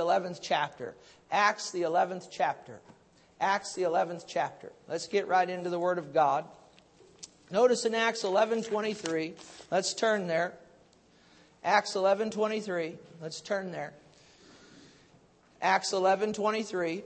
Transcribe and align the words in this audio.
11th 0.00 0.40
chapter. 0.42 0.94
Acts, 1.30 1.70
the 1.70 1.82
11th 1.82 2.28
chapter. 2.30 2.80
Acts, 3.40 3.74
the 3.74 3.82
11th 3.82 4.24
chapter. 4.26 4.72
Let's 4.88 5.06
get 5.06 5.28
right 5.28 5.48
into 5.48 5.70
the 5.70 5.78
Word 5.78 5.98
of 5.98 6.12
God. 6.12 6.44
Notice 7.50 7.84
in 7.84 7.94
Acts 7.94 8.22
11:23. 8.22 9.34
Let's 9.70 9.94
turn 9.94 10.26
there. 10.26 10.54
Acts 11.64 11.94
11:23. 11.94 12.96
Let's 13.20 13.40
turn 13.40 13.72
there. 13.72 13.92
Acts 15.60 15.92
11:23. 15.92 17.02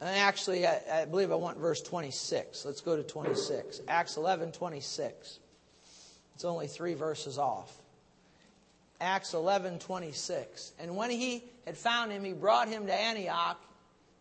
And 0.00 0.08
actually, 0.08 0.66
I, 0.66 0.80
I, 0.92 1.04
believe 1.06 1.32
I 1.32 1.34
want 1.34 1.58
verse 1.58 1.82
26. 1.82 2.64
Let's 2.64 2.80
go 2.80 2.96
to 2.96 3.02
26. 3.02 3.80
Acts 3.88 4.16
11:26. 4.16 5.38
It's 6.34 6.44
only 6.44 6.68
three 6.68 6.94
verses 6.94 7.36
off. 7.36 7.76
Acts 9.00 9.32
11:26. 9.32 10.72
And 10.78 10.96
when 10.96 11.10
he 11.10 11.44
had 11.66 11.76
found 11.76 12.10
him, 12.10 12.24
he 12.24 12.32
brought 12.32 12.68
him 12.68 12.86
to 12.86 12.94
Antioch. 12.94 13.60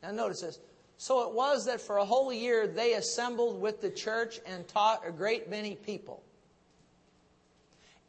Now 0.04 0.12
notice 0.12 0.42
this. 0.42 0.60
So 0.98 1.28
it 1.28 1.34
was 1.34 1.66
that 1.66 1.82
for 1.82 1.98
a 1.98 2.06
whole 2.06 2.32
year 2.32 2.68
they 2.68 2.94
assembled 2.94 3.62
with 3.62 3.82
the 3.82 3.90
church 3.90 4.40
and 4.46 4.68
taught 4.68 5.08
a 5.08 5.12
great 5.12 5.50
many 5.50 5.76
people. 5.76 6.24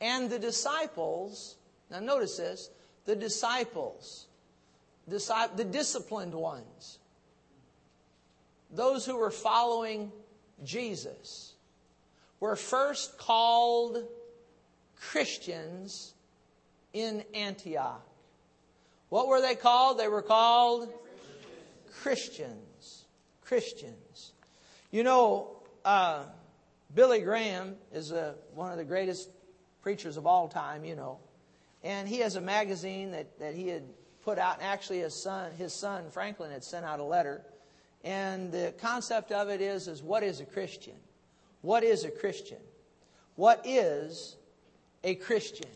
And 0.01 0.31
the 0.31 0.39
disciples, 0.39 1.57
now 1.91 2.01
notice 2.01 2.37
this, 2.37 2.71
the 3.05 3.17
disciples, 3.17 4.27
the 5.07 5.67
disciplined 5.71 6.35
ones, 6.35 6.99
those 8.71 9.07
who 9.07 9.17
were 9.17 9.31
following 9.31 10.13
Jesus, 10.65 11.55
were 12.41 12.57
first 12.57 13.19
called 13.19 14.05
Christians 14.97 16.15
in 17.01 17.25
Antioch. 17.35 18.05
What 19.09 19.29
were 19.29 19.41
they 19.41 19.55
called? 19.55 19.99
They 19.99 20.09
were 20.09 20.23
called 20.23 20.93
Christians. 22.03 23.05
Christians. 23.45 24.33
You 24.91 25.03
know, 25.03 25.57
uh, 25.85 26.25
Billy 26.95 27.21
Graham 27.21 27.77
is 27.93 28.11
a, 28.11 28.35
one 28.55 28.71
of 28.71 28.79
the 28.79 28.85
greatest 28.85 29.29
preachers 29.83 30.17
of 30.17 30.27
all 30.27 30.49
time, 30.49 30.85
you 30.85 30.97
know. 30.97 31.19
And 31.83 32.09
he 32.09 32.19
has 32.19 32.37
a 32.37 32.41
magazine 32.41 33.13
that, 33.13 33.39
that 33.39 33.55
he 33.55 33.69
had 33.69 33.85
put 34.25 34.39
out. 34.39 34.59
And 34.59 34.67
actually, 34.67 34.99
his 34.99 35.15
son, 35.15 35.53
his 35.53 35.73
son 35.73 36.11
Franklin 36.11 36.51
had 36.51 36.65
sent 36.65 36.85
out 36.85 37.01
a 37.01 37.05
letter. 37.05 37.43
And 38.05 38.53
the 38.53 38.75
concept 38.81 39.33
of 39.33 39.49
it 39.49 39.61
is, 39.61 39.89
is 39.89 40.03
what 40.03 40.23
is 40.23 40.41
a 40.41 40.45
Christian? 40.45 40.97
What 41.63 41.85
is 41.85 42.05
a 42.05 42.11
Christian? 42.11 42.59
What 43.37 43.63
is 43.65 44.37
a 45.05 45.15
Christian? 45.15 45.71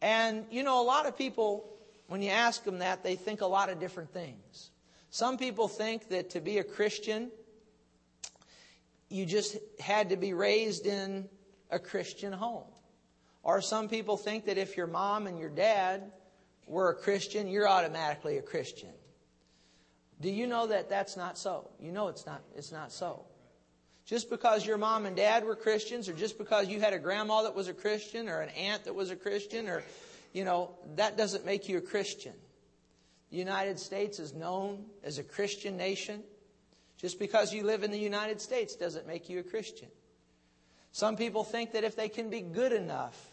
And, 0.00 0.44
you 0.50 0.62
know, 0.62 0.82
a 0.82 0.84
lot 0.86 1.06
of 1.06 1.16
people, 1.16 1.68
when 2.06 2.22
you 2.22 2.30
ask 2.30 2.64
them 2.64 2.78
that, 2.78 3.02
they 3.02 3.16
think 3.16 3.40
a 3.40 3.46
lot 3.46 3.68
of 3.68 3.80
different 3.80 4.12
things. 4.12 4.70
Some 5.10 5.38
people 5.38 5.68
think 5.68 6.08
that 6.10 6.30
to 6.30 6.40
be 6.40 6.58
a 6.58 6.64
Christian, 6.64 7.30
you 9.08 9.26
just 9.26 9.56
had 9.80 10.10
to 10.10 10.16
be 10.16 10.34
raised 10.34 10.86
in 10.86 11.28
a 11.70 11.78
Christian 11.78 12.32
home. 12.32 12.66
Or 13.42 13.60
some 13.60 13.88
people 13.88 14.16
think 14.16 14.46
that 14.46 14.58
if 14.58 14.76
your 14.76 14.86
mom 14.86 15.26
and 15.26 15.38
your 15.38 15.48
dad 15.48 16.12
were 16.66 16.90
a 16.90 16.94
Christian, 16.94 17.48
you're 17.48 17.68
automatically 17.68 18.36
a 18.36 18.42
Christian. 18.42 18.90
Do 20.20 20.30
you 20.30 20.46
know 20.46 20.66
that 20.66 20.90
that's 20.90 21.16
not 21.16 21.38
so? 21.38 21.70
You 21.80 21.92
know 21.92 22.08
it's 22.08 22.26
not, 22.26 22.42
it's 22.56 22.72
not 22.72 22.92
so. 22.92 23.24
Just 24.08 24.30
because 24.30 24.64
your 24.64 24.78
mom 24.78 25.04
and 25.04 25.14
dad 25.14 25.44
were 25.44 25.54
Christians, 25.54 26.08
or 26.08 26.14
just 26.14 26.38
because 26.38 26.68
you 26.68 26.80
had 26.80 26.94
a 26.94 26.98
grandma 26.98 27.42
that 27.42 27.54
was 27.54 27.68
a 27.68 27.74
Christian, 27.74 28.30
or 28.30 28.40
an 28.40 28.48
aunt 28.50 28.84
that 28.84 28.94
was 28.94 29.10
a 29.10 29.16
Christian, 29.16 29.68
or, 29.68 29.82
you 30.32 30.46
know, 30.46 30.70
that 30.96 31.18
doesn't 31.18 31.44
make 31.44 31.68
you 31.68 31.76
a 31.76 31.82
Christian. 31.82 32.32
The 33.30 33.36
United 33.36 33.78
States 33.78 34.18
is 34.18 34.32
known 34.32 34.86
as 35.04 35.18
a 35.18 35.22
Christian 35.22 35.76
nation. 35.76 36.22
Just 36.96 37.18
because 37.18 37.52
you 37.52 37.64
live 37.64 37.82
in 37.82 37.90
the 37.90 37.98
United 37.98 38.40
States 38.40 38.76
doesn't 38.76 39.06
make 39.06 39.28
you 39.28 39.40
a 39.40 39.42
Christian. 39.42 39.88
Some 40.90 41.14
people 41.14 41.44
think 41.44 41.72
that 41.72 41.84
if 41.84 41.94
they 41.94 42.08
can 42.08 42.30
be 42.30 42.40
good 42.40 42.72
enough, 42.72 43.27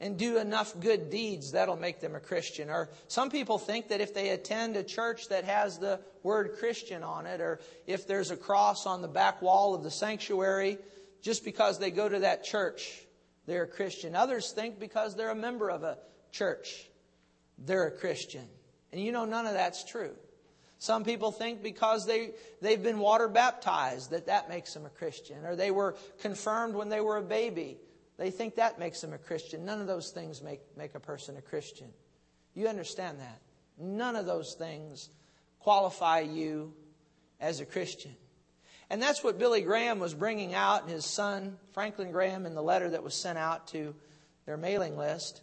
and 0.00 0.16
do 0.16 0.38
enough 0.38 0.78
good 0.80 1.10
deeds, 1.10 1.52
that'll 1.52 1.76
make 1.76 2.00
them 2.00 2.14
a 2.14 2.20
Christian. 2.20 2.70
Or 2.70 2.88
some 3.06 3.30
people 3.30 3.58
think 3.58 3.88
that 3.88 4.00
if 4.00 4.14
they 4.14 4.30
attend 4.30 4.76
a 4.76 4.82
church 4.82 5.28
that 5.28 5.44
has 5.44 5.78
the 5.78 6.00
word 6.22 6.56
Christian 6.58 7.02
on 7.02 7.26
it, 7.26 7.40
or 7.40 7.60
if 7.86 8.06
there's 8.06 8.30
a 8.30 8.36
cross 8.36 8.86
on 8.86 9.02
the 9.02 9.08
back 9.08 9.42
wall 9.42 9.74
of 9.74 9.82
the 9.82 9.90
sanctuary, 9.90 10.78
just 11.20 11.44
because 11.44 11.78
they 11.78 11.90
go 11.90 12.08
to 12.08 12.20
that 12.20 12.44
church, 12.44 13.04
they're 13.46 13.64
a 13.64 13.68
Christian. 13.68 14.16
Others 14.16 14.52
think 14.52 14.80
because 14.80 15.14
they're 15.14 15.30
a 15.30 15.34
member 15.34 15.70
of 15.70 15.82
a 15.82 15.98
church, 16.32 16.88
they're 17.58 17.86
a 17.86 17.90
Christian. 17.90 18.48
And 18.92 19.02
you 19.02 19.12
know, 19.12 19.26
none 19.26 19.46
of 19.46 19.52
that's 19.52 19.84
true. 19.84 20.16
Some 20.78 21.04
people 21.04 21.30
think 21.30 21.62
because 21.62 22.06
they, 22.06 22.30
they've 22.62 22.82
been 22.82 23.00
water 23.00 23.28
baptized 23.28 24.12
that 24.12 24.26
that 24.26 24.48
makes 24.48 24.72
them 24.72 24.86
a 24.86 24.88
Christian, 24.88 25.44
or 25.44 25.56
they 25.56 25.70
were 25.70 25.94
confirmed 26.22 26.74
when 26.74 26.88
they 26.88 27.02
were 27.02 27.18
a 27.18 27.22
baby 27.22 27.76
they 28.20 28.30
think 28.30 28.56
that 28.56 28.78
makes 28.78 29.00
them 29.00 29.14
a 29.14 29.18
Christian. 29.18 29.64
None 29.64 29.80
of 29.80 29.86
those 29.86 30.10
things 30.10 30.42
make, 30.42 30.60
make 30.76 30.94
a 30.94 31.00
person 31.00 31.38
a 31.38 31.40
Christian. 31.40 31.88
You 32.54 32.68
understand 32.68 33.18
that? 33.18 33.40
None 33.78 34.14
of 34.14 34.26
those 34.26 34.54
things 34.58 35.08
qualify 35.58 36.20
you 36.20 36.74
as 37.40 37.60
a 37.60 37.64
Christian. 37.64 38.14
And 38.90 39.00
that's 39.00 39.24
what 39.24 39.38
Billy 39.38 39.62
Graham 39.62 40.00
was 40.00 40.12
bringing 40.12 40.52
out, 40.52 40.82
and 40.82 40.90
his 40.90 41.06
son, 41.06 41.56
Franklin 41.72 42.12
Graham, 42.12 42.44
in 42.44 42.54
the 42.54 42.62
letter 42.62 42.90
that 42.90 43.02
was 43.02 43.14
sent 43.14 43.38
out 43.38 43.68
to 43.68 43.94
their 44.44 44.58
mailing 44.58 44.98
list. 44.98 45.40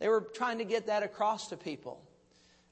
They 0.00 0.08
were 0.08 0.22
trying 0.34 0.58
to 0.58 0.64
get 0.64 0.88
that 0.88 1.04
across 1.04 1.50
to 1.50 1.56
people. 1.56 2.02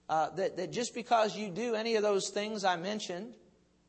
Uh, 0.09 0.31
that, 0.31 0.57
that 0.57 0.73
just 0.73 0.97
because 0.97 1.37
you 1.37 1.49
do 1.49 1.77
any 1.77 1.95
of 1.95 2.03
those 2.03 2.31
things 2.31 2.65
I 2.65 2.75
mentioned, 2.75 3.35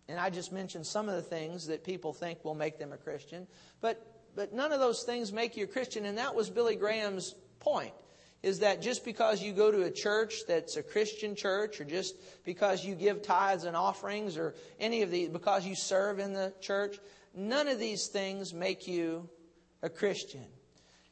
and 0.07 0.19
I 0.19 0.29
just 0.29 0.51
mentioned 0.51 0.85
some 0.85 1.09
of 1.09 1.16
the 1.16 1.21
things 1.21 1.67
that 1.67 1.83
people 1.83 2.13
think 2.13 2.43
will 2.45 2.55
make 2.55 2.77
them 2.77 2.93
a 2.93 2.97
Christian, 2.97 3.47
but 3.81 4.05
but 4.35 4.53
none 4.53 4.73
of 4.73 4.79
those 4.79 5.03
things 5.03 5.31
make 5.31 5.55
you 5.55 5.63
a 5.63 5.67
Christian. 5.67 6.05
And 6.05 6.17
that 6.17 6.35
was 6.35 6.49
Billy 6.49 6.75
Graham's 6.75 7.35
point 7.59 7.93
is 8.43 8.59
that 8.59 8.79
just 8.79 9.03
because 9.03 9.41
you 9.41 9.51
go 9.53 9.71
to 9.71 9.83
a 9.83 9.91
church 9.91 10.41
that's 10.47 10.77
a 10.77 10.83
Christian 10.83 11.35
church, 11.35 11.81
or 11.81 11.83
just 11.83 12.16
because 12.43 12.85
you 12.85 12.93
give 12.93 13.23
tithes 13.23 13.63
and 13.63 13.75
offerings, 13.75 14.38
or 14.38 14.53
any 14.79 15.01
of 15.01 15.09
these, 15.09 15.29
because 15.29 15.66
you 15.66 15.73
serve 15.73 16.19
in 16.19 16.33
the 16.33 16.53
church, 16.61 16.99
none 17.33 17.67
of 17.67 17.79
these 17.79 18.05
things 18.07 18.53
make 18.53 18.87
you 18.87 19.27
a 19.81 19.89
Christian. 19.89 20.45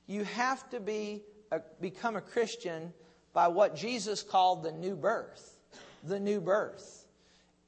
You 0.05 0.25
have 0.25 0.69
to 0.69 0.79
be 0.79 1.23
a, 1.51 1.61
become 1.81 2.15
a 2.15 2.21
Christian 2.21 2.93
by 3.33 3.47
what 3.47 3.75
Jesus 3.75 4.21
called 4.21 4.61
the 4.61 4.71
new 4.71 4.95
birth. 4.95 5.57
The 6.03 6.19
new 6.19 6.39
birth. 6.39 7.02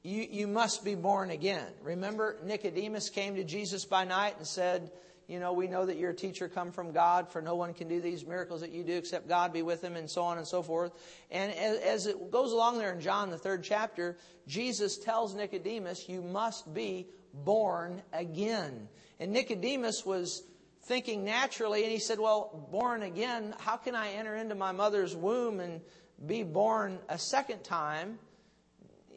You, 0.06 0.24
you 0.30 0.46
must 0.46 0.84
be 0.84 0.94
born 0.94 1.30
again. 1.30 1.66
Remember, 1.82 2.36
Nicodemus 2.44 3.10
came 3.10 3.34
to 3.34 3.42
Jesus 3.42 3.84
by 3.84 4.04
night 4.04 4.36
and 4.38 4.46
said, 4.46 4.92
you 5.26 5.40
know, 5.40 5.52
we 5.52 5.66
know 5.66 5.84
that 5.84 5.96
you're 5.96 6.12
a 6.12 6.14
teacher 6.14 6.48
come 6.48 6.70
from 6.70 6.92
God, 6.92 7.28
for 7.28 7.42
no 7.42 7.56
one 7.56 7.74
can 7.74 7.88
do 7.88 8.00
these 8.00 8.24
miracles 8.24 8.60
that 8.60 8.70
you 8.70 8.84
do 8.84 8.96
except 8.96 9.28
God 9.28 9.52
be 9.52 9.62
with 9.62 9.82
him, 9.82 9.96
and 9.96 10.08
so 10.08 10.22
on 10.22 10.38
and 10.38 10.46
so 10.46 10.62
forth. 10.62 10.92
And 11.32 11.52
as, 11.52 11.78
as 11.78 12.06
it 12.06 12.30
goes 12.30 12.52
along 12.52 12.78
there 12.78 12.92
in 12.92 13.00
John, 13.00 13.30
the 13.30 13.36
third 13.36 13.64
chapter, 13.64 14.16
Jesus 14.46 14.96
tells 14.96 15.34
Nicodemus, 15.34 16.08
You 16.08 16.22
must 16.22 16.72
be 16.72 17.08
born 17.34 18.00
again. 18.12 18.88
And 19.18 19.32
Nicodemus 19.32 20.06
was 20.06 20.44
thinking 20.84 21.24
naturally, 21.24 21.82
and 21.82 21.90
he 21.90 21.98
said, 21.98 22.20
Well, 22.20 22.68
born 22.70 23.02
again, 23.02 23.56
how 23.58 23.76
can 23.76 23.96
I 23.96 24.10
enter 24.10 24.36
into 24.36 24.54
my 24.54 24.70
mother's 24.70 25.16
womb 25.16 25.58
and 25.58 25.80
be 26.24 26.44
born 26.44 27.00
a 27.08 27.18
second 27.18 27.64
time? 27.64 28.20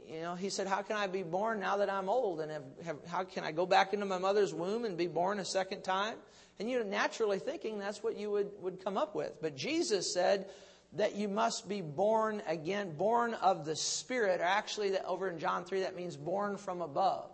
You 0.10 0.22
know, 0.22 0.36
he 0.36 0.50
said, 0.50 0.68
How 0.68 0.82
can 0.82 0.96
I 0.96 1.08
be 1.08 1.24
born 1.24 1.60
now 1.60 1.78
that 1.78 1.90
I'm 1.90 2.10
old? 2.10 2.42
And 2.42 2.52
have, 2.52 2.64
have, 2.86 2.98
how 3.08 3.24
can 3.24 3.44
I 3.44 3.52
go 3.52 3.66
back 3.66 3.94
into 3.94 4.06
my 4.06 4.18
mother's 4.18 4.54
womb 4.54 4.86
and 4.86 4.98
be 4.98 5.08
born 5.08 5.40
a 5.40 5.46
second 5.46 5.84
time? 5.84 6.16
And 6.60 6.70
you're 6.70 6.84
naturally 6.84 7.40
thinking 7.40 7.80
that's 7.80 8.04
what 8.04 8.18
you 8.18 8.32
would, 8.32 8.52
would 8.62 8.84
come 8.84 8.98
up 8.98 9.16
with. 9.16 9.42
But 9.42 9.56
Jesus 9.56 10.14
said 10.14 10.48
that 10.94 11.16
you 11.16 11.28
must 11.28 11.70
be 11.70 11.82
born 11.82 12.42
again, 12.48 12.96
born 12.98 13.36
of 13.36 13.66
the 13.66 13.76
Spirit. 13.76 14.42
Or 14.42 14.46
actually, 14.46 14.92
that 14.92 15.06
over 15.06 15.30
in 15.30 15.40
John 15.40 15.64
3, 15.64 15.82
that 15.82 15.96
means 15.96 16.18
born 16.18 16.58
from 16.58 16.82
above. 16.82 17.30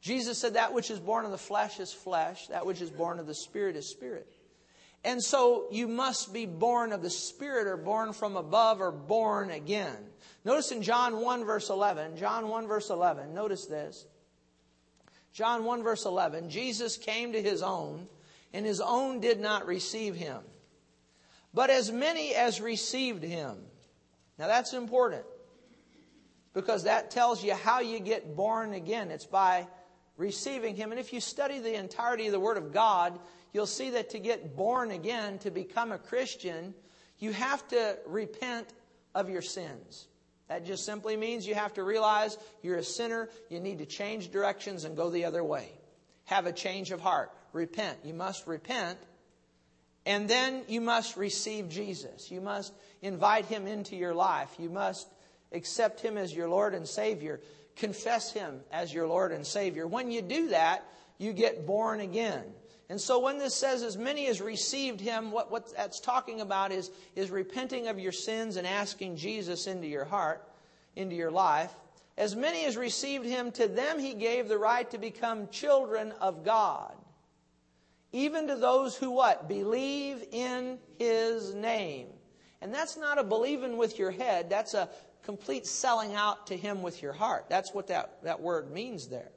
Jesus 0.00 0.38
said 0.38 0.54
that 0.54 0.72
which 0.72 0.90
is 0.90 0.98
born 0.98 1.24
of 1.24 1.30
the 1.30 1.38
flesh 1.38 1.80
is 1.80 1.92
flesh, 1.92 2.48
that 2.48 2.66
which 2.66 2.80
is 2.80 2.90
born 2.90 3.18
of 3.18 3.26
the 3.26 3.34
Spirit 3.34 3.76
is 3.76 3.88
spirit. 3.88 4.26
And 5.04 5.22
so 5.22 5.66
you 5.70 5.86
must 5.86 6.32
be 6.32 6.46
born 6.46 6.92
of 6.92 7.02
the 7.02 7.10
Spirit 7.10 7.66
or 7.66 7.76
born 7.76 8.14
from 8.14 8.36
above 8.36 8.80
or 8.80 8.90
born 8.90 9.50
again. 9.50 9.96
Notice 10.44 10.72
in 10.72 10.82
John 10.82 11.20
1 11.20 11.44
verse 11.44 11.68
11, 11.68 12.16
John 12.16 12.48
1 12.48 12.66
verse 12.66 12.90
11, 12.90 13.34
notice 13.34 13.66
this. 13.66 14.06
John 15.32 15.64
1 15.64 15.82
verse 15.82 16.06
11, 16.06 16.48
Jesus 16.48 16.96
came 16.96 17.32
to 17.32 17.42
his 17.42 17.62
own, 17.62 18.06
and 18.52 18.64
his 18.64 18.80
own 18.80 19.20
did 19.20 19.40
not 19.40 19.66
receive 19.66 20.14
him. 20.14 20.38
But 21.52 21.70
as 21.70 21.92
many 21.92 22.34
as 22.34 22.60
received 22.60 23.22
him. 23.22 23.56
Now 24.38 24.46
that's 24.46 24.72
important 24.72 25.24
because 26.54 26.84
that 26.84 27.10
tells 27.10 27.44
you 27.44 27.54
how 27.54 27.80
you 27.80 28.00
get 28.00 28.36
born 28.36 28.72
again. 28.72 29.10
It's 29.10 29.26
by 29.26 29.66
receiving 30.16 30.76
him. 30.76 30.92
And 30.92 31.00
if 31.00 31.12
you 31.12 31.20
study 31.20 31.58
the 31.58 31.74
entirety 31.74 32.26
of 32.26 32.32
the 32.32 32.40
Word 32.40 32.56
of 32.56 32.72
God, 32.72 33.18
you'll 33.54 33.66
see 33.66 33.90
that 33.90 34.10
to 34.10 34.18
get 34.18 34.54
born 34.54 34.90
again, 34.90 35.38
to 35.38 35.50
become 35.50 35.92
a 35.92 35.98
Christian, 35.98 36.74
You 37.18 37.32
have 37.32 37.66
to 37.68 37.96
repent 38.06 38.68
of 39.14 39.30
your 39.30 39.40
sins. 39.40 40.08
That 40.48 40.66
just 40.66 40.84
simply 40.84 41.16
means 41.16 41.46
you 41.46 41.54
have 41.54 41.74
to 41.74 41.84
realize 41.84 42.36
you're 42.62 42.76
a 42.76 42.84
sinner, 42.84 43.30
you 43.48 43.60
need 43.60 43.78
to 43.78 43.86
change 43.86 44.30
directions 44.30 44.84
and 44.84 44.96
go 44.96 45.08
the 45.08 45.24
other 45.24 45.42
way. 45.42 45.70
Have 46.24 46.46
a 46.46 46.52
change 46.52 46.90
of 46.90 47.00
heart. 47.00 47.30
Repent. 47.52 47.98
You 48.04 48.12
must 48.12 48.46
repent. 48.46 48.98
And 50.04 50.28
then 50.28 50.64
you 50.68 50.80
must 50.80 51.16
receive 51.16 51.70
Jesus. 51.70 52.30
You 52.30 52.40
must 52.40 52.74
invite 53.00 53.46
him 53.46 53.66
into 53.66 53.96
your 53.96 54.14
life. 54.14 54.50
You 54.58 54.68
must 54.68 55.08
accept 55.52 56.00
him 56.00 56.18
as 56.18 56.34
your 56.34 56.48
Lord 56.48 56.74
and 56.74 56.86
Savior. 56.86 57.40
Confess 57.76 58.32
him 58.32 58.60
as 58.70 58.92
your 58.92 59.06
Lord 59.06 59.32
and 59.32 59.46
Savior. 59.46 59.86
When 59.86 60.10
you 60.10 60.20
do 60.20 60.48
that, 60.48 60.84
you 61.16 61.32
get 61.32 61.66
born 61.66 62.00
again. 62.00 62.44
And 62.88 63.00
so 63.00 63.18
when 63.18 63.38
this 63.38 63.54
says, 63.54 63.82
as 63.82 63.96
many 63.96 64.26
as 64.26 64.40
received 64.40 65.00
him, 65.00 65.30
what, 65.30 65.50
what 65.50 65.74
that's 65.74 66.00
talking 66.00 66.40
about 66.40 66.70
is, 66.70 66.90
is 67.16 67.30
repenting 67.30 67.88
of 67.88 67.98
your 67.98 68.12
sins 68.12 68.56
and 68.56 68.66
asking 68.66 69.16
Jesus 69.16 69.66
into 69.66 69.86
your 69.86 70.04
heart, 70.04 70.46
into 70.94 71.16
your 71.16 71.30
life. 71.30 71.72
As 72.16 72.36
many 72.36 72.64
as 72.66 72.76
received 72.76 73.24
him, 73.24 73.50
to 73.52 73.66
them 73.66 73.98
he 73.98 74.14
gave 74.14 74.48
the 74.48 74.58
right 74.58 74.88
to 74.90 74.98
become 74.98 75.48
children 75.48 76.12
of 76.20 76.44
God. 76.44 76.92
Even 78.12 78.46
to 78.48 78.56
those 78.56 78.94
who 78.96 79.10
what? 79.10 79.48
Believe 79.48 80.22
in 80.30 80.78
his 80.98 81.54
name. 81.54 82.08
And 82.60 82.72
that's 82.72 82.96
not 82.96 83.18
a 83.18 83.24
believing 83.24 83.76
with 83.76 83.98
your 83.98 84.10
head, 84.10 84.48
that's 84.48 84.74
a 84.74 84.88
complete 85.24 85.66
selling 85.66 86.14
out 86.14 86.46
to 86.48 86.56
him 86.56 86.82
with 86.82 87.02
your 87.02 87.12
heart. 87.12 87.46
That's 87.48 87.74
what 87.74 87.88
that, 87.88 88.22
that 88.22 88.40
word 88.40 88.70
means 88.70 89.08
there. 89.08 89.30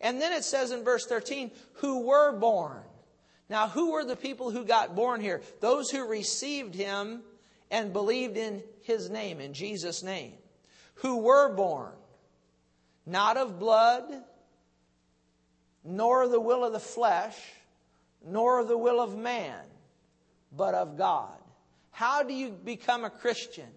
And 0.00 0.20
then 0.20 0.32
it 0.32 0.44
says 0.44 0.70
in 0.70 0.84
verse 0.84 1.06
13, 1.06 1.50
who 1.74 2.06
were 2.06 2.32
born. 2.32 2.82
Now, 3.48 3.68
who 3.68 3.92
were 3.92 4.04
the 4.04 4.16
people 4.16 4.50
who 4.50 4.64
got 4.64 4.96
born 4.96 5.20
here? 5.20 5.40
Those 5.60 5.90
who 5.90 6.06
received 6.06 6.74
him 6.74 7.22
and 7.70 7.92
believed 7.92 8.36
in 8.36 8.62
his 8.82 9.08
name, 9.08 9.40
in 9.40 9.52
Jesus' 9.52 10.02
name. 10.02 10.34
Who 10.96 11.18
were 11.18 11.54
born, 11.54 11.92
not 13.04 13.36
of 13.36 13.58
blood, 13.58 14.04
nor 15.84 16.28
the 16.28 16.40
will 16.40 16.64
of 16.64 16.72
the 16.72 16.80
flesh, 16.80 17.36
nor 18.24 18.64
the 18.64 18.78
will 18.78 19.00
of 19.00 19.16
man, 19.16 19.62
but 20.56 20.74
of 20.74 20.96
God. 20.96 21.38
How 21.90 22.22
do 22.22 22.34
you 22.34 22.50
become 22.50 23.04
a 23.04 23.10
Christian? 23.10 23.68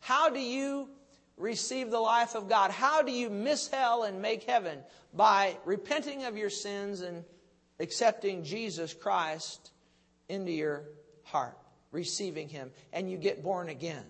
How 0.00 0.28
do 0.28 0.40
you 0.40 0.88
receive 1.36 1.90
the 1.90 2.00
life 2.00 2.34
of 2.34 2.48
God? 2.48 2.70
How 2.70 3.02
do 3.02 3.12
you 3.12 3.30
miss 3.30 3.68
hell 3.68 4.04
and 4.04 4.22
make 4.22 4.44
heaven? 4.44 4.78
By 5.12 5.56
repenting 5.64 6.24
of 6.24 6.36
your 6.36 6.50
sins 6.50 7.00
and 7.00 7.24
accepting 7.80 8.44
Jesus 8.44 8.94
Christ 8.94 9.70
into 10.28 10.52
your 10.52 10.84
heart, 11.24 11.58
receiving 11.90 12.48
Him, 12.48 12.70
and 12.92 13.10
you 13.10 13.16
get 13.16 13.42
born 13.42 13.68
again. 13.68 14.04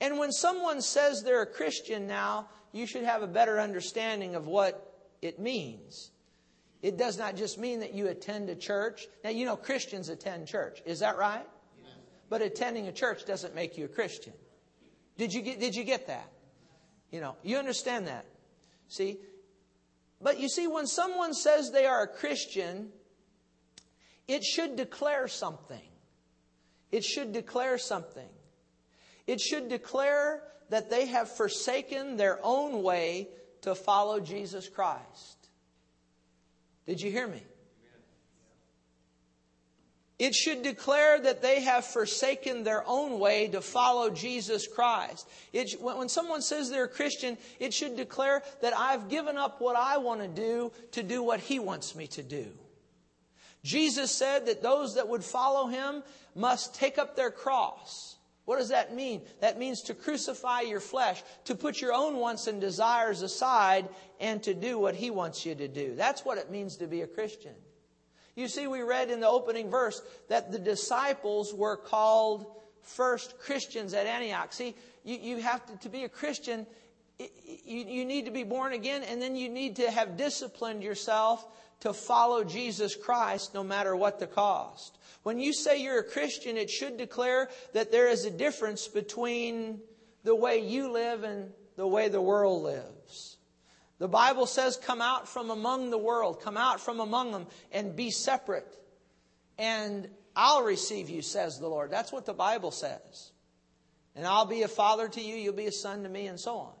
And 0.00 0.18
when 0.18 0.32
someone 0.32 0.80
says 0.80 1.22
they're 1.22 1.42
a 1.42 1.46
Christian 1.46 2.06
now, 2.06 2.48
you 2.72 2.86
should 2.86 3.04
have 3.04 3.22
a 3.22 3.26
better 3.26 3.58
understanding 3.58 4.34
of 4.34 4.46
what 4.46 4.94
it 5.22 5.38
means. 5.38 6.10
It 6.82 6.96
does 6.96 7.18
not 7.18 7.34
just 7.34 7.58
mean 7.58 7.80
that 7.80 7.94
you 7.94 8.06
attend 8.06 8.48
a 8.50 8.54
church. 8.54 9.08
Now, 9.24 9.30
you 9.30 9.44
know, 9.44 9.56
Christians 9.56 10.08
attend 10.08 10.46
church. 10.46 10.80
Is 10.86 11.00
that 11.00 11.18
right? 11.18 11.44
Yes. 11.76 11.92
But 12.28 12.42
attending 12.42 12.86
a 12.86 12.92
church 12.92 13.24
doesn't 13.24 13.54
make 13.54 13.76
you 13.76 13.86
a 13.86 13.88
Christian. 13.88 14.32
Did 15.18 15.34
you 15.34 15.42
get, 15.42 15.60
did 15.60 15.74
you 15.74 15.84
get 15.84 16.06
that? 16.06 16.30
You 17.10 17.20
know, 17.20 17.36
you 17.42 17.58
understand 17.58 18.06
that. 18.06 18.24
See? 18.88 19.18
But 20.20 20.38
you 20.40 20.48
see, 20.48 20.66
when 20.66 20.86
someone 20.86 21.34
says 21.34 21.70
they 21.70 21.86
are 21.86 22.02
a 22.02 22.08
Christian, 22.08 22.88
it 24.26 24.44
should 24.44 24.76
declare 24.76 25.28
something. 25.28 25.80
It 26.90 27.04
should 27.04 27.32
declare 27.32 27.78
something. 27.78 28.28
It 29.26 29.40
should 29.40 29.68
declare 29.68 30.42
that 30.70 30.88
they 30.88 31.06
have 31.06 31.28
forsaken 31.28 32.16
their 32.16 32.38
own 32.42 32.82
way 32.82 33.28
to 33.62 33.74
follow 33.74 34.20
Jesus 34.20 34.68
Christ. 34.68 35.48
Did 36.86 37.00
you 37.00 37.10
hear 37.10 37.26
me? 37.26 37.42
It 40.18 40.34
should 40.34 40.62
declare 40.62 41.20
that 41.20 41.42
they 41.42 41.60
have 41.60 41.84
forsaken 41.84 42.64
their 42.64 42.82
own 42.86 43.20
way 43.20 43.46
to 43.48 43.60
follow 43.60 44.10
Jesus 44.10 44.66
Christ. 44.66 45.28
It, 45.52 45.80
when 45.80 46.08
someone 46.08 46.42
says 46.42 46.70
they're 46.70 46.84
a 46.84 46.88
Christian, 46.88 47.38
it 47.60 47.72
should 47.72 47.96
declare 47.96 48.42
that 48.60 48.76
I've 48.76 49.08
given 49.08 49.36
up 49.36 49.60
what 49.60 49.76
I 49.76 49.98
want 49.98 50.20
to 50.22 50.28
do 50.28 50.72
to 50.92 51.04
do 51.04 51.22
what 51.22 51.38
He 51.38 51.60
wants 51.60 51.94
me 51.94 52.08
to 52.08 52.22
do. 52.24 52.46
Jesus 53.62 54.10
said 54.10 54.46
that 54.46 54.62
those 54.62 54.96
that 54.96 55.08
would 55.08 55.22
follow 55.22 55.68
Him 55.68 56.02
must 56.34 56.74
take 56.74 56.98
up 56.98 57.14
their 57.14 57.30
cross. 57.30 58.16
What 58.44 58.58
does 58.58 58.70
that 58.70 58.96
mean? 58.96 59.22
That 59.40 59.58
means 59.58 59.82
to 59.82 59.94
crucify 59.94 60.62
your 60.62 60.80
flesh, 60.80 61.22
to 61.44 61.54
put 61.54 61.80
your 61.80 61.92
own 61.92 62.16
wants 62.16 62.48
and 62.48 62.60
desires 62.60 63.22
aside, 63.22 63.88
and 64.18 64.42
to 64.42 64.54
do 64.54 64.80
what 64.80 64.96
He 64.96 65.10
wants 65.10 65.46
you 65.46 65.54
to 65.54 65.68
do. 65.68 65.94
That's 65.94 66.24
what 66.24 66.38
it 66.38 66.50
means 66.50 66.78
to 66.78 66.88
be 66.88 67.02
a 67.02 67.06
Christian. 67.06 67.54
You 68.38 68.46
see, 68.46 68.68
we 68.68 68.82
read 68.82 69.10
in 69.10 69.18
the 69.18 69.28
opening 69.28 69.68
verse 69.68 70.00
that 70.28 70.52
the 70.52 70.60
disciples 70.60 71.52
were 71.52 71.76
called 71.76 72.46
first 72.82 73.36
Christians 73.40 73.94
at 73.94 74.06
Antioch. 74.06 74.52
See, 74.52 74.76
you, 75.02 75.18
you 75.18 75.42
have 75.42 75.66
to, 75.66 75.76
to 75.78 75.88
be 75.88 76.04
a 76.04 76.08
Christian, 76.08 76.64
you, 77.18 77.84
you 77.84 78.04
need 78.04 78.26
to 78.26 78.30
be 78.30 78.44
born 78.44 78.74
again, 78.74 79.02
and 79.02 79.20
then 79.20 79.34
you 79.34 79.48
need 79.48 79.74
to 79.76 79.90
have 79.90 80.16
disciplined 80.16 80.84
yourself 80.84 81.44
to 81.80 81.92
follow 81.92 82.44
Jesus 82.44 82.94
Christ 82.94 83.54
no 83.54 83.64
matter 83.64 83.96
what 83.96 84.20
the 84.20 84.28
cost. 84.28 84.98
When 85.24 85.40
you 85.40 85.52
say 85.52 85.82
you're 85.82 85.98
a 85.98 86.04
Christian, 86.04 86.56
it 86.56 86.70
should 86.70 86.96
declare 86.96 87.48
that 87.72 87.90
there 87.90 88.06
is 88.06 88.24
a 88.24 88.30
difference 88.30 88.86
between 88.86 89.80
the 90.22 90.36
way 90.36 90.60
you 90.60 90.92
live 90.92 91.24
and 91.24 91.50
the 91.74 91.88
way 91.88 92.08
the 92.08 92.22
world 92.22 92.62
lives. 92.62 93.37
The 93.98 94.08
Bible 94.08 94.46
says, 94.46 94.76
Come 94.76 95.02
out 95.02 95.28
from 95.28 95.50
among 95.50 95.90
the 95.90 95.98
world, 95.98 96.40
come 96.40 96.56
out 96.56 96.80
from 96.80 97.00
among 97.00 97.32
them, 97.32 97.46
and 97.72 97.96
be 97.96 98.10
separate. 98.10 98.78
And 99.58 100.08
I'll 100.36 100.62
receive 100.62 101.10
you, 101.10 101.20
says 101.20 101.58
the 101.58 101.68
Lord. 101.68 101.90
That's 101.90 102.12
what 102.12 102.24
the 102.26 102.34
Bible 102.34 102.70
says. 102.70 103.32
And 104.14 104.26
I'll 104.26 104.46
be 104.46 104.62
a 104.62 104.68
father 104.68 105.08
to 105.08 105.20
you, 105.20 105.36
you'll 105.36 105.52
be 105.52 105.66
a 105.66 105.72
son 105.72 106.04
to 106.04 106.08
me, 106.08 106.26
and 106.26 106.38
so 106.38 106.56
on. 106.58 106.72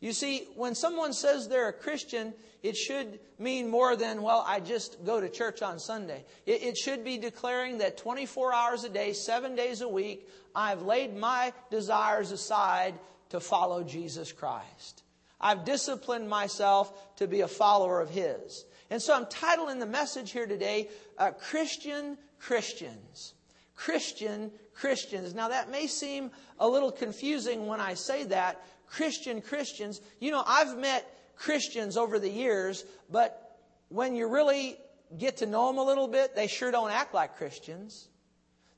You 0.00 0.14
see, 0.14 0.48
when 0.56 0.74
someone 0.74 1.12
says 1.12 1.46
they're 1.46 1.68
a 1.68 1.74
Christian, 1.74 2.32
it 2.62 2.74
should 2.74 3.20
mean 3.38 3.68
more 3.68 3.96
than, 3.96 4.22
well, 4.22 4.42
I 4.46 4.60
just 4.60 5.04
go 5.04 5.20
to 5.20 5.28
church 5.28 5.60
on 5.60 5.78
Sunday. 5.78 6.24
It, 6.46 6.62
it, 6.62 6.76
should 6.78 7.04
be 7.04 7.18
declaring 7.18 7.78
that 7.78 7.98
24 7.98 8.54
hours 8.54 8.84
a 8.84 8.88
day, 8.88 9.12
seven 9.12 9.54
days 9.54 9.82
a 9.82 9.88
week, 9.88 10.26
I've 10.54 10.82
laid 10.82 11.16
my 11.16 11.52
desires 11.70 12.32
aside 12.32 12.94
to 13.28 13.40
follow 13.40 13.84
Jesus 13.84 14.32
Christ. 14.32 14.99
I've 15.40 15.64
disciplined 15.64 16.28
myself 16.28 17.16
to 17.16 17.26
be 17.26 17.40
a 17.40 17.48
follower 17.48 18.00
of 18.00 18.10
His. 18.10 18.64
And 18.90 19.00
so 19.00 19.14
I'm 19.14 19.26
titling 19.26 19.78
the 19.78 19.86
message 19.86 20.32
here 20.32 20.46
today, 20.46 20.88
uh, 21.16 21.30
Christian 21.30 22.18
Christians. 22.38 23.34
Christian 23.74 24.50
Christians. 24.74 25.34
Now 25.34 25.48
that 25.48 25.70
may 25.70 25.86
seem 25.86 26.30
a 26.58 26.68
little 26.68 26.92
confusing 26.92 27.66
when 27.66 27.80
I 27.80 27.94
say 27.94 28.24
that. 28.24 28.60
Christian 28.86 29.40
Christians. 29.40 30.00
You 30.18 30.32
know, 30.32 30.42
I've 30.46 30.76
met 30.76 31.06
Christians 31.36 31.96
over 31.96 32.18
the 32.18 32.28
years, 32.28 32.84
but 33.10 33.58
when 33.88 34.14
you 34.14 34.28
really 34.28 34.76
get 35.16 35.38
to 35.38 35.46
know 35.46 35.68
them 35.68 35.78
a 35.78 35.84
little 35.84 36.08
bit, 36.08 36.34
they 36.34 36.46
sure 36.46 36.70
don't 36.70 36.90
act 36.90 37.14
like 37.14 37.36
Christians. 37.36 38.08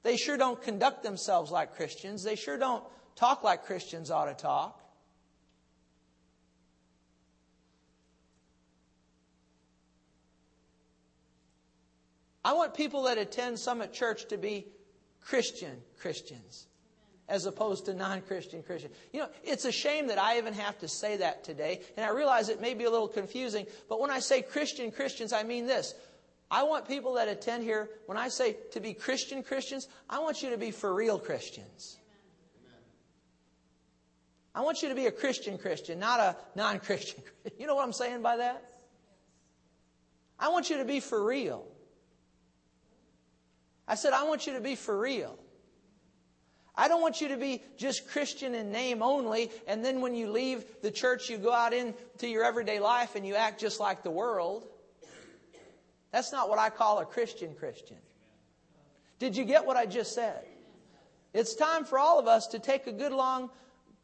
They 0.02 0.16
sure 0.16 0.36
don't 0.36 0.60
conduct 0.60 1.02
themselves 1.02 1.50
like 1.50 1.74
Christians. 1.74 2.22
They 2.22 2.36
sure 2.36 2.58
don't 2.58 2.84
talk 3.16 3.42
like 3.42 3.64
Christians 3.64 4.10
ought 4.10 4.26
to 4.26 4.34
talk. 4.34 4.81
I 12.44 12.54
want 12.54 12.74
people 12.74 13.02
that 13.04 13.18
attend 13.18 13.58
Summit 13.58 13.92
Church 13.92 14.26
to 14.28 14.36
be 14.36 14.66
Christian 15.20 15.76
Christians 16.00 16.66
as 17.28 17.46
opposed 17.46 17.86
to 17.86 17.94
non 17.94 18.20
Christian 18.22 18.62
Christians. 18.62 18.94
You 19.12 19.20
know, 19.20 19.28
it's 19.44 19.64
a 19.64 19.72
shame 19.72 20.08
that 20.08 20.18
I 20.18 20.38
even 20.38 20.54
have 20.54 20.78
to 20.80 20.88
say 20.88 21.18
that 21.18 21.44
today, 21.44 21.80
and 21.96 22.04
I 22.04 22.10
realize 22.10 22.48
it 22.48 22.60
may 22.60 22.74
be 22.74 22.84
a 22.84 22.90
little 22.90 23.08
confusing, 23.08 23.66
but 23.88 24.00
when 24.00 24.10
I 24.10 24.18
say 24.18 24.42
Christian 24.42 24.90
Christians, 24.90 25.32
I 25.32 25.42
mean 25.42 25.66
this. 25.66 25.94
I 26.50 26.64
want 26.64 26.86
people 26.86 27.14
that 27.14 27.28
attend 27.28 27.64
here, 27.64 27.88
when 28.04 28.18
I 28.18 28.28
say 28.28 28.56
to 28.72 28.80
be 28.80 28.92
Christian 28.92 29.42
Christians, 29.42 29.88
I 30.10 30.18
want 30.18 30.42
you 30.42 30.50
to 30.50 30.58
be 30.58 30.70
for 30.70 30.92
real 30.92 31.18
Christians. 31.18 31.96
I 34.54 34.60
want 34.60 34.82
you 34.82 34.90
to 34.90 34.94
be 34.94 35.06
a 35.06 35.10
Christian 35.10 35.56
Christian, 35.56 35.98
not 35.98 36.20
a 36.20 36.36
non 36.54 36.78
Christian. 36.80 37.22
Christian. 37.42 37.58
You 37.58 37.66
know 37.66 37.74
what 37.74 37.84
I'm 37.84 37.94
saying 37.94 38.20
by 38.20 38.36
that? 38.36 38.62
I 40.38 40.48
want 40.48 40.68
you 40.68 40.76
to 40.78 40.84
be 40.84 41.00
for 41.00 41.24
real. 41.24 41.64
I 43.92 43.94
said, 43.94 44.14
I 44.14 44.22
want 44.22 44.46
you 44.46 44.54
to 44.54 44.60
be 44.62 44.74
for 44.74 44.98
real. 44.98 45.38
I 46.74 46.88
don't 46.88 47.02
want 47.02 47.20
you 47.20 47.28
to 47.28 47.36
be 47.36 47.60
just 47.76 48.08
Christian 48.08 48.54
in 48.54 48.72
name 48.72 49.02
only, 49.02 49.50
and 49.66 49.84
then 49.84 50.00
when 50.00 50.14
you 50.14 50.30
leave 50.30 50.64
the 50.80 50.90
church, 50.90 51.28
you 51.28 51.36
go 51.36 51.52
out 51.52 51.74
into 51.74 52.26
your 52.26 52.42
everyday 52.42 52.80
life 52.80 53.16
and 53.16 53.26
you 53.26 53.34
act 53.34 53.60
just 53.60 53.80
like 53.80 54.02
the 54.02 54.10
world. 54.10 54.66
That's 56.10 56.32
not 56.32 56.48
what 56.48 56.58
I 56.58 56.70
call 56.70 57.00
a 57.00 57.04
Christian 57.04 57.54
Christian. 57.54 57.98
Did 59.18 59.36
you 59.36 59.44
get 59.44 59.66
what 59.66 59.76
I 59.76 59.84
just 59.84 60.14
said? 60.14 60.42
It's 61.34 61.54
time 61.54 61.84
for 61.84 61.98
all 61.98 62.18
of 62.18 62.26
us 62.26 62.46
to 62.46 62.58
take 62.58 62.86
a 62.86 62.92
good, 62.92 63.12
long, 63.12 63.50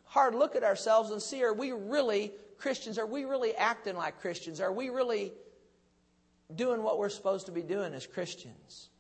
hard 0.05 0.35
look 0.35 0.55
at 0.55 0.65
ourselves 0.65 1.13
and 1.13 1.23
see 1.23 1.43
are 1.45 1.55
we 1.55 1.73
really 1.73 2.33
Christians? 2.59 2.99
Are 2.99 3.07
we 3.07 3.25
really 3.25 3.57
acting 3.57 3.97
like 3.97 4.21
Christians? 4.21 4.61
Are 4.61 4.71
we 4.71 4.91
really 4.91 5.33
doing 6.55 6.83
what 6.83 6.99
we're 6.99 7.09
supposed 7.09 7.47
to 7.47 7.53
be 7.53 7.63
doing 7.63 7.95
as 7.95 8.07
Christians? 8.07 8.91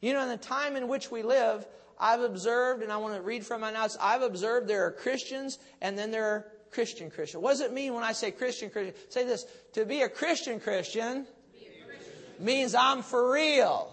You 0.00 0.12
know, 0.12 0.22
in 0.22 0.28
the 0.28 0.36
time 0.36 0.76
in 0.76 0.88
which 0.88 1.10
we 1.10 1.22
live, 1.22 1.66
I've 1.98 2.20
observed, 2.20 2.82
and 2.82 2.92
I 2.92 2.98
want 2.98 3.14
to 3.14 3.22
read 3.22 3.46
from 3.46 3.62
my 3.62 3.72
notes, 3.72 3.96
I've 4.00 4.22
observed 4.22 4.68
there 4.68 4.86
are 4.86 4.90
Christians 4.90 5.58
and 5.80 5.98
then 5.98 6.10
there 6.10 6.26
are 6.26 6.46
Christian 6.70 7.10
Christians. 7.10 7.42
What 7.42 7.52
does 7.52 7.60
it 7.60 7.72
mean 7.72 7.94
when 7.94 8.04
I 8.04 8.12
say 8.12 8.30
Christian 8.30 8.70
Christian? 8.70 8.94
Say 9.08 9.24
this 9.24 9.46
to 9.72 9.84
be 9.84 10.02
a 10.02 10.08
Christian 10.08 10.60
Christian, 10.60 11.26
a 11.26 11.86
Christian. 11.86 12.44
means 12.44 12.74
I'm 12.74 13.02
for 13.02 13.32
real. 13.32 13.90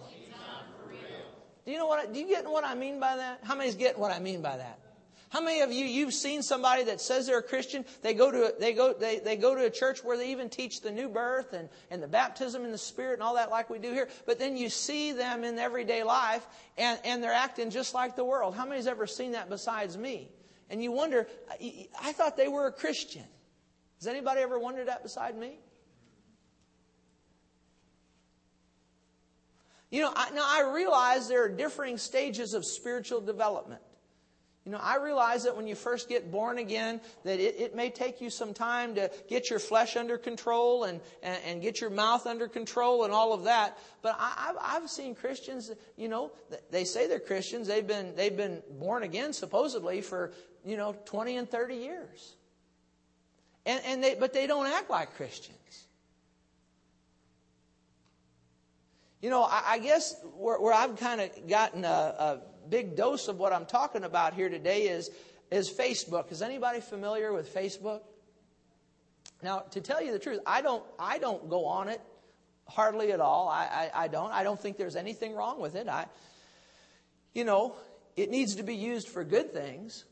Do 1.64 1.72
you 1.72 1.78
know 1.78 1.86
what? 1.86 1.98
I, 1.98 2.12
Do 2.12 2.18
you 2.18 2.28
get 2.28 2.44
what 2.44 2.64
I 2.64 2.74
mean 2.74 3.00
by 3.00 3.16
that? 3.16 3.40
How 3.42 3.54
many's 3.54 3.74
getting 3.74 4.00
what 4.00 4.12
I 4.12 4.18
mean 4.18 4.42
by 4.42 4.56
that? 4.58 4.78
How 5.34 5.40
many 5.40 5.62
of 5.62 5.72
you 5.72 5.84
you've 5.84 6.14
seen 6.14 6.44
somebody 6.44 6.84
that 6.84 7.00
says 7.00 7.26
they're 7.26 7.40
a 7.40 7.42
Christian? 7.42 7.84
They 8.02 8.14
go 8.14 8.30
to 8.30 8.54
they 8.60 8.72
go 8.72 8.92
they, 8.92 9.18
they 9.18 9.34
go 9.36 9.56
to 9.56 9.64
a 9.64 9.70
church 9.70 10.04
where 10.04 10.16
they 10.16 10.30
even 10.30 10.48
teach 10.48 10.80
the 10.80 10.92
new 10.92 11.08
birth 11.08 11.54
and, 11.54 11.68
and 11.90 12.00
the 12.00 12.06
baptism 12.06 12.64
in 12.64 12.70
the 12.70 12.78
spirit 12.78 13.14
and 13.14 13.22
all 13.22 13.34
that 13.34 13.50
like 13.50 13.68
we 13.68 13.80
do 13.80 13.90
here. 13.90 14.08
But 14.26 14.38
then 14.38 14.56
you 14.56 14.68
see 14.68 15.10
them 15.10 15.42
in 15.42 15.58
everyday 15.58 16.04
life 16.04 16.46
and, 16.78 17.00
and 17.04 17.20
they're 17.20 17.32
acting 17.32 17.70
just 17.70 17.94
like 17.94 18.14
the 18.14 18.24
world. 18.24 18.54
How 18.54 18.64
many's 18.64 18.86
ever 18.86 19.08
seen 19.08 19.32
that 19.32 19.48
besides 19.48 19.98
me? 19.98 20.28
And 20.70 20.80
you 20.80 20.92
wonder, 20.92 21.26
I, 21.50 21.88
I 22.00 22.12
thought 22.12 22.36
they 22.36 22.46
were 22.46 22.68
a 22.68 22.72
Christian. 22.72 23.24
Has 23.98 24.06
anybody 24.06 24.40
ever 24.40 24.56
wondered 24.56 24.86
that 24.86 25.02
beside 25.02 25.36
me? 25.36 25.58
You 29.90 30.02
know, 30.02 30.12
I, 30.14 30.30
now 30.30 30.46
I 30.46 30.70
realize 30.72 31.26
there 31.26 31.42
are 31.42 31.48
differing 31.48 31.98
stages 31.98 32.54
of 32.54 32.64
spiritual 32.64 33.20
development. 33.20 33.82
You 34.64 34.72
know, 34.72 34.78
I 34.80 34.96
realize 34.96 35.44
that 35.44 35.56
when 35.56 35.66
you 35.66 35.74
first 35.74 36.08
get 36.08 36.30
born 36.30 36.56
again, 36.56 37.02
that 37.24 37.38
it, 37.38 37.60
it 37.60 37.74
may 37.74 37.90
take 37.90 38.22
you 38.22 38.30
some 38.30 38.54
time 38.54 38.94
to 38.94 39.10
get 39.28 39.50
your 39.50 39.58
flesh 39.58 39.94
under 39.94 40.16
control 40.16 40.84
and, 40.84 41.02
and, 41.22 41.38
and 41.44 41.62
get 41.62 41.82
your 41.82 41.90
mouth 41.90 42.26
under 42.26 42.48
control 42.48 43.04
and 43.04 43.12
all 43.12 43.34
of 43.34 43.44
that. 43.44 43.76
But 44.00 44.16
I, 44.18 44.48
I've, 44.48 44.82
I've 44.82 44.90
seen 44.90 45.14
Christians, 45.14 45.70
you 45.96 46.08
know, 46.08 46.32
they 46.70 46.84
say 46.84 47.06
they're 47.06 47.20
Christians. 47.20 47.68
They've 47.68 47.86
been, 47.86 48.16
they've 48.16 48.34
been 48.34 48.62
born 48.78 49.02
again 49.02 49.34
supposedly 49.34 50.00
for, 50.00 50.32
you 50.64 50.78
know, 50.78 50.96
20 51.04 51.36
and 51.36 51.50
30 51.50 51.74
years. 51.74 52.34
And, 53.66 53.82
and 53.84 54.02
they, 54.02 54.14
but 54.14 54.32
they 54.32 54.46
don't 54.46 54.66
act 54.66 54.88
like 54.88 55.14
Christians. 55.16 55.58
You 59.20 59.28
know, 59.28 59.42
I, 59.42 59.62
I 59.66 59.78
guess 59.78 60.16
where, 60.36 60.58
where 60.58 60.72
I've 60.72 60.96
kind 60.96 61.20
of 61.20 61.48
gotten 61.48 61.84
a, 61.84 61.88
a 61.88 62.38
big 62.68 62.96
dose 62.96 63.28
of 63.28 63.38
what 63.38 63.52
I'm 63.52 63.66
talking 63.66 64.04
about 64.04 64.34
here 64.34 64.48
today 64.48 64.82
is, 64.82 65.10
is 65.50 65.70
Facebook. 65.70 66.32
Is 66.32 66.42
anybody 66.42 66.80
familiar 66.80 67.32
with 67.32 67.52
Facebook? 67.54 68.00
Now, 69.42 69.60
to 69.70 69.80
tell 69.80 70.02
you 70.02 70.12
the 70.12 70.18
truth, 70.18 70.40
I 70.46 70.62
don't, 70.62 70.82
I 70.98 71.18
don't 71.18 71.48
go 71.48 71.66
on 71.66 71.88
it 71.88 72.00
hardly 72.66 73.12
at 73.12 73.20
all. 73.20 73.48
I, 73.48 73.90
I, 73.94 74.04
I 74.04 74.08
don't. 74.08 74.32
I 74.32 74.42
don't 74.42 74.58
think 74.58 74.76
there's 74.76 74.96
anything 74.96 75.34
wrong 75.34 75.60
with 75.60 75.74
it. 75.74 75.88
I, 75.88 76.06
you 77.34 77.44
know, 77.44 77.74
it 78.16 78.30
needs 78.30 78.56
to 78.56 78.62
be 78.62 78.74
used 78.74 79.08
for 79.08 79.24
good 79.24 79.52
things. 79.52 80.04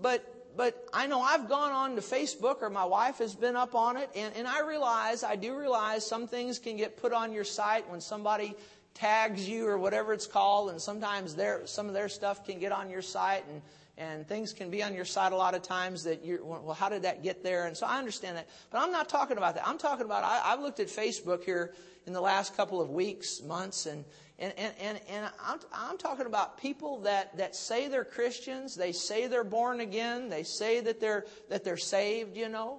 But 0.00 0.24
but 0.56 0.86
I 0.92 1.06
know 1.06 1.20
I've 1.20 1.48
gone 1.48 1.72
on 1.72 1.96
to 1.96 2.02
Facebook 2.02 2.62
or 2.62 2.70
my 2.70 2.84
wife 2.84 3.18
has 3.18 3.34
been 3.34 3.56
up 3.56 3.74
on 3.74 3.96
it, 3.96 4.10
and, 4.14 4.34
and 4.36 4.46
I 4.46 4.60
realize, 4.60 5.24
I 5.24 5.36
do 5.36 5.56
realize 5.56 6.06
some 6.06 6.26
things 6.26 6.58
can 6.58 6.76
get 6.76 6.96
put 6.96 7.12
on 7.12 7.32
your 7.32 7.44
site 7.44 7.88
when 7.88 8.00
somebody 8.00 8.54
tags 8.94 9.48
you 9.48 9.66
or 9.66 9.78
whatever 9.78 10.12
it's 10.12 10.26
called, 10.26 10.70
and 10.70 10.80
sometimes 10.80 11.34
their, 11.34 11.66
some 11.66 11.88
of 11.88 11.94
their 11.94 12.08
stuff 12.08 12.44
can 12.44 12.58
get 12.58 12.72
on 12.72 12.90
your 12.90 13.02
site, 13.02 13.44
and, 13.48 13.62
and 13.98 14.26
things 14.26 14.52
can 14.52 14.70
be 14.70 14.82
on 14.82 14.94
your 14.94 15.04
site 15.04 15.32
a 15.32 15.36
lot 15.36 15.54
of 15.54 15.62
times 15.62 16.04
that 16.04 16.24
you're, 16.24 16.44
well, 16.44 16.74
how 16.74 16.88
did 16.88 17.02
that 17.02 17.22
get 17.22 17.42
there? 17.42 17.66
And 17.66 17.76
so 17.76 17.86
I 17.86 17.98
understand 17.98 18.36
that. 18.36 18.48
But 18.70 18.80
I'm 18.80 18.92
not 18.92 19.08
talking 19.08 19.36
about 19.36 19.54
that. 19.54 19.66
I'm 19.66 19.78
talking 19.78 20.04
about, 20.04 20.24
I, 20.24 20.52
I've 20.52 20.60
looked 20.60 20.80
at 20.80 20.88
Facebook 20.88 21.44
here 21.44 21.72
in 22.06 22.12
the 22.12 22.20
last 22.20 22.56
couple 22.56 22.80
of 22.80 22.90
weeks, 22.90 23.42
months, 23.42 23.86
and, 23.86 24.04
and, 24.38 24.52
and, 24.56 24.74
and, 24.80 25.00
and 25.08 25.30
I'm, 25.44 25.58
I'm 25.72 25.98
talking 25.98 26.26
about 26.26 26.58
people 26.58 27.00
that, 27.02 27.36
that 27.36 27.54
say 27.54 27.88
they're 27.88 28.04
Christians, 28.04 28.74
they 28.74 28.92
say 28.92 29.26
they're 29.26 29.44
born 29.44 29.80
again, 29.80 30.28
they 30.28 30.42
say 30.42 30.80
that 30.80 31.00
they're, 31.00 31.26
that 31.48 31.64
they're 31.64 31.76
saved, 31.76 32.36
you 32.36 32.48
know. 32.48 32.78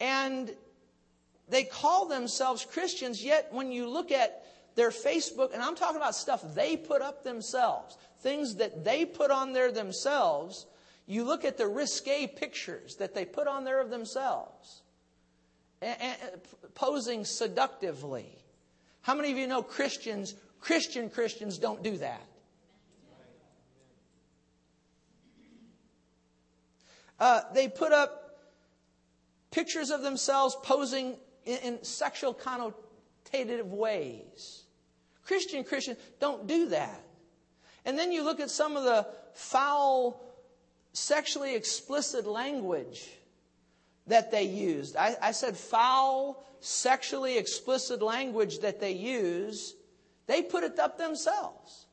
And 0.00 0.54
they 1.48 1.64
call 1.64 2.06
themselves 2.06 2.64
Christians, 2.64 3.24
yet 3.24 3.48
when 3.50 3.72
you 3.72 3.88
look 3.88 4.12
at 4.12 4.44
their 4.78 4.90
Facebook, 4.90 5.52
and 5.52 5.60
I'm 5.60 5.74
talking 5.74 5.96
about 5.96 6.14
stuff 6.14 6.40
they 6.54 6.76
put 6.76 7.02
up 7.02 7.24
themselves, 7.24 7.98
things 8.20 8.54
that 8.54 8.84
they 8.84 9.04
put 9.04 9.32
on 9.32 9.52
there 9.52 9.72
themselves. 9.72 10.66
You 11.04 11.24
look 11.24 11.44
at 11.44 11.58
the 11.58 11.66
risque 11.66 12.28
pictures 12.28 12.94
that 13.00 13.12
they 13.12 13.24
put 13.24 13.48
on 13.48 13.64
there 13.64 13.80
of 13.80 13.90
themselves, 13.90 14.82
posing 16.74 17.24
seductively. 17.24 18.28
How 19.02 19.16
many 19.16 19.32
of 19.32 19.36
you 19.36 19.48
know 19.48 19.64
Christians, 19.64 20.36
Christian 20.60 21.10
Christians 21.10 21.58
don't 21.58 21.82
do 21.82 21.96
that? 21.96 22.24
Uh, 27.18 27.40
they 27.52 27.66
put 27.66 27.90
up 27.90 28.38
pictures 29.50 29.90
of 29.90 30.02
themselves 30.02 30.56
posing 30.62 31.16
in, 31.44 31.58
in 31.64 31.82
sexual 31.82 32.32
connotative 32.32 33.72
ways. 33.72 34.66
Christian 35.28 35.62
Christians 35.62 35.98
don't 36.18 36.46
do 36.46 36.70
that. 36.70 37.02
And 37.84 37.98
then 37.98 38.10
you 38.10 38.24
look 38.24 38.40
at 38.40 38.50
some 38.50 38.78
of 38.78 38.84
the 38.84 39.06
foul, 39.34 40.20
sexually 40.94 41.54
explicit 41.54 42.26
language 42.26 43.06
that 44.06 44.30
they 44.30 44.44
used. 44.44 44.96
I, 44.96 45.16
I 45.20 45.32
said 45.32 45.54
foul, 45.54 46.42
sexually 46.60 47.36
explicit 47.36 48.00
language 48.00 48.60
that 48.60 48.80
they 48.80 48.92
use. 48.92 49.74
They 50.26 50.42
put 50.42 50.64
it 50.64 50.78
up 50.78 50.96
themselves. 50.96 51.86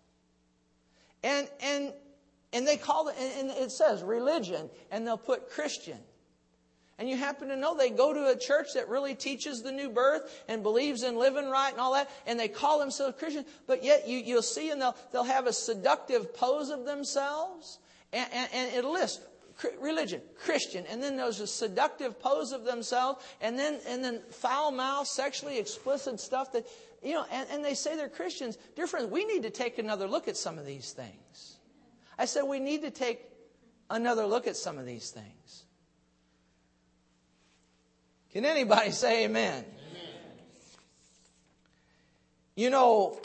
And, 1.22 1.50
and, 1.62 1.94
and 2.54 2.65
they 2.65 2.77
call 2.77 3.10
it, 3.10 3.15
and 3.20 3.50
it 3.50 3.72
says 3.72 4.01
religion, 4.01 4.70
and 4.92 5.06
they'll 5.06 5.18
put 5.18 5.50
Christian 5.50 6.00
and 6.98 7.10
you 7.10 7.18
happen 7.18 7.50
to 7.50 7.56
know 7.56 7.75
they 7.75 7.90
go 7.90 8.14
to 8.14 8.28
a 8.28 8.38
church 8.38 8.74
that 8.75 8.88
really 8.88 9.16
teaches 9.16 9.62
the 9.62 9.72
new 9.72 9.90
birth 9.90 10.44
and 10.48 10.64
believes 10.64 11.04
in 11.04 11.18
living 11.18 11.50
right 11.50 11.72
and 11.72 11.80
all 11.80 11.94
that, 11.94 12.10
and 12.25 12.40
they 12.40 12.48
call 12.48 12.80
themselves 12.80 13.18
Christian, 13.20 13.46
but 13.68 13.84
yet 13.84 14.08
you, 14.08 14.18
you'll 14.18 14.42
see 14.42 14.72
and 14.72 14.82
they'll, 14.82 14.96
they'll 15.12 15.24
have 15.24 15.48
a 15.48 15.54
seductive 15.54 16.34
pose 16.34 16.70
of 16.70 16.86
themselves, 16.86 17.80
and, 18.14 18.28
and, 18.32 18.50
and 18.54 18.75
it'll 18.75 18.94
list 18.94 19.22
religion, 19.80 20.22
Christian, 20.38 20.86
and 20.90 21.02
then 21.02 21.16
there's 21.18 21.40
a 21.40 21.48
seductive 21.48 22.20
pose 22.20 22.52
of 22.52 22.66
themselves, 22.66 23.24
and 23.42 23.58
then 23.58 23.80
and 23.88 24.04
then 24.04 24.22
foul 24.32 24.72
mouth, 24.72 25.08
sexually 25.08 25.58
explicit 25.58 26.20
stuff 26.20 26.52
that 26.54 26.66
you 27.04 27.14
know, 27.14 27.25
and, 27.32 27.48
and 27.52 27.64
they 27.64 27.74
say 27.74 27.96
they're 27.96 28.10
Christians. 28.10 28.58
Dear 28.75 28.88
friends, 28.88 29.12
we 29.12 29.25
need 29.25 29.44
to 29.44 29.50
take 29.50 29.78
another 29.78 30.08
look 30.08 30.28
at 30.28 30.36
some 30.36 30.58
of 30.58 30.66
these 30.66 30.92
things. 30.92 31.58
I 32.18 32.25
said 32.25 32.44
we 32.44 32.60
need 32.60 32.82
to 32.82 32.92
take 32.92 33.22
another 33.90 34.25
look 34.25 34.48
at 34.48 34.58
some 34.58 34.78
of 34.78 34.86
these 34.86 35.12
things. 35.12 35.64
Can 38.36 38.44
anybody 38.44 38.92
say 38.92 39.24
amen? 39.24 39.63
amen? 39.63 39.63
You 42.58 42.70
know, 42.70 43.18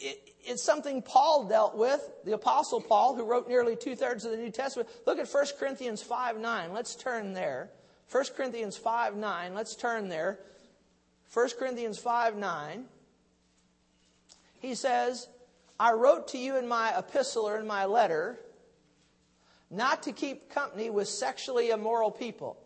it, 0.00 0.32
it's 0.42 0.62
something 0.62 1.02
Paul 1.02 1.44
dealt 1.44 1.76
with, 1.76 2.00
the 2.24 2.32
Apostle 2.32 2.80
Paul, 2.80 3.14
who 3.14 3.24
wrote 3.24 3.46
nearly 3.46 3.76
two 3.76 3.94
thirds 3.94 4.24
of 4.24 4.30
the 4.30 4.38
New 4.38 4.50
Testament. 4.50 4.88
Look 5.06 5.18
at 5.18 5.28
1 5.28 5.44
Corinthians 5.58 6.00
5 6.00 6.38
9. 6.38 6.72
Let's 6.72 6.94
turn 6.94 7.34
there. 7.34 7.68
1 8.10 8.24
Corinthians 8.34 8.78
5 8.78 9.16
9. 9.16 9.52
Let's 9.52 9.76
turn 9.76 10.08
there. 10.08 10.38
1 11.34 11.50
Corinthians 11.58 11.98
5 11.98 12.36
9. 12.38 12.84
He 14.60 14.74
says, 14.74 15.28
I 15.78 15.92
wrote 15.92 16.28
to 16.28 16.38
you 16.38 16.56
in 16.56 16.68
my 16.68 16.98
epistle 16.98 17.46
or 17.46 17.58
in 17.58 17.66
my 17.66 17.84
letter 17.84 18.40
not 19.74 20.04
to 20.04 20.12
keep 20.12 20.50
company 20.50 20.90
with 20.90 21.08
sexually 21.08 21.70
immoral 21.70 22.10
people. 22.10 22.56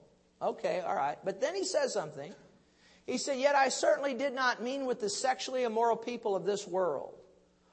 Okay, 0.41 0.81
all 0.81 0.95
right. 0.95 1.19
But 1.25 1.41
then 1.41 1.55
he 1.55 1.65
says 1.65 1.93
something. 1.93 2.33
He 3.07 3.19
said, 3.19 3.38
Yet 3.38 3.55
I 3.55 3.71
certainly 3.71 4.15
did 4.15 4.35
not 4.35 4.62
mean 4.62 4.87
with 4.87 5.00
the 5.00 5.09
sexually 5.09 5.65
immoral 5.65 5.97
people 5.97 6.37
of 6.37 6.45
this 6.45 6.67
world, 6.67 7.15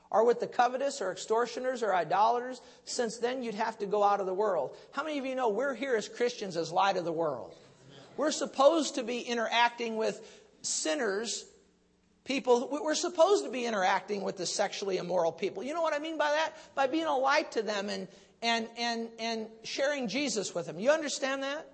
or 0.10 0.26
with 0.26 0.40
the 0.40 0.48
covetous, 0.48 1.02
or 1.02 1.12
extortioners, 1.12 1.84
or 1.84 1.94
idolaters, 1.94 2.62
since 2.86 3.18
then 3.18 3.44
you'd 3.44 3.56
have 3.56 3.78
to 3.80 3.86
go 3.86 4.02
out 4.02 4.20
of 4.20 4.26
the 4.26 4.34
world. 4.34 4.76
How 4.92 5.04
many 5.04 5.20
of 5.20 5.26
you 5.26 5.36
know 5.36 5.50
we're 5.50 5.76
here 5.76 5.96
as 5.96 6.08
Christians 6.08 6.58
as 6.58 6.72
light 6.72 6.98
of 6.98 7.06
the 7.06 7.12
world? 7.12 7.54
We're 8.18 8.32
supposed 8.32 8.96
to 8.96 9.04
be 9.04 9.20
interacting 9.20 9.98
with 9.98 10.22
sinners, 10.62 11.46
people, 12.24 12.70
we're 12.72 12.96
supposed 12.96 13.44
to 13.46 13.52
be 13.52 13.66
interacting 13.66 14.24
with 14.24 14.38
the 14.38 14.46
sexually 14.46 14.98
immoral 14.98 15.32
people. 15.32 15.64
You 15.64 15.74
know 15.74 15.82
what 15.82 15.94
I 15.94 16.00
mean 16.00 16.18
by 16.18 16.32
that? 16.32 16.54
By 16.76 16.88
being 16.88 17.06
a 17.06 17.18
light 17.18 17.52
to 17.52 17.62
them 17.62 17.90
and, 17.90 18.08
and, 18.42 18.68
and, 18.78 19.10
and 19.20 19.48
sharing 19.64 20.08
Jesus 20.08 20.54
with 20.54 20.68
them. 20.68 20.80
You 20.80 20.92
understand 20.92 21.44
that? 21.44 21.68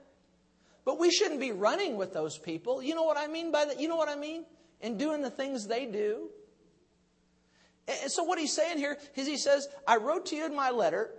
But 0.85 0.99
we 0.99 1.11
shouldn't 1.11 1.39
be 1.39 1.51
running 1.51 1.97
with 1.97 2.13
those 2.13 2.37
people. 2.37 2.81
You 2.81 2.95
know 2.95 3.03
what 3.03 3.17
I 3.17 3.27
mean 3.27 3.51
by 3.51 3.65
that? 3.65 3.79
You 3.79 3.87
know 3.87 3.95
what 3.95 4.09
I 4.09 4.15
mean? 4.15 4.45
And 4.81 4.97
doing 4.97 5.21
the 5.21 5.29
things 5.29 5.67
they 5.67 5.85
do. 5.85 6.29
And 7.87 8.11
so 8.11 8.23
what 8.23 8.39
he's 8.39 8.53
saying 8.53 8.77
here 8.77 8.97
is 9.15 9.27
he 9.27 9.37
says, 9.37 9.67
I 9.87 9.97
wrote 9.97 10.27
to 10.27 10.35
you 10.35 10.45
in 10.45 10.55
my 10.55 10.71
letter 10.71 11.11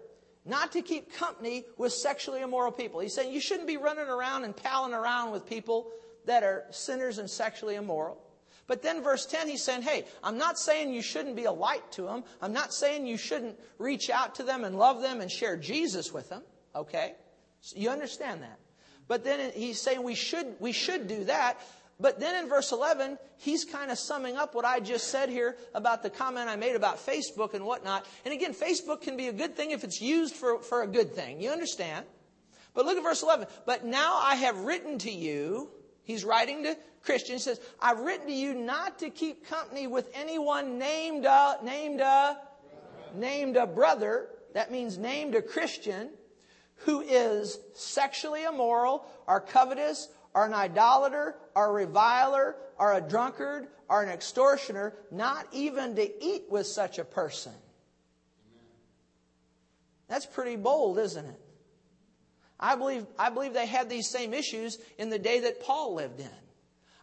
not 0.45 0.73
to 0.73 0.83
keep 0.83 1.15
company 1.15 1.65
with 1.77 1.93
sexually 1.93 2.41
immoral 2.41 2.73
people. 2.73 3.01
He's 3.01 3.15
saying 3.15 3.33
you 3.33 3.41
shouldn't 3.41 3.69
be 3.69 3.77
running 3.77 4.09
around 4.09 4.45
and 4.45 4.57
palling 4.57 4.93
around 4.93 5.31
with 5.31 5.47
people 5.47 5.91
that 6.25 6.43
are 6.43 6.65
sinners 6.71 7.19
and 7.19 7.31
sexually 7.31 7.77
immoral. 7.77 8.21
But 8.67 8.83
then 8.83 9.03
verse 9.03 9.27
10, 9.27 9.49
he's 9.49 9.63
saying, 9.63 9.83
hey, 9.83 10.05
I'm 10.23 10.39
not 10.39 10.59
saying 10.59 10.93
you 10.93 11.03
shouldn't 11.03 11.37
be 11.37 11.45
a 11.45 11.53
light 11.53 11.91
to 11.93 12.03
them. 12.03 12.25
I'm 12.41 12.53
not 12.53 12.73
saying 12.73 13.07
you 13.07 13.17
shouldn't 13.17 13.59
reach 13.79 14.09
out 14.09 14.37
to 14.37 14.45
them 14.45 14.65
and 14.65 14.79
love 14.79 15.03
them 15.03 15.21
and 15.21 15.31
share 15.31 15.57
Jesus 15.57 16.13
with 16.13 16.29
them. 16.29 16.43
Okay? 16.75 17.15
So 17.61 17.77
you 17.79 17.91
understand 17.91 18.43
that. 18.43 18.59
But 19.09 19.25
then 19.25 19.53
he's 19.53 19.81
saying 19.81 20.03
we 20.03 20.15
should, 20.15 20.55
we 20.59 20.73
should 20.73 21.07
do 21.09 21.25
that. 21.25 21.61
But 22.01 22.19
then 22.19 22.43
in 22.43 22.49
verse 22.49 22.73
11, 22.73 23.19
he's 23.37 23.65
kind 23.65 23.91
of 23.91 23.99
summing 23.99 24.37
up 24.37 24.55
what 24.55 24.65
I 24.65 24.81
just 24.81 25.09
said 25.09 25.29
here 25.29 25.57
about 25.75 26.03
the 26.03 26.11
comment 26.11 26.49
I 26.49 26.57
made 26.57 26.75
about 26.75 27.05
Facebook 27.05 27.55
and 27.55 27.65
whatnot. 27.65 28.07
And 28.25 28.33
again, 28.33 28.55
Facebook 28.55 29.03
can 29.03 29.17
be 29.17 29.29
a 29.29 29.33
good 29.33 29.57
thing 29.57 29.73
if 29.73 29.85
it's 29.85 30.01
used 30.01 30.35
for, 30.35 30.61
for 30.61 30.83
a 30.83 30.87
good 30.87 31.15
thing. 31.15 31.41
You 31.41 31.51
understand? 31.51 32.07
But 32.75 32.87
look 32.87 32.97
at 32.97 33.03
verse 33.03 33.23
11. 33.23 33.47
But 33.67 33.85
now 33.85 34.17
I 34.17 34.37
have 34.37 34.59
written 34.61 34.99
to 34.99 35.11
you, 35.11 35.71
he's 36.05 36.25
writing 36.25 36.65
to 36.65 36.77
Christians, 37.03 37.45
he 37.45 37.51
says, 37.51 37.61
I've 37.81 38.01
written 38.01 38.27
to 38.29 38.33
you 38.33 38.55
not 38.55 39.01
to 39.01 39.11
keep 39.11 39.49
company 39.49 39.87
with 39.87 40.09
anyone 40.15 40.79
named 40.79 41.25
a, 41.25 41.59
named 41.63 42.01
a, 42.01 42.39
named 43.15 43.57
a 43.57 43.67
brother. 43.67 44.29
That 44.55 44.71
means 44.71 44.99
named 44.99 45.35
a 45.35 45.43
Christian 45.43 46.11
who 46.77 47.01
is 47.01 47.59
sexually 47.75 48.45
immoral 48.45 49.05
or 49.27 49.41
covetous 49.41 50.09
or 50.35 50.47
an 50.47 50.55
idolater, 50.55 51.37
or 51.55 51.67
a 51.67 51.73
reviler, 51.73 52.57
or 52.79 52.95
a 52.95 53.01
drunkard, 53.01 53.69
or 53.89 54.03
an 54.03 54.09
extortioner, 54.09 54.95
not 55.11 55.47
even 55.53 55.95
to 55.97 56.25
eat 56.25 56.45
with 56.49 56.67
such 56.67 56.99
a 56.99 57.05
person. 57.05 57.53
That's 60.09 60.27
pretty 60.27 60.57
bold, 60.57 60.99
isn't 60.99 61.25
it? 61.25 61.41
I 62.63 62.77
believe, 62.77 63.05
I 63.19 63.29
believe 63.29 63.55
they 63.55 63.67
had 63.67 63.91
these 63.91 64.09
same 64.09 64.33
issues 64.33 64.79
in 64.97 65.11
the 65.11 65.19
day 65.19 65.41
that 65.41 65.61
Paul 65.61 65.95
lived 65.95 66.21
in. 66.21 66.31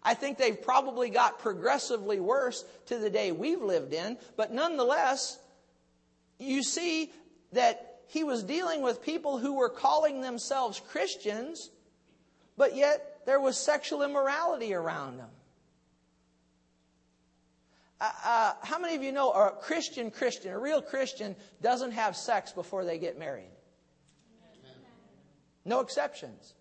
I 0.01 0.13
think 0.13 0.38
they've 0.38 0.60
probably 0.60 1.10
got 1.10 1.39
progressively 1.39 2.22
worse 2.22 2.63
to 2.86 2.98
the 2.98 3.10
day 3.10 3.34
we've 3.34 3.62
lived 3.62 3.94
in, 3.94 4.18
but 4.38 4.54
nonetheless, 4.54 5.38
you 6.39 6.63
see 6.63 7.12
that 7.51 8.00
he 8.08 8.24
was 8.24 8.42
dealing 8.42 8.82
with 8.82 9.04
people 9.04 9.38
who 9.38 9.54
were 9.54 9.68
calling 9.68 10.22
themselves 10.22 10.82
Christians, 10.92 11.70
but 12.56 12.74
yet 12.74 13.20
there 13.25 13.42
was 13.42 13.58
sexual 13.58 14.01
immorality 14.01 14.74
around 14.74 15.18
them. 15.18 15.30
Uh, 18.00 18.10
uh, 18.24 18.54
how 18.63 18.80
many 18.80 18.96
of 18.96 19.04
you 19.04 19.12
know 19.12 19.32
a 19.34 19.51
Christian 19.62 20.10
Christian, 20.10 20.54
a 20.54 20.58
real 20.58 20.82
Christian, 20.82 21.36
doesn't 21.62 21.92
have 21.92 22.16
sex 22.16 22.54
before 22.54 22.86
they 22.86 22.98
get 22.98 23.20
married? 23.20 23.51
No 25.66 25.80
exceptions. 25.82 26.54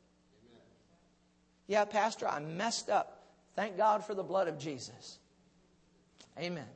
Yeah, 1.67 1.85
Pastor, 1.85 2.27
I 2.27 2.41
messed 2.41 2.91
up. 2.91 3.23
Thank 3.57 3.77
God 3.77 4.05
for 4.05 4.15
the 4.15 4.23
blood 4.23 4.49
of 4.49 4.59
Jesus. 4.59 5.19
Amen. 6.39 6.67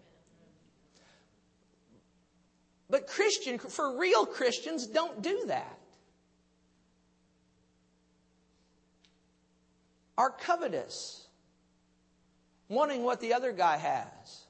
But 2.91 3.07
Christian, 3.07 3.59
for 3.59 3.99
real 3.99 4.27
Christians, 4.27 4.87
don't 4.87 5.23
do 5.23 5.45
that. 5.47 5.79
are 10.23 10.31
covetous, 10.31 11.27
wanting 12.69 13.03
what 13.03 13.21
the 13.21 13.35
other 13.35 13.53
guy 13.53 13.77
has. 13.77 14.45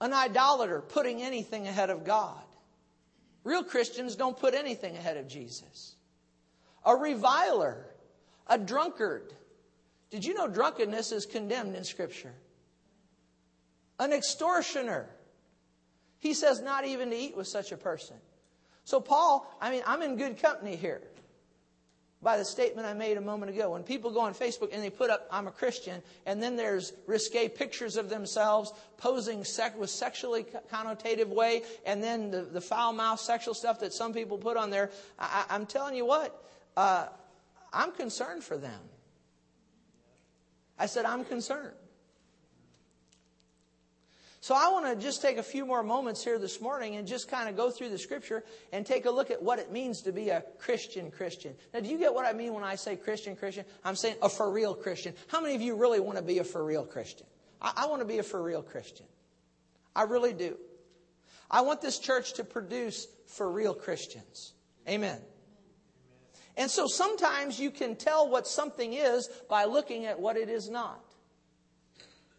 An 0.00 0.12
idolater, 0.12 0.80
putting 0.80 1.22
anything 1.22 1.66
ahead 1.66 1.90
of 1.90 2.04
God. 2.04 2.42
Real 3.44 3.64
Christians 3.64 4.16
don't 4.16 4.36
put 4.36 4.54
anything 4.54 4.96
ahead 4.96 5.16
of 5.16 5.28
Jesus. 5.28 5.94
A 6.88 6.96
reviler, 6.96 7.84
a 8.46 8.56
drunkard. 8.56 9.34
Did 10.10 10.24
you 10.24 10.32
know 10.32 10.48
drunkenness 10.48 11.12
is 11.12 11.26
condemned 11.26 11.76
in 11.76 11.84
Scripture? 11.84 12.32
An 14.00 14.14
extortioner. 14.14 15.06
He 16.18 16.32
says 16.32 16.62
not 16.62 16.86
even 16.86 17.10
to 17.10 17.16
eat 17.16 17.36
with 17.36 17.46
such 17.46 17.72
a 17.72 17.76
person. 17.76 18.16
So, 18.84 19.00
Paul, 19.00 19.54
I 19.60 19.70
mean, 19.70 19.82
I'm 19.86 20.00
in 20.00 20.16
good 20.16 20.40
company 20.40 20.76
here 20.76 21.02
by 22.22 22.38
the 22.38 22.44
statement 22.44 22.86
I 22.86 22.94
made 22.94 23.18
a 23.18 23.20
moment 23.20 23.52
ago. 23.52 23.72
When 23.72 23.82
people 23.82 24.10
go 24.10 24.20
on 24.20 24.32
Facebook 24.32 24.70
and 24.72 24.82
they 24.82 24.88
put 24.88 25.10
up, 25.10 25.28
I'm 25.30 25.46
a 25.46 25.50
Christian, 25.52 26.02
and 26.24 26.42
then 26.42 26.56
there's 26.56 26.94
risque 27.06 27.50
pictures 27.50 27.98
of 27.98 28.08
themselves 28.08 28.72
posing 28.96 29.44
sec- 29.44 29.78
with 29.78 29.90
sexually 29.90 30.46
connotative 30.70 31.28
way, 31.28 31.64
and 31.84 32.02
then 32.02 32.30
the, 32.30 32.40
the 32.40 32.62
foul 32.62 32.94
mouth 32.94 33.20
sexual 33.20 33.52
stuff 33.52 33.78
that 33.80 33.92
some 33.92 34.14
people 34.14 34.38
put 34.38 34.56
on 34.56 34.70
there, 34.70 34.90
I, 35.18 35.44
am 35.50 35.66
telling 35.66 35.94
you 35.94 36.06
what, 36.06 36.44
uh, 36.78 37.08
I'm 37.72 37.90
concerned 37.90 38.44
for 38.44 38.56
them. 38.56 38.80
I 40.78 40.86
said, 40.86 41.04
I'm 41.06 41.24
concerned. 41.24 41.74
So 44.40 44.54
I 44.54 44.70
want 44.70 44.86
to 44.86 44.94
just 45.04 45.20
take 45.20 45.38
a 45.38 45.42
few 45.42 45.66
more 45.66 45.82
moments 45.82 46.22
here 46.22 46.38
this 46.38 46.60
morning 46.60 46.94
and 46.94 47.08
just 47.08 47.28
kind 47.28 47.48
of 47.48 47.56
go 47.56 47.72
through 47.72 47.88
the 47.88 47.98
scripture 47.98 48.44
and 48.72 48.86
take 48.86 49.06
a 49.06 49.10
look 49.10 49.32
at 49.32 49.42
what 49.42 49.58
it 49.58 49.72
means 49.72 50.02
to 50.02 50.12
be 50.12 50.28
a 50.28 50.44
Christian 50.60 51.10
Christian. 51.10 51.56
Now, 51.74 51.80
do 51.80 51.88
you 51.88 51.98
get 51.98 52.14
what 52.14 52.24
I 52.24 52.32
mean 52.32 52.54
when 52.54 52.62
I 52.62 52.76
say 52.76 52.94
Christian 52.94 53.34
Christian? 53.34 53.64
I'm 53.84 53.96
saying 53.96 54.14
a 54.22 54.28
for 54.28 54.48
real 54.48 54.72
Christian. 54.72 55.14
How 55.26 55.40
many 55.40 55.56
of 55.56 55.60
you 55.60 55.74
really 55.74 55.98
want 55.98 56.16
to 56.16 56.22
be 56.22 56.38
a 56.38 56.44
for 56.44 56.64
real 56.64 56.84
Christian? 56.84 57.26
I, 57.60 57.72
I 57.76 57.86
want 57.86 58.02
to 58.02 58.06
be 58.06 58.18
a 58.18 58.22
for 58.22 58.40
real 58.40 58.62
Christian. 58.62 59.06
I 59.96 60.04
really 60.04 60.32
do. 60.32 60.56
I 61.50 61.62
want 61.62 61.80
this 61.80 61.98
church 61.98 62.34
to 62.34 62.44
produce 62.44 63.08
for 63.26 63.50
real 63.50 63.74
Christians. 63.74 64.52
Amen. 64.88 65.18
And 66.58 66.68
so 66.68 66.86
sometimes 66.88 67.58
you 67.58 67.70
can 67.70 67.94
tell 67.94 68.28
what 68.28 68.48
something 68.48 68.92
is 68.92 69.30
by 69.48 69.64
looking 69.64 70.06
at 70.06 70.18
what 70.18 70.36
it 70.36 70.48
is 70.48 70.68
not. 70.68 71.00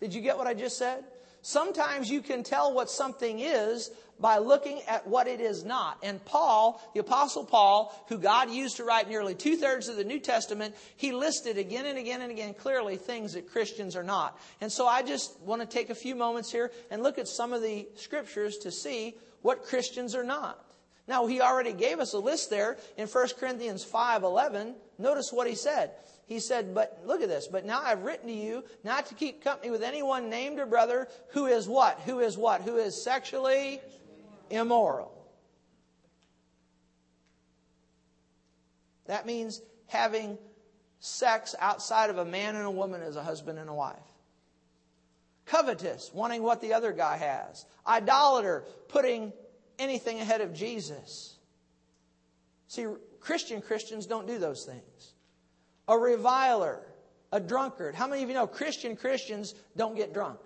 Did 0.02 0.14
you 0.14 0.22
get 0.22 0.38
what 0.38 0.46
I 0.46 0.54
just 0.54 0.78
said? 0.78 1.06
Sometimes 1.42 2.10
you 2.10 2.22
can 2.22 2.44
tell 2.44 2.74
what 2.74 2.90
something 2.90 3.40
is 3.40 3.90
by 4.20 4.40
looking 4.40 4.82
at 4.90 5.08
what 5.08 5.28
it 5.28 5.40
is 5.40 5.64
not. 5.64 5.98
And 6.04 6.24
Paul, 6.26 6.82
the 6.94 7.00
apostle 7.00 7.46
Paul, 7.46 7.98
who 8.10 8.18
God 8.18 8.52
used 8.52 8.76
to 8.78 8.84
write 8.84 9.08
nearly 9.08 9.36
two 9.36 9.56
thirds 9.56 9.88
of 9.88 9.96
the 9.96 10.04
New 10.04 10.20
Testament, 10.20 10.76
he 10.98 11.14
listed 11.14 11.58
again 11.58 11.86
and 11.86 11.98
again 11.98 12.22
and 12.22 12.30
again 12.30 12.54
clearly 12.54 12.98
things 12.98 13.34
that 13.34 13.50
Christians 13.50 13.96
are 13.96 14.04
not. 14.04 14.38
And 14.60 14.70
so 14.70 14.86
I 14.86 15.02
just 15.02 15.40
want 15.40 15.62
to 15.62 15.68
take 15.68 15.90
a 15.90 15.96
few 15.96 16.14
moments 16.14 16.52
here 16.52 16.72
and 16.92 17.02
look 17.02 17.18
at 17.18 17.30
some 17.30 17.54
of 17.54 17.62
the 17.62 17.88
scriptures 17.96 18.58
to 18.58 18.72
see 18.72 19.16
what 19.42 19.64
Christians 19.64 20.14
are 20.14 20.26
not. 20.26 20.62
Now, 21.10 21.26
he 21.26 21.42
already 21.42 21.74
gave 21.74 22.00
us 22.00 22.14
a 22.14 22.20
list 22.20 22.50
there 22.50 22.78
in 22.96 23.08
1 23.08 23.28
Corinthians 23.38 23.84
5 23.84 24.24
11. 24.24 24.76
Notice 24.98 25.34
what 25.34 25.48
he 25.48 25.56
said 25.56 25.92
he 26.30 26.40
said, 26.40 26.76
But 26.76 27.02
look 27.06 27.24
at 27.24 27.28
this, 27.28 27.48
but 27.48 27.66
now 27.66 27.82
I've 27.84 28.04
written 28.04 28.28
to 28.28 28.34
you 28.34 28.64
not 28.84 29.08
to 29.08 29.16
keep 29.16 29.44
company 29.44 29.72
with 29.72 29.82
anyone 29.82 30.30
named 30.30 30.60
a 30.60 30.66
brother 30.68 31.08
who 31.30 31.48
is 31.48 31.68
what? 31.68 32.00
Who 32.02 32.20
is 32.20 32.38
what? 32.38 32.62
Who 32.62 32.78
is 32.78 33.02
sexually 33.02 33.82
immoral. 34.52 35.12
That 39.08 39.26
means 39.26 39.60
having 39.88 40.38
sex 41.00 41.56
outside 41.58 42.12
of 42.12 42.20
a 42.20 42.26
man 42.26 42.56
and 42.56 42.66
a 42.66 42.72
woman 42.72 43.02
as 43.02 43.16
a 43.16 43.24
husband 43.24 43.58
and 43.58 43.68
a 43.68 43.74
wife. 43.74 43.98
Covetous, 45.48 46.12
wanting 46.14 46.44
what 46.44 46.62
the 46.62 46.74
other 46.74 46.92
guy 46.92 47.18
has. 47.18 47.66
Idolater, 47.88 48.66
putting 48.88 49.34
anything 49.80 50.20
ahead 50.20 50.42
of 50.42 50.54
Jesus. 50.54 51.36
See, 52.68 52.86
Christian 53.20 53.62
Christians 53.62 54.06
don't 54.06 54.28
do 54.28 54.38
those 54.38 54.64
things 54.66 55.14
a 55.88 55.98
reviler, 55.98 56.82
a 57.32 57.40
drunkard. 57.40 57.96
How 57.96 58.08
many 58.08 58.22
of 58.22 58.30
you 58.30 58.36
know 58.36 58.46
Christian 58.46 58.96
Christians 58.96 59.56
don't 59.76 59.96
get 59.96 60.14
drunk? 60.14 60.40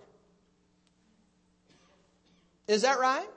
Is 2.68 2.84
that 2.84 2.98
right? 3.00 3.28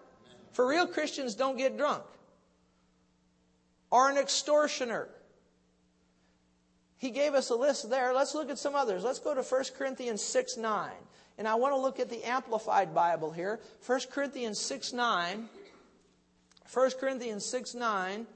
For 0.53 0.67
real 0.67 0.87
Christians 0.87 1.35
don't 1.35 1.59
get 1.59 1.77
drunk. 1.77 2.05
Or 3.91 4.09
an 4.09 4.19
extortioner. 4.19 5.09
He 6.99 7.11
gave 7.11 7.35
us 7.35 7.51
a 7.51 7.57
list 7.57 7.91
there. 7.91 8.15
Let's 8.15 8.35
look 8.35 8.51
at 8.51 8.59
some 8.59 8.75
others. 8.75 9.05
Let's 9.05 9.19
go 9.19 9.35
to 9.35 9.43
1 9.43 9.65
Corinthians 9.77 10.23
6 10.23 10.57
9. 10.57 10.91
And 11.39 11.47
I 11.47 11.57
want 11.57 11.75
to 11.75 11.79
look 11.79 12.01
at 12.01 12.09
the 12.09 12.23
Amplified 12.25 12.95
Bible 12.95 13.31
here. 13.31 13.61
1 13.85 14.01
Corinthians 14.11 14.59
6 14.59 14.93
9. 14.93 15.49
1 16.73 16.91
Corinthians 17.01 17.45
6 17.45 17.75
9. 17.75 18.27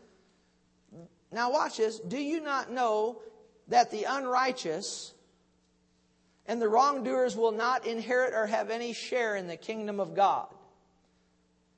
Now 1.32 1.52
watch 1.52 1.76
this. 1.76 1.98
Do 2.00 2.18
you 2.18 2.40
not 2.40 2.70
know 2.70 3.22
that 3.68 3.90
the 3.90 4.04
unrighteous 4.04 5.14
and 6.46 6.60
the 6.60 6.68
wrongdoers 6.68 7.36
will 7.36 7.52
not 7.52 7.86
inherit 7.86 8.34
or 8.34 8.46
have 8.46 8.70
any 8.70 8.92
share 8.92 9.36
in 9.36 9.46
the 9.46 9.56
kingdom 9.56 10.00
of 10.00 10.16
God. 10.16 10.48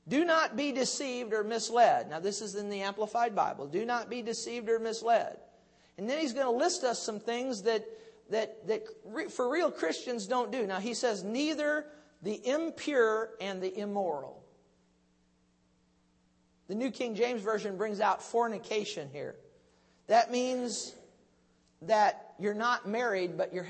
Do 0.09 0.25
not 0.25 0.57
be 0.57 0.73
deceived 0.73 1.35
or 1.35 1.45
misled. 1.45 2.09
Now, 2.09 2.21
this 2.21 2.41
is 2.41 2.55
in 2.55 2.71
the 2.71 2.81
Amplified 2.81 3.37
Bible. 3.37 3.67
Do 3.67 3.85
not 3.85 4.09
be 4.09 4.23
deceived 4.23 4.71
or 4.71 4.79
misled. 4.79 5.37
And 5.99 6.09
then 6.09 6.19
he's 6.19 6.33
going 6.33 6.47
to 6.47 6.59
list 6.59 6.85
us 6.85 7.01
some 7.01 7.21
things 7.21 7.63
that, 7.65 7.85
that, 8.31 8.67
that 8.67 8.85
for 9.31 9.49
real 9.49 9.71
Christians 9.71 10.27
don't 10.27 10.51
do. 10.51 10.67
Now, 10.67 10.81
he 10.81 10.95
says, 10.95 11.23
neither 11.23 11.85
the 12.23 12.41
impure 12.49 13.31
and 13.41 13.63
the 13.63 13.79
immoral. 13.79 14.42
The 16.73 16.79
New 16.79 16.91
King 16.91 17.15
James 17.15 17.43
Version 17.43 17.77
brings 17.77 18.01
out 18.01 18.23
fornication 18.23 19.11
here. 19.13 19.37
That 20.07 20.33
means 20.33 20.95
that 21.83 22.33
you're 22.39 22.55
not 22.55 22.89
married, 22.89 23.37
but 23.37 23.53
you're 23.53 23.69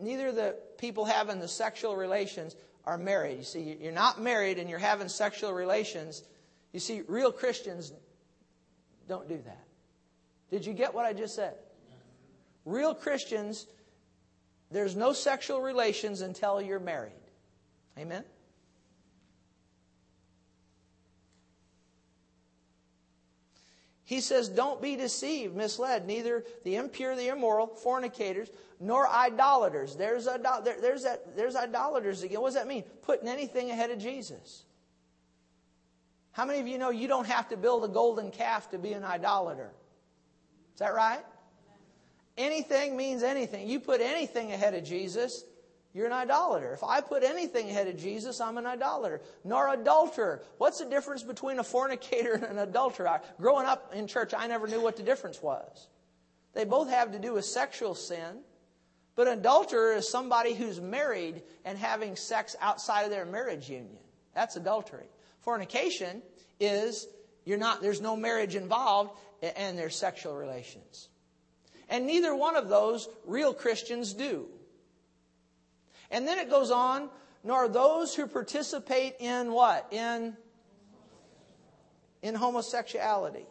neither 0.00 0.32
the 0.32 0.56
people 0.78 1.04
having 1.04 1.38
the 1.38 1.46
sexual 1.46 1.94
relations 1.94 2.56
are 2.84 2.98
married. 2.98 3.38
You 3.38 3.44
see, 3.44 3.78
you're 3.80 3.92
not 3.92 4.20
married 4.20 4.58
and 4.58 4.68
you're 4.68 4.80
having 4.80 5.08
sexual 5.08 5.52
relations. 5.52 6.24
You 6.72 6.80
see, 6.80 7.02
real 7.06 7.30
Christians 7.30 7.92
don't 9.08 9.28
do 9.28 9.40
that. 9.44 9.64
Did 10.50 10.66
you 10.66 10.72
get 10.72 10.92
what 10.92 11.06
I 11.06 11.12
just 11.12 11.36
said? 11.36 11.54
Real 12.64 12.96
Christians, 12.96 13.68
there's 14.72 14.96
no 14.96 15.12
sexual 15.12 15.60
relations 15.60 16.22
until 16.22 16.60
you're 16.60 16.80
married. 16.80 17.12
Amen? 17.96 18.24
He 24.08 24.22
says, 24.22 24.48
Don't 24.48 24.80
be 24.80 24.96
deceived, 24.96 25.54
misled, 25.54 26.06
neither 26.06 26.42
the 26.64 26.76
impure, 26.76 27.14
the 27.14 27.28
immoral, 27.28 27.66
fornicators, 27.66 28.48
nor 28.80 29.06
idolaters. 29.06 29.96
There's, 29.96 30.24
there, 30.24 30.76
there's, 30.80 31.02
that, 31.02 31.36
there's 31.36 31.54
idolaters 31.54 32.22
again. 32.22 32.40
What 32.40 32.48
does 32.48 32.54
that 32.54 32.66
mean? 32.66 32.84
Putting 33.02 33.28
anything 33.28 33.70
ahead 33.70 33.90
of 33.90 33.98
Jesus. 33.98 34.64
How 36.32 36.46
many 36.46 36.58
of 36.58 36.66
you 36.66 36.78
know 36.78 36.88
you 36.88 37.06
don't 37.06 37.26
have 37.26 37.50
to 37.50 37.58
build 37.58 37.84
a 37.84 37.88
golden 37.88 38.30
calf 38.30 38.70
to 38.70 38.78
be 38.78 38.94
an 38.94 39.04
idolater? 39.04 39.72
Is 40.72 40.78
that 40.78 40.94
right? 40.94 41.20
Anything 42.38 42.96
means 42.96 43.22
anything. 43.22 43.68
You 43.68 43.78
put 43.78 44.00
anything 44.00 44.52
ahead 44.52 44.72
of 44.72 44.84
Jesus, 44.84 45.44
you're 45.94 46.06
an 46.06 46.12
idolater. 46.12 46.72
If 46.74 46.84
I 46.84 47.00
put 47.00 47.24
anything 47.24 47.70
ahead 47.70 47.88
of 47.88 47.96
Jesus, 47.96 48.40
I'm 48.40 48.58
an 48.58 48.66
idolater. 48.66 49.20
Nor 49.44 49.72
adulterer. 49.72 50.42
What's 50.58 50.78
the 50.78 50.84
difference 50.84 51.22
between 51.22 51.58
a 51.58 51.64
fornicator 51.64 52.34
and 52.34 52.44
an 52.44 52.58
adulterer? 52.58 53.20
Growing 53.40 53.66
up 53.66 53.92
in 53.94 54.06
church, 54.06 54.34
I 54.36 54.46
never 54.46 54.66
knew 54.66 54.80
what 54.80 54.96
the 54.96 55.02
difference 55.02 55.42
was. 55.42 55.88
They 56.54 56.64
both 56.64 56.90
have 56.90 57.12
to 57.12 57.18
do 57.18 57.34
with 57.34 57.44
sexual 57.44 57.94
sin. 57.94 58.40
But 59.16 59.26
an 59.26 59.40
adulterer 59.40 59.94
is 59.94 60.08
somebody 60.08 60.54
who's 60.54 60.80
married 60.80 61.42
and 61.64 61.76
having 61.76 62.14
sex 62.14 62.54
outside 62.60 63.02
of 63.02 63.10
their 63.10 63.24
marriage 63.24 63.68
union. 63.68 63.98
That's 64.34 64.54
adultery. 64.54 65.06
Fornication 65.40 66.22
is 66.60 67.08
you're 67.44 67.58
not 67.58 67.82
there's 67.82 68.00
no 68.00 68.14
marriage 68.14 68.54
involved 68.54 69.10
and 69.56 69.76
there's 69.76 69.96
sexual 69.96 70.36
relations. 70.36 71.08
And 71.88 72.06
neither 72.06 72.36
one 72.36 72.54
of 72.54 72.68
those 72.68 73.08
real 73.24 73.54
Christians 73.54 74.12
do. 74.12 74.46
And 76.10 76.26
then 76.26 76.38
it 76.38 76.50
goes 76.50 76.70
on, 76.70 77.10
nor 77.44 77.68
those 77.68 78.14
who 78.14 78.26
participate 78.26 79.16
in 79.20 79.52
what? 79.52 79.86
In, 79.92 80.36
in 82.22 82.34
homosexuality. 82.34 83.46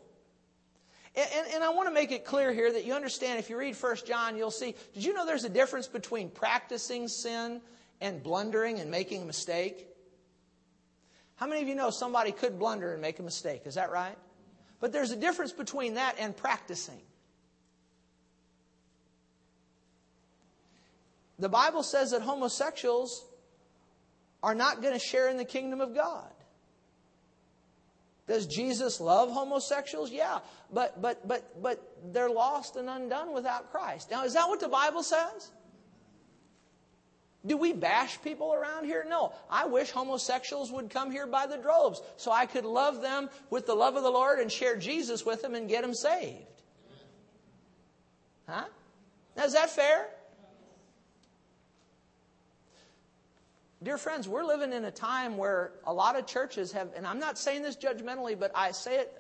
And, 1.16 1.30
and, 1.36 1.48
and, 1.56 1.64
I 1.64 1.70
want 1.70 1.88
to 1.88 1.94
make 1.94 2.12
it 2.12 2.26
clear 2.26 2.54
here 2.54 2.72
that 2.72 2.86
you 2.86 2.94
understand 2.94 3.40
if 3.40 3.50
you 3.50 3.58
read 3.58 3.76
1 3.76 3.96
John, 4.06 4.38
you'll 4.38 4.52
see, 4.52 4.76
did 4.94 5.04
you 5.04 5.14
know 5.14 5.26
there's 5.26 5.46
a 5.46 5.50
difference 5.50 5.88
between 5.88 6.30
practicing 6.30 7.08
sin 7.08 7.62
and 8.02 8.22
blundering 8.22 8.80
and 8.80 8.92
making 8.92 9.24
a 9.24 9.26
mistake? 9.26 9.88
How 11.36 11.48
many 11.48 11.62
of 11.62 11.68
you 11.68 11.76
know 11.76 11.90
somebody 11.90 12.32
could 12.32 12.60
blunder 12.60 12.94
and 12.94 13.02
make 13.02 13.18
a 13.18 13.24
mistake? 13.24 13.64
Is 13.66 13.76
that 13.76 13.92
right? 13.92 14.18
But 14.80 14.92
there's 14.92 15.12
a 15.12 15.16
difference 15.16 15.52
between 15.52 15.96
that 15.96 16.18
and 16.20 16.38
practicing. 16.38 17.02
The 21.40 21.50
Bible 21.50 21.84
says 21.84 22.12
that 22.12 22.22
homosexuals 22.22 23.26
are 24.42 24.56
not 24.56 24.82
going 24.82 24.94
to 24.94 25.00
share 25.00 25.30
in 25.30 25.38
the 25.38 25.46
kingdom 25.46 25.82
of 25.82 25.94
God. 25.94 26.32
Does 28.28 28.46
Jesus 28.46 29.00
love 29.00 29.32
homosexuals? 29.32 30.12
Yeah, 30.12 30.40
but 30.72 31.02
but 31.02 31.26
but 31.26 31.62
but 31.62 31.98
they're 32.12 32.30
lost 32.30 32.76
and 32.76 32.90
undone 32.90 33.34
without 33.34 33.72
Christ. 33.72 34.12
Now, 34.12 34.26
is 34.26 34.34
that 34.34 34.50
what 34.50 34.60
the 34.60 34.68
Bible 34.68 35.02
says? 35.02 35.52
Do 37.46 37.56
we 37.56 37.72
bash 37.72 38.22
people 38.22 38.54
around 38.54 38.84
here? 38.84 39.06
No. 39.08 39.32
I 39.50 39.66
wish 39.66 39.92
homosexuals 39.92 40.72
would 40.72 40.90
come 40.90 41.12
here 41.12 41.26
by 41.26 41.48
the 41.48 41.58
droves 41.58 42.02
so 42.18 42.30
I 42.30 42.46
could 42.46 42.66
love 42.66 43.02
them 43.02 43.30
with 43.50 43.66
the 43.66 43.76
love 43.76 43.96
of 43.96 44.04
the 44.04 44.10
Lord 44.10 44.40
and 44.40 44.52
share 44.52 44.76
Jesus 44.76 45.26
with 45.26 45.42
them 45.42 45.56
and 45.56 45.70
get 45.70 45.84
them 45.84 45.94
saved. 45.94 46.44
Huh? 48.50 48.66
Now, 49.38 49.46
is 49.46 49.54
that 49.54 49.70
fair? 49.70 50.10
Dear 53.84 54.00
friends, 54.00 54.28
we're 54.28 54.44
living 54.44 54.74
in 54.74 54.86
a 54.86 54.92
time 54.92 55.38
where 55.38 55.72
a 55.86 55.94
lot 55.94 56.18
of 56.18 56.26
churches 56.26 56.72
have, 56.72 56.90
and 56.96 57.06
I'm 57.06 57.20
not 57.20 57.38
saying 57.38 57.62
this 57.62 57.76
judgmentally, 57.76 58.38
but 58.38 58.52
I 58.56 58.72
say 58.72 58.98
it, 59.02 59.14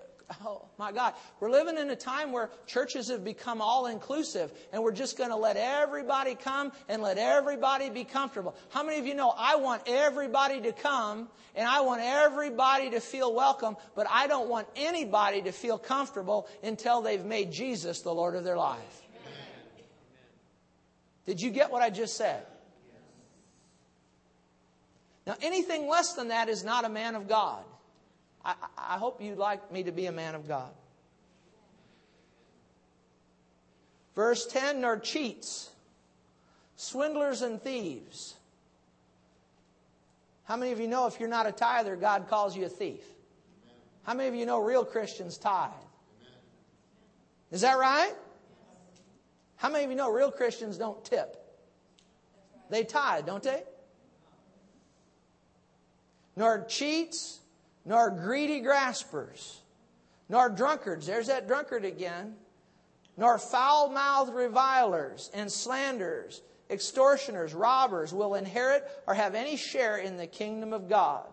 oh 0.44 0.66
my 0.80 0.92
God, 0.92 1.14
we're 1.40 1.52
living 1.52 1.78
in 1.78 1.92
a 1.92 1.96
time 1.96 2.32
where 2.32 2.50
churches 2.66 3.10
have 3.10 3.24
become 3.24 3.62
all 3.62 3.86
inclusive 3.86 4.52
and 4.74 4.82
we're 4.82 4.94
just 4.94 5.16
going 5.16 5.30
to 5.30 5.36
let 5.36 5.58
everybody 5.58 6.34
come 6.34 6.72
and 6.90 7.04
let 7.04 7.20
everybody 7.20 7.92
be 7.92 8.04
comfortable. 8.04 8.56
How 8.70 8.82
many 8.82 8.98
of 8.98 9.06
you 9.06 9.14
know 9.14 9.32
I 9.38 9.58
want 9.58 9.84
everybody 9.86 10.60
to 10.62 10.72
come 10.72 11.30
and 11.54 11.68
I 11.68 11.82
want 11.82 12.02
everybody 12.04 12.90
to 12.90 13.00
feel 13.00 13.36
welcome, 13.36 13.78
but 13.96 14.08
I 14.10 14.26
don't 14.26 14.50
want 14.50 14.68
anybody 14.76 15.44
to 15.44 15.52
feel 15.52 15.78
comfortable 15.78 16.48
until 16.64 17.02
they've 17.04 17.24
made 17.24 17.52
Jesus 17.52 18.02
the 18.02 18.14
Lord 18.14 18.36
of 18.36 18.44
their 18.44 18.58
life? 18.58 19.04
Did 21.28 21.42
you 21.42 21.52
get 21.52 21.72
what 21.72 21.84
I 21.84 21.92
just 21.92 22.18
said? 22.18 22.44
Now, 25.28 25.36
anything 25.42 25.90
less 25.90 26.14
than 26.14 26.30
that 26.30 26.48
is 26.48 26.64
not 26.64 26.86
a 26.86 26.90
man 26.90 27.14
of 27.14 27.28
God. 27.28 27.64
I, 28.46 28.56
I 28.78 28.98
hope 28.98 29.22
you'd 29.22 29.38
like 29.38 29.74
me 29.74 29.84
to 29.84 29.92
be 29.92 30.06
a 30.06 30.12
man 30.12 30.36
of 30.36 30.48
God. 30.48 30.72
Verse 34.16 34.48
10 34.48 34.80
nor 34.80 34.98
cheats, 34.98 35.70
swindlers 36.78 37.42
and 37.42 37.62
thieves. 37.62 38.36
How 40.46 40.56
many 40.56 40.72
of 40.72 40.80
you 40.80 40.88
know 40.88 41.08
if 41.08 41.20
you're 41.20 41.28
not 41.28 41.46
a 41.46 41.52
tither, 41.52 41.98
God 41.98 42.30
calls 42.30 42.56
you 42.56 42.66
a 42.66 42.70
thief? 42.70 43.04
How 44.04 44.14
many 44.14 44.30
of 44.30 44.36
you 44.36 44.46
know 44.46 44.60
real 44.60 44.86
Christians 44.86 45.38
tithe? 45.38 45.72
Is 47.52 47.62
that 47.62 47.78
right? 47.78 48.14
How 49.58 49.70
many 49.70 49.84
of 49.84 49.90
you 49.90 49.98
know 49.98 50.10
real 50.10 50.32
Christians 50.32 50.78
don't 50.78 51.04
tip? 51.04 51.36
They 52.70 52.86
tithe, 52.86 53.26
don't 53.26 53.44
they? 53.44 53.64
Nor 56.38 56.64
cheats, 56.66 57.40
nor 57.84 58.12
greedy 58.12 58.62
graspers, 58.62 59.62
nor 60.30 60.50
drunkards. 60.50 61.08
There's 61.08 61.28
that 61.28 61.48
drunkard 61.48 61.84
again. 61.84 62.36
Nor 63.20 63.40
foul 63.40 63.90
mouthed 63.90 64.32
revilers 64.32 65.32
and 65.34 65.52
slanderers, 65.52 66.44
extortioners, 66.70 67.56
robbers 67.56 68.14
will 68.14 68.36
inherit 68.36 68.88
or 69.08 69.16
have 69.16 69.34
any 69.34 69.58
share 69.58 69.98
in 69.98 70.18
the 70.18 70.28
kingdom 70.28 70.72
of 70.72 70.88
God. 70.88 71.26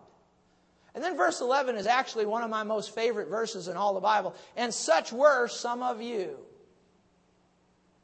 And 0.95 1.03
then 1.03 1.15
verse 1.15 1.41
11 1.41 1.75
is 1.75 1.85
actually 1.85 2.25
one 2.25 2.41
of 2.41 2.49
my 2.49 2.63
most 2.63 2.95
favorite 2.95 3.29
verses 3.29 3.67
in 3.67 3.77
all 3.77 3.93
the 3.93 3.99
Bible. 3.99 4.33
And 4.57 4.73
such 4.73 5.13
were 5.13 5.47
some 5.47 5.83
of 5.83 6.01
you. 6.01 6.37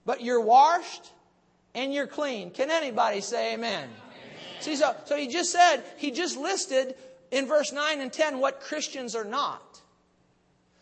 But 0.05 0.21
you're 0.21 0.41
washed 0.41 1.09
and 1.73 1.91
you're 1.91 2.05
clean. 2.05 2.51
Can 2.51 2.69
anybody 2.69 3.21
say 3.21 3.55
amen? 3.55 3.89
See, 4.61 4.75
so, 4.75 4.95
so 5.05 5.17
he 5.17 5.27
just 5.27 5.51
said, 5.51 5.83
he 5.97 6.11
just 6.11 6.37
listed 6.37 6.95
in 7.31 7.47
verse 7.47 7.71
9 7.71 7.99
and 7.99 8.13
10 8.13 8.39
what 8.39 8.61
Christians 8.61 9.15
are 9.15 9.25
not. 9.25 9.81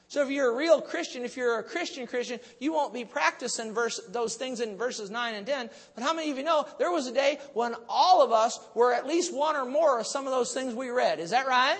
So 0.09 0.23
if 0.23 0.31
you're 0.31 0.51
a 0.51 0.55
real 0.55 0.81
Christian, 0.81 1.23
if 1.23 1.37
you're 1.37 1.59
a 1.59 1.63
Christian 1.63 2.07
Christian, 2.07 2.39
you 2.57 2.73
won't 2.73 2.95
be 2.95 3.05
practicing 3.05 3.75
verse, 3.75 4.01
those 4.09 4.35
things 4.35 4.59
in 4.59 4.75
verses 4.75 5.11
9 5.11 5.35
and 5.35 5.45
10. 5.45 5.69
But 5.93 6.03
how 6.03 6.15
many 6.15 6.31
of 6.31 6.37
you 6.37 6.43
know 6.43 6.65
there 6.79 6.91
was 6.91 7.05
a 7.05 7.13
day 7.13 7.37
when 7.53 7.75
all 7.87 8.23
of 8.23 8.31
us 8.31 8.59
were 8.73 8.91
at 8.91 9.05
least 9.05 9.31
one 9.33 9.55
or 9.55 9.65
more 9.65 9.99
of 9.99 10.07
some 10.07 10.25
of 10.25 10.31
those 10.31 10.51
things 10.51 10.73
we 10.73 10.89
read? 10.89 11.19
Is 11.19 11.29
that 11.29 11.47
right? 11.47 11.77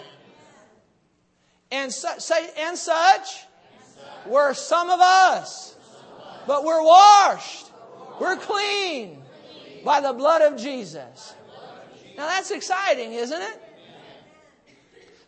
And 1.72 1.92
su- 1.92 2.08
say, 2.20 2.50
and 2.60 2.78
such 2.78 3.46
were 4.28 4.54
some 4.54 4.92
of 4.92 5.00
us. 5.00 5.76
But 6.46 6.64
we're 6.64 6.84
washed. 6.84 7.72
We're 8.22 8.38
clean 8.38 9.24
by 9.84 10.02
the 10.02 10.14
blood 10.14 10.44
of 10.44 10.60
Jesus. 10.60 11.34
Now 12.20 12.28
that's 12.28 12.52
exciting, 12.52 13.14
isn't 13.14 13.42
it? 13.42 13.62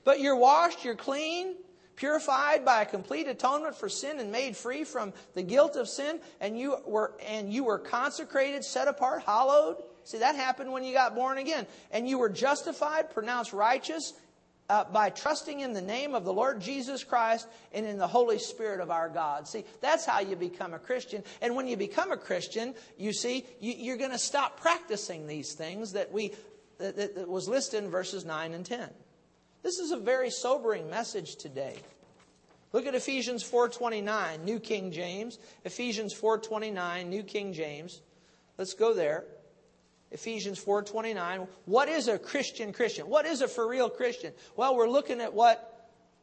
But 0.03 0.19
you're 0.19 0.35
washed, 0.35 0.83
you're 0.83 0.93
clean, 0.93 1.55
purified 1.95 2.65
by 2.65 2.81
a 2.81 2.85
complete 2.85 3.29
atonement 3.29 3.77
for 3.77 3.87
sin 3.87 4.19
and 4.19 4.29
made 4.29 4.57
free 4.57 4.83
from 4.83 5.13
the 5.33 5.41
guilt 5.41 5.77
of 5.77 5.87
sin, 5.87 6.19
and 6.41 6.59
you 6.59 6.75
were 6.85 7.13
and 7.25 7.53
you 7.53 7.63
were 7.63 7.79
consecrated, 7.79 8.65
set 8.65 8.89
apart, 8.89 9.23
hallowed. 9.25 9.77
See, 10.03 10.17
that 10.17 10.35
happened 10.35 10.69
when 10.73 10.83
you 10.83 10.93
got 10.93 11.15
born 11.15 11.37
again. 11.37 11.65
And 11.91 12.09
you 12.09 12.17
were 12.17 12.27
justified, 12.27 13.11
pronounced 13.11 13.53
righteous 13.53 14.11
uh, 14.71 14.83
by 14.85 15.11
trusting 15.11 15.59
in 15.61 15.73
the 15.73 15.81
name 15.81 16.15
of 16.15 16.25
the 16.25 16.33
Lord 16.33 16.59
Jesus 16.59 17.03
Christ 17.03 17.47
and 17.71 17.85
in 17.85 17.97
the 17.97 18.07
Holy 18.07 18.39
Spirit 18.39 18.79
of 18.79 18.89
our 18.89 19.09
God. 19.09 19.47
See, 19.47 19.63
that's 19.79 20.05
how 20.05 20.19
you 20.19 20.35
become 20.35 20.73
a 20.73 20.79
Christian. 20.79 21.23
And 21.41 21.55
when 21.55 21.67
you 21.67 21.77
become 21.77 22.11
a 22.11 22.17
Christian, 22.17 22.73
you 22.97 23.13
see, 23.13 23.45
you, 23.59 23.73
you're 23.77 23.97
going 23.97 24.11
to 24.11 24.17
stop 24.17 24.59
practicing 24.59 25.27
these 25.27 25.53
things 25.53 25.93
that 25.93 26.11
we 26.11 26.33
that 26.81 27.27
was 27.27 27.47
listed 27.47 27.83
in 27.83 27.89
verses 27.89 28.25
9 28.25 28.53
and 28.53 28.65
10. 28.65 28.89
This 29.63 29.79
is 29.79 29.91
a 29.91 29.97
very 29.97 30.29
sobering 30.29 30.89
message 30.89 31.35
today. 31.35 31.77
Look 32.73 32.85
at 32.85 32.95
Ephesians 32.95 33.43
4:29, 33.43 34.43
New 34.43 34.59
King 34.59 34.91
James. 34.91 35.37
Ephesians 35.65 36.13
4:29, 36.13 37.09
New 37.09 37.23
King 37.23 37.53
James. 37.53 38.01
Let's 38.57 38.73
go 38.73 38.93
there. 38.93 39.25
Ephesians 40.11 40.59
4:29. 40.59 41.47
What 41.65 41.89
is 41.89 42.07
a 42.07 42.17
Christian 42.17 42.73
Christian? 42.73 43.07
What 43.07 43.25
is 43.25 43.41
a 43.41 43.47
for 43.47 43.67
real 43.67 43.89
Christian? 43.89 44.33
Well, 44.55 44.75
we're 44.75 44.89
looking 44.89 45.21
at 45.21 45.33
what 45.33 45.67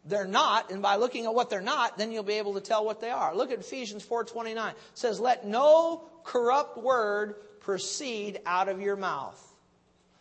they're 0.04 0.26
not, 0.26 0.70
and 0.70 0.80
by 0.80 0.96
looking 0.96 1.26
at 1.26 1.34
what 1.34 1.50
they're 1.50 1.60
not, 1.60 1.98
then 1.98 2.12
you'll 2.12 2.22
be 2.22 2.34
able 2.34 2.54
to 2.54 2.60
tell 2.60 2.84
what 2.84 3.00
they 3.00 3.10
are. 3.10 3.34
Look 3.34 3.50
at 3.50 3.58
Ephesians 3.58 4.02
4:29. 4.02 4.70
It 4.70 4.76
says, 4.94 5.20
"Let 5.20 5.46
no 5.46 6.08
corrupt 6.24 6.78
word 6.78 7.36
proceed 7.60 8.40
out 8.46 8.68
of 8.68 8.80
your 8.80 8.96
mouth, 8.96 9.47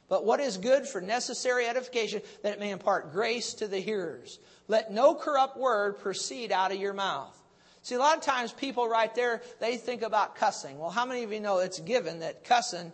but 0.10 0.26
what 0.26 0.40
is 0.40 0.58
good 0.58 0.88
for 0.88 1.02
necessary 1.02 1.68
edification, 1.68 2.22
that 2.44 2.54
it 2.54 2.60
may 2.60 2.72
impart 2.72 3.12
grace 3.12 3.54
to 3.56 3.68
the 3.68 3.80
hearers. 3.80 4.40
Let 4.68 4.92
no 4.92 5.16
corrupt 5.16 5.58
word 5.58 6.00
proceed 6.00 6.52
out 6.52 6.72
of 6.72 6.78
your 6.78 6.94
mouth." 6.94 7.36
See, 7.84 7.96
a 7.96 8.00
lot 8.00 8.18
of 8.18 8.24
times 8.24 8.52
people 8.52 8.90
right 8.90 9.14
there, 9.16 9.42
they 9.60 9.78
think 9.78 10.02
about 10.02 10.36
cussing. 10.36 10.78
Well, 10.78 10.90
how 10.90 11.06
many 11.06 11.24
of 11.24 11.32
you 11.32 11.40
know 11.40 11.60
it's 11.60 11.80
given 11.80 12.20
that 12.20 12.44
cussing 12.44 12.92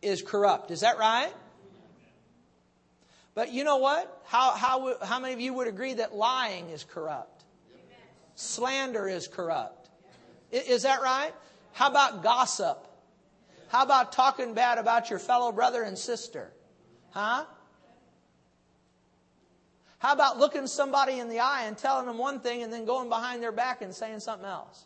is 0.00 0.22
corrupt? 0.22 0.70
Is 0.70 0.80
that 0.80 0.96
right? 0.96 1.32
But 3.34 3.52
you 3.52 3.64
know 3.64 3.76
what? 3.76 4.22
How, 4.26 4.52
how, 4.52 4.96
how 5.02 5.20
many 5.20 5.34
of 5.34 5.40
you 5.40 5.54
would 5.54 5.68
agree 5.68 5.94
that 5.94 6.14
lying 6.14 6.70
is 6.70 6.84
corrupt? 6.84 7.44
Slander 8.34 9.08
is 9.08 9.28
corrupt. 9.28 9.90
Is 10.50 10.82
that 10.82 11.02
right? 11.02 11.32
How 11.72 11.88
about 11.88 12.22
gossip? 12.22 12.84
How 13.68 13.84
about 13.84 14.12
talking 14.12 14.54
bad 14.54 14.78
about 14.78 15.10
your 15.10 15.18
fellow 15.18 15.52
brother 15.52 15.82
and 15.82 15.96
sister? 15.96 16.50
Huh? 17.10 17.44
How 19.98 20.12
about 20.12 20.38
looking 20.38 20.66
somebody 20.66 21.18
in 21.18 21.28
the 21.28 21.40
eye 21.40 21.64
and 21.64 21.76
telling 21.76 22.06
them 22.06 22.18
one 22.18 22.40
thing 22.40 22.62
and 22.62 22.72
then 22.72 22.84
going 22.84 23.08
behind 23.08 23.42
their 23.42 23.52
back 23.52 23.82
and 23.82 23.94
saying 23.94 24.20
something 24.20 24.48
else? 24.48 24.84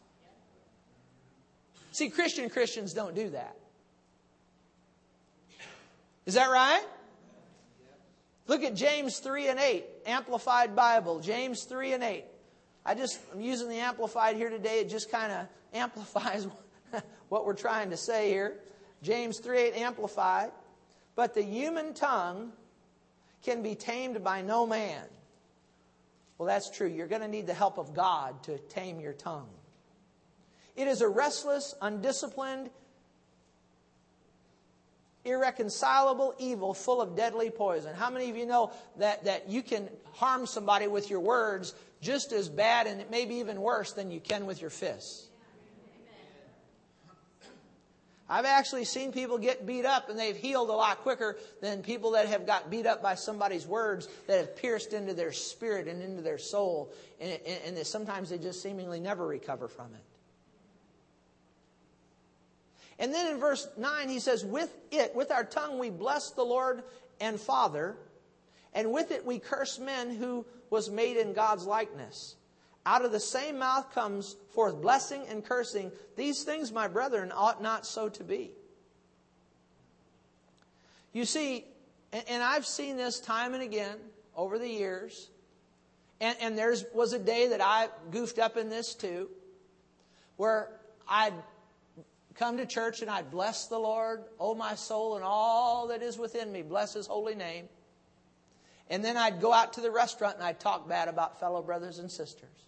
See, 1.93 2.09
Christian 2.09 2.49
Christians 2.49 2.95
don't 2.95 3.15
do 3.15 3.31
that. 3.31 3.57
Is 6.25 6.35
that 6.35 6.47
right? 6.47 6.85
Look 8.47 8.63
at 8.63 8.75
James 8.75 9.19
3 9.19 9.49
and 9.49 9.61
8, 9.61 9.85
Amplified 10.07 10.75
Bible, 10.75 11.21
James 11.21 11.65
3 11.65 11.93
and 11.93 12.03
8. 12.03 12.25
I 12.85 12.95
just, 12.95 13.21
I'm 13.33 13.41
using 13.41 13.69
the 13.69 13.77
Amplified 13.77 14.37
here 14.37 14.51
today. 14.51 14.81
It 14.81 14.89
just 14.89 15.11
kind 15.11 15.33
of 15.33 15.47
amplifies 15.73 16.49
what 17.29 17.47
we're 17.47 17.55
trying 17.55 17.91
to 17.91 17.97
say 17.97 18.31
here. 18.31 18.57
James 19.03 19.39
3 19.39 19.59
8, 19.59 19.75
Amplified. 19.77 20.51
But 21.15 21.35
the 21.35 21.43
human 21.43 21.95
tongue 21.95 22.53
can 23.43 23.63
be 23.63 23.75
tamed 23.75 24.23
by 24.25 24.43
no 24.43 24.67
man. 24.67 25.05
Well, 26.39 26.47
that's 26.47 26.71
true. 26.71 26.89
You're 26.89 27.07
going 27.07 27.23
to 27.23 27.29
need 27.29 27.47
the 27.47 27.55
help 27.55 27.79
of 27.79 27.95
God 27.95 28.43
to 28.45 28.59
tame 28.59 28.99
your 28.99 29.13
tongue. 29.13 29.49
It 30.75 30.89
is 30.89 31.03
a 31.03 31.09
restless, 31.09 31.75
undisciplined, 31.83 32.71
irreconcilable 35.25 36.35
evil 36.39 36.75
full 36.75 37.01
of 37.01 37.15
deadly 37.15 37.51
poison. 37.51 37.95
How 37.95 38.11
many 38.11 38.31
of 38.31 38.37
you 38.37 38.47
know 38.47 38.73
that, 38.99 39.25
that 39.25 39.49
you 39.49 39.63
can 39.63 39.89
harm 40.15 40.47
somebody 40.47 40.87
with 40.87 41.11
your 41.11 41.21
words 41.21 41.75
just 42.01 42.33
as 42.33 42.49
bad 42.49 42.87
and 42.87 43.01
it 43.01 43.11
may 43.11 43.25
be 43.25 43.37
even 43.37 43.61
worse 43.61 43.93
than 43.93 44.11
you 44.11 44.21
can 44.21 44.47
with 44.47 44.61
your 44.61 44.71
fists? 44.71 45.29
I've 48.33 48.47
actually 48.47 48.87
seen 48.87 49.13
people 49.13 49.37
get 49.37 49.67
beat 49.67 49.85
up 49.85 50.09
and 50.09 50.19
they've 50.19 50.35
healed 50.35 50.71
a 50.71 50.73
lot 50.73 51.03
quicker 51.03 51.37
than 51.61 51.83
people 51.83 52.13
that 52.13 52.29
have 52.29 52.47
got 52.47 52.71
beat 52.71 52.87
up 52.87 53.03
by 53.03 53.15
somebody's 53.15 53.67
words 53.67 54.09
that 54.27 54.39
have 54.39 54.57
pierced 54.57 54.95
into 54.95 55.13
their 55.13 55.33
spirit 55.33 55.87
and 55.87 56.03
into 56.03 56.23
their 56.23 56.39
soul. 56.39 56.95
And, 57.21 57.39
and, 57.47 57.77
and 57.77 57.87
sometimes 57.87 58.31
they 58.31 58.39
just 58.39 58.63
seemingly 58.63 59.01
never 59.01 59.27
recover 59.27 59.69
from 59.69 59.89
it. 59.93 60.01
And 62.99 63.13
then 63.13 63.35
in 63.35 63.39
verse 63.39 63.69
9, 63.77 64.09
he 64.09 64.19
says, 64.19 64.47
With 64.47 64.75
it, 64.91 65.15
with 65.15 65.31
our 65.31 65.45
tongue, 65.45 65.79
we 65.79 65.91
bless 65.91 66.31
the 66.31 66.43
Lord 66.43 66.85
and 67.21 67.39
Father, 67.39 67.99
and 68.73 68.93
with 68.93 69.11
it 69.11 69.27
we 69.27 69.41
curse 69.41 69.79
men 69.79 70.09
who 70.09 70.47
was 70.71 70.89
made 70.91 71.19
in 71.19 71.35
God's 71.35 71.67
likeness. 71.67 72.37
Out 72.85 73.05
of 73.05 73.13
the 73.13 73.21
same 73.21 73.59
mouth 73.59 73.93
comes 73.95 74.37
forth 74.51 74.81
blessing 74.81 75.25
and 75.29 75.45
cursing. 75.45 75.93
These 76.17 76.43
things, 76.43 76.73
my 76.73 76.89
brethren, 76.89 77.33
ought 77.35 77.63
not 77.63 77.87
so 77.87 78.09
to 78.09 78.25
be. 78.25 78.51
You 81.13 81.25
see, 81.25 81.65
and 82.13 82.43
I've 82.43 82.67
seen 82.67 82.97
this 82.97 83.21
time 83.21 83.55
and 83.55 83.63
again 83.63 83.99
over 84.35 84.59
the 84.59 84.69
years, 84.69 85.31
and, 86.21 86.37
and 86.41 86.59
there 86.59 86.75
was 86.95 87.13
a 87.13 87.19
day 87.19 87.49
that 87.49 87.61
I 87.61 87.89
goofed 88.11 88.39
up 88.39 88.57
in 88.57 88.69
this 88.69 88.95
too, 88.95 89.29
where 90.37 90.71
I'd 91.09 91.35
come 92.35 92.57
to 92.57 92.67
church 92.67 93.03
and 93.03 93.11
I'd 93.11 93.31
bless 93.31 93.67
the 93.67 93.79
Lord, 93.79 94.25
oh 94.41 94.55
my 94.55 94.75
soul, 94.75 95.15
and 95.15 95.25
all 95.25 95.89
that 95.89 96.03
is 96.03 96.19
within 96.19 96.51
me, 96.51 96.63
bless 96.63 96.95
his 96.95 97.07
holy 97.07 97.35
name. 97.35 97.69
And 98.91 99.05
then 99.05 99.17
I'd 99.17 99.41
go 99.41 99.53
out 99.53 99.75
to 99.75 99.81
the 99.81 99.91
restaurant 99.91 100.37
and 100.37 100.45
I'd 100.45 100.61
talk 100.61 100.89
bad 100.89 101.09
about 101.09 101.39
fellow 101.39 101.63
brothers 101.63 101.99
and 101.99 102.11
sisters. 102.11 102.67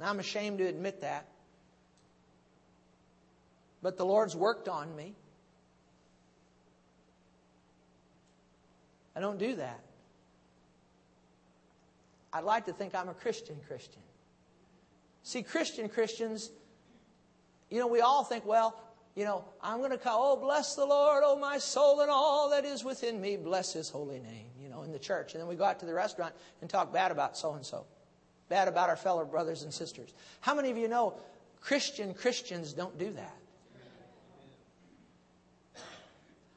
Now, 0.00 0.10
I'm 0.10 0.18
ashamed 0.18 0.58
to 0.58 0.66
admit 0.66 1.00
that. 1.02 1.26
But 3.82 3.96
the 3.96 4.04
Lord's 4.04 4.34
worked 4.34 4.68
on 4.68 4.94
me. 4.96 5.14
I 9.14 9.20
don't 9.20 9.38
do 9.38 9.56
that. 9.56 9.80
I'd 12.32 12.44
like 12.44 12.66
to 12.66 12.72
think 12.72 12.94
I'm 12.94 13.08
a 13.08 13.14
Christian 13.14 13.56
Christian. 13.68 14.02
See, 15.22 15.42
Christian 15.42 15.88
Christians 15.88 16.50
you 17.74 17.80
know, 17.80 17.88
we 17.88 18.00
all 18.00 18.22
think, 18.22 18.46
well, 18.46 18.80
you 19.16 19.24
know, 19.24 19.44
I'm 19.60 19.78
going 19.78 19.90
to 19.90 19.98
call, 19.98 20.32
oh, 20.32 20.40
bless 20.40 20.76
the 20.76 20.84
Lord, 20.84 21.22
oh, 21.26 21.36
my 21.36 21.58
soul, 21.58 22.00
and 22.02 22.10
all 22.10 22.50
that 22.50 22.64
is 22.64 22.84
within 22.84 23.20
me, 23.20 23.36
bless 23.36 23.72
his 23.72 23.88
holy 23.88 24.20
name, 24.20 24.46
you 24.60 24.68
know, 24.68 24.82
in 24.82 24.92
the 24.92 24.98
church. 24.98 25.34
And 25.34 25.40
then 25.40 25.48
we 25.48 25.56
go 25.56 25.64
out 25.64 25.80
to 25.80 25.86
the 25.86 25.92
restaurant 25.92 26.34
and 26.60 26.70
talk 26.70 26.92
bad 26.92 27.10
about 27.10 27.36
so 27.36 27.54
and 27.54 27.66
so, 27.66 27.84
bad 28.48 28.68
about 28.68 28.88
our 28.88 28.96
fellow 28.96 29.24
brothers 29.24 29.62
and 29.62 29.72
sisters. 29.72 30.12
How 30.40 30.54
many 30.54 30.70
of 30.70 30.76
you 30.76 30.88
know 30.88 31.14
Christian 31.60 32.14
Christians 32.14 32.72
don't 32.72 32.98
do 32.98 33.12
that? 33.12 33.36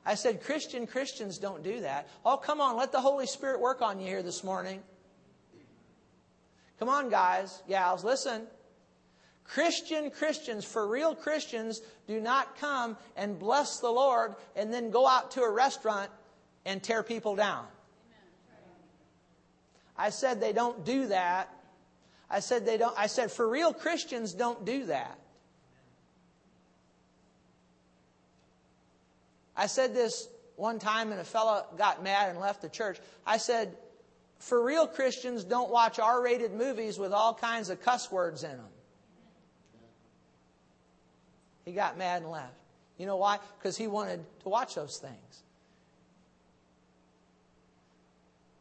I 0.05 0.15
said, 0.15 0.41
Christian 0.41 0.87
Christians 0.87 1.37
don't 1.37 1.63
do 1.63 1.81
that. 1.81 2.07
Oh, 2.25 2.37
come 2.37 2.61
on, 2.61 2.77
let 2.77 2.93
the 2.93 3.01
Holy 3.01 3.27
Spirit 3.27 3.59
work 3.59 3.81
on 3.81 3.99
you 3.99 4.07
here 4.07 4.23
this 4.23 4.41
morning. 4.41 4.81
Come 6.79 6.87
on, 6.87 7.09
guys, 7.09 7.61
gals, 7.67 8.05
listen. 8.05 8.43
Christian 9.43 10.11
Christians, 10.11 10.63
for 10.63 10.87
real 10.87 11.15
Christians, 11.15 11.81
do 12.07 12.21
not 12.21 12.57
come 12.57 12.97
and 13.15 13.37
bless 13.37 13.79
the 13.79 13.89
Lord 13.89 14.35
and 14.55 14.73
then 14.73 14.91
go 14.91 15.07
out 15.07 15.31
to 15.31 15.41
a 15.41 15.51
restaurant 15.51 16.09
and 16.65 16.83
tear 16.83 17.03
people 17.03 17.35
down. 17.35 17.65
I 19.97 20.09
said 20.09 20.39
they 20.39 20.53
don't 20.53 20.85
do 20.85 21.07
that. 21.07 21.53
I 22.29 22.39
said 22.39 22.65
they 22.65 22.77
don't 22.77 22.97
I 22.97 23.07
said 23.07 23.31
for 23.31 23.47
real 23.47 23.73
Christians 23.73 24.33
don't 24.33 24.65
do 24.65 24.85
that. 24.85 25.17
I 29.55 29.67
said 29.67 29.95
this 29.95 30.27
one 30.55 30.79
time 30.79 31.11
and 31.11 31.19
a 31.19 31.23
fellow 31.23 31.65
got 31.77 32.03
mad 32.03 32.29
and 32.29 32.39
left 32.39 32.61
the 32.61 32.69
church. 32.69 32.99
I 33.25 33.37
said 33.37 33.75
for 34.39 34.63
real 34.63 34.87
Christians 34.87 35.43
don't 35.43 35.71
watch 35.71 35.99
R-rated 35.99 36.53
movies 36.53 36.99
with 36.99 37.11
all 37.11 37.33
kinds 37.33 37.69
of 37.69 37.81
cuss 37.81 38.11
words 38.11 38.43
in 38.43 38.51
them. 38.51 38.69
He 41.65 41.71
got 41.71 41.97
mad 41.97 42.21
and 42.21 42.31
left. 42.31 42.53
You 42.97 43.05
know 43.05 43.17
why? 43.17 43.39
Because 43.57 43.77
he 43.77 43.87
wanted 43.87 44.23
to 44.43 44.49
watch 44.49 44.75
those 44.75 44.97
things. 44.97 45.43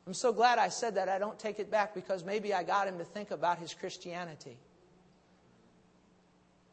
I'm 0.07 0.14
so 0.14 0.33
glad 0.33 0.59
I 0.59 0.69
said 0.69 0.95
that. 0.95 1.09
I 1.09 1.19
don't 1.19 1.38
take 1.38 1.59
it 1.59 1.71
back 1.71 1.95
because 1.95 2.25
maybe 2.25 2.55
I 2.55 2.62
got 2.62 2.87
him 2.87 2.99
to 2.99 3.05
think 3.05 3.33
about 3.33 3.59
his 3.59 3.75
Christianity. 3.75 4.57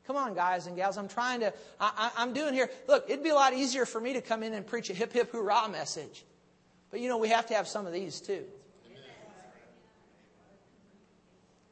Come 0.05 0.17
on, 0.17 0.33
guys 0.33 0.67
and 0.67 0.75
gals. 0.75 0.97
I'm 0.97 1.07
trying 1.07 1.39
to, 1.39 1.53
I, 1.79 2.11
am 2.17 2.33
doing 2.33 2.53
here. 2.53 2.69
Look, 2.87 3.09
it'd 3.09 3.23
be 3.23 3.29
a 3.29 3.35
lot 3.35 3.53
easier 3.53 3.85
for 3.85 4.01
me 4.01 4.13
to 4.13 4.21
come 4.21 4.43
in 4.43 4.53
and 4.53 4.67
preach 4.67 4.89
a 4.89 4.93
hip 4.93 5.13
hip 5.13 5.31
hoorah 5.31 5.69
message. 5.69 6.25
But 6.91 6.99
you 6.99 7.07
know, 7.07 7.17
we 7.17 7.29
have 7.29 7.47
to 7.47 7.53
have 7.55 7.67
some 7.67 7.87
of 7.87 7.93
these 7.93 8.19
too. 8.19 8.43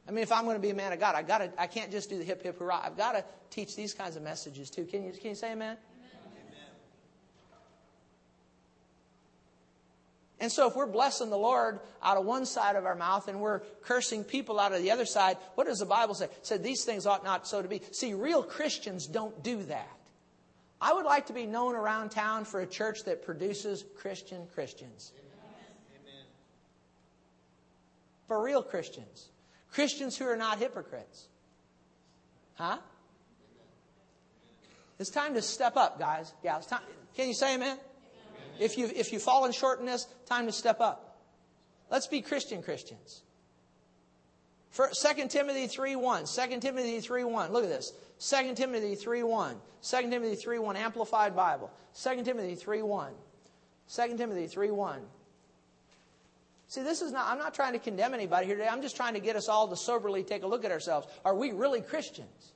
I 0.08 0.10
mean, 0.10 0.22
if 0.22 0.32
I'm 0.32 0.44
going 0.44 0.56
to 0.56 0.62
be 0.62 0.70
a 0.70 0.74
man 0.74 0.92
of 0.92 0.98
God, 0.98 1.14
I 1.14 1.22
got 1.22 1.38
to, 1.38 1.52
I 1.56 1.68
can't 1.68 1.92
just 1.92 2.10
do 2.10 2.18
the 2.18 2.24
hip 2.24 2.42
hip 2.42 2.58
hurrah. 2.58 2.82
I've 2.84 2.96
got 2.96 3.12
to 3.12 3.24
teach 3.50 3.76
these 3.76 3.94
kinds 3.94 4.16
of 4.16 4.22
messages 4.22 4.68
too. 4.68 4.84
Can 4.84 5.04
you, 5.04 5.12
can 5.12 5.30
you 5.30 5.36
say 5.36 5.52
amen? 5.52 5.76
And 10.42 10.50
so, 10.50 10.66
if 10.66 10.74
we're 10.74 10.88
blessing 10.88 11.30
the 11.30 11.38
Lord 11.38 11.78
out 12.02 12.16
of 12.16 12.24
one 12.24 12.46
side 12.46 12.74
of 12.74 12.84
our 12.84 12.96
mouth 12.96 13.28
and 13.28 13.40
we're 13.40 13.60
cursing 13.82 14.24
people 14.24 14.58
out 14.58 14.72
of 14.72 14.82
the 14.82 14.90
other 14.90 15.04
side, 15.04 15.36
what 15.54 15.68
does 15.68 15.78
the 15.78 15.86
Bible 15.86 16.14
say? 16.14 16.24
It 16.24 16.38
said 16.42 16.64
these 16.64 16.84
things 16.84 17.06
ought 17.06 17.22
not 17.22 17.46
so 17.46 17.62
to 17.62 17.68
be. 17.68 17.80
See, 17.92 18.12
real 18.12 18.42
Christians 18.42 19.06
don't 19.06 19.40
do 19.44 19.62
that. 19.62 19.96
I 20.80 20.94
would 20.94 21.04
like 21.04 21.26
to 21.26 21.32
be 21.32 21.46
known 21.46 21.76
around 21.76 22.10
town 22.10 22.44
for 22.44 22.60
a 22.60 22.66
church 22.66 23.04
that 23.04 23.24
produces 23.24 23.84
Christian 23.96 24.48
Christians. 24.52 25.12
Amen. 25.16 26.24
For 28.26 28.42
real 28.42 28.64
Christians. 28.64 29.28
Christians 29.70 30.16
who 30.18 30.24
are 30.24 30.36
not 30.36 30.58
hypocrites. 30.58 31.28
Huh? 32.54 32.78
It's 34.98 35.10
time 35.10 35.34
to 35.34 35.42
step 35.42 35.76
up, 35.76 36.00
guys. 36.00 36.32
It's 36.42 36.66
time. 36.66 36.80
Can 37.14 37.28
you 37.28 37.34
say 37.34 37.54
amen? 37.54 37.78
If 38.58 38.78
you 38.78 38.90
if 38.94 39.12
you've 39.12 39.22
fallen 39.22 39.52
short 39.52 39.80
in 39.80 39.86
this, 39.86 40.06
time 40.26 40.46
to 40.46 40.52
step 40.52 40.80
up. 40.80 41.18
Let's 41.90 42.06
be 42.06 42.22
Christian 42.22 42.62
Christians. 42.62 43.22
For 44.70 44.88
2 44.88 45.28
Timothy 45.28 45.66
3 45.66 45.96
1. 45.96 46.24
2 46.24 46.60
Timothy 46.60 47.00
3 47.00 47.24
1. 47.24 47.52
Look 47.52 47.64
at 47.64 47.68
this. 47.68 47.92
2 48.20 48.54
Timothy 48.54 48.94
3 48.94 49.22
1. 49.22 49.56
2 49.82 50.10
Timothy 50.10 50.34
3 50.34 50.58
1. 50.58 50.76
Amplified 50.76 51.36
Bible. 51.36 51.70
2 52.02 52.22
Timothy 52.24 52.54
3 52.54 52.82
1. 52.82 53.12
2 53.94 54.16
Timothy 54.16 54.46
3 54.46 54.70
1. 54.70 55.00
See, 56.68 56.82
this 56.82 57.02
is 57.02 57.12
not, 57.12 57.28
I'm 57.28 57.38
not 57.38 57.52
trying 57.52 57.74
to 57.74 57.78
condemn 57.78 58.14
anybody 58.14 58.46
here 58.46 58.56
today. 58.56 58.68
I'm 58.68 58.80
just 58.80 58.96
trying 58.96 59.12
to 59.12 59.20
get 59.20 59.36
us 59.36 59.46
all 59.50 59.68
to 59.68 59.76
soberly 59.76 60.22
take 60.22 60.42
a 60.42 60.46
look 60.46 60.64
at 60.64 60.72
ourselves. 60.72 61.06
Are 61.22 61.34
we 61.34 61.52
really 61.52 61.82
Christians? 61.82 62.52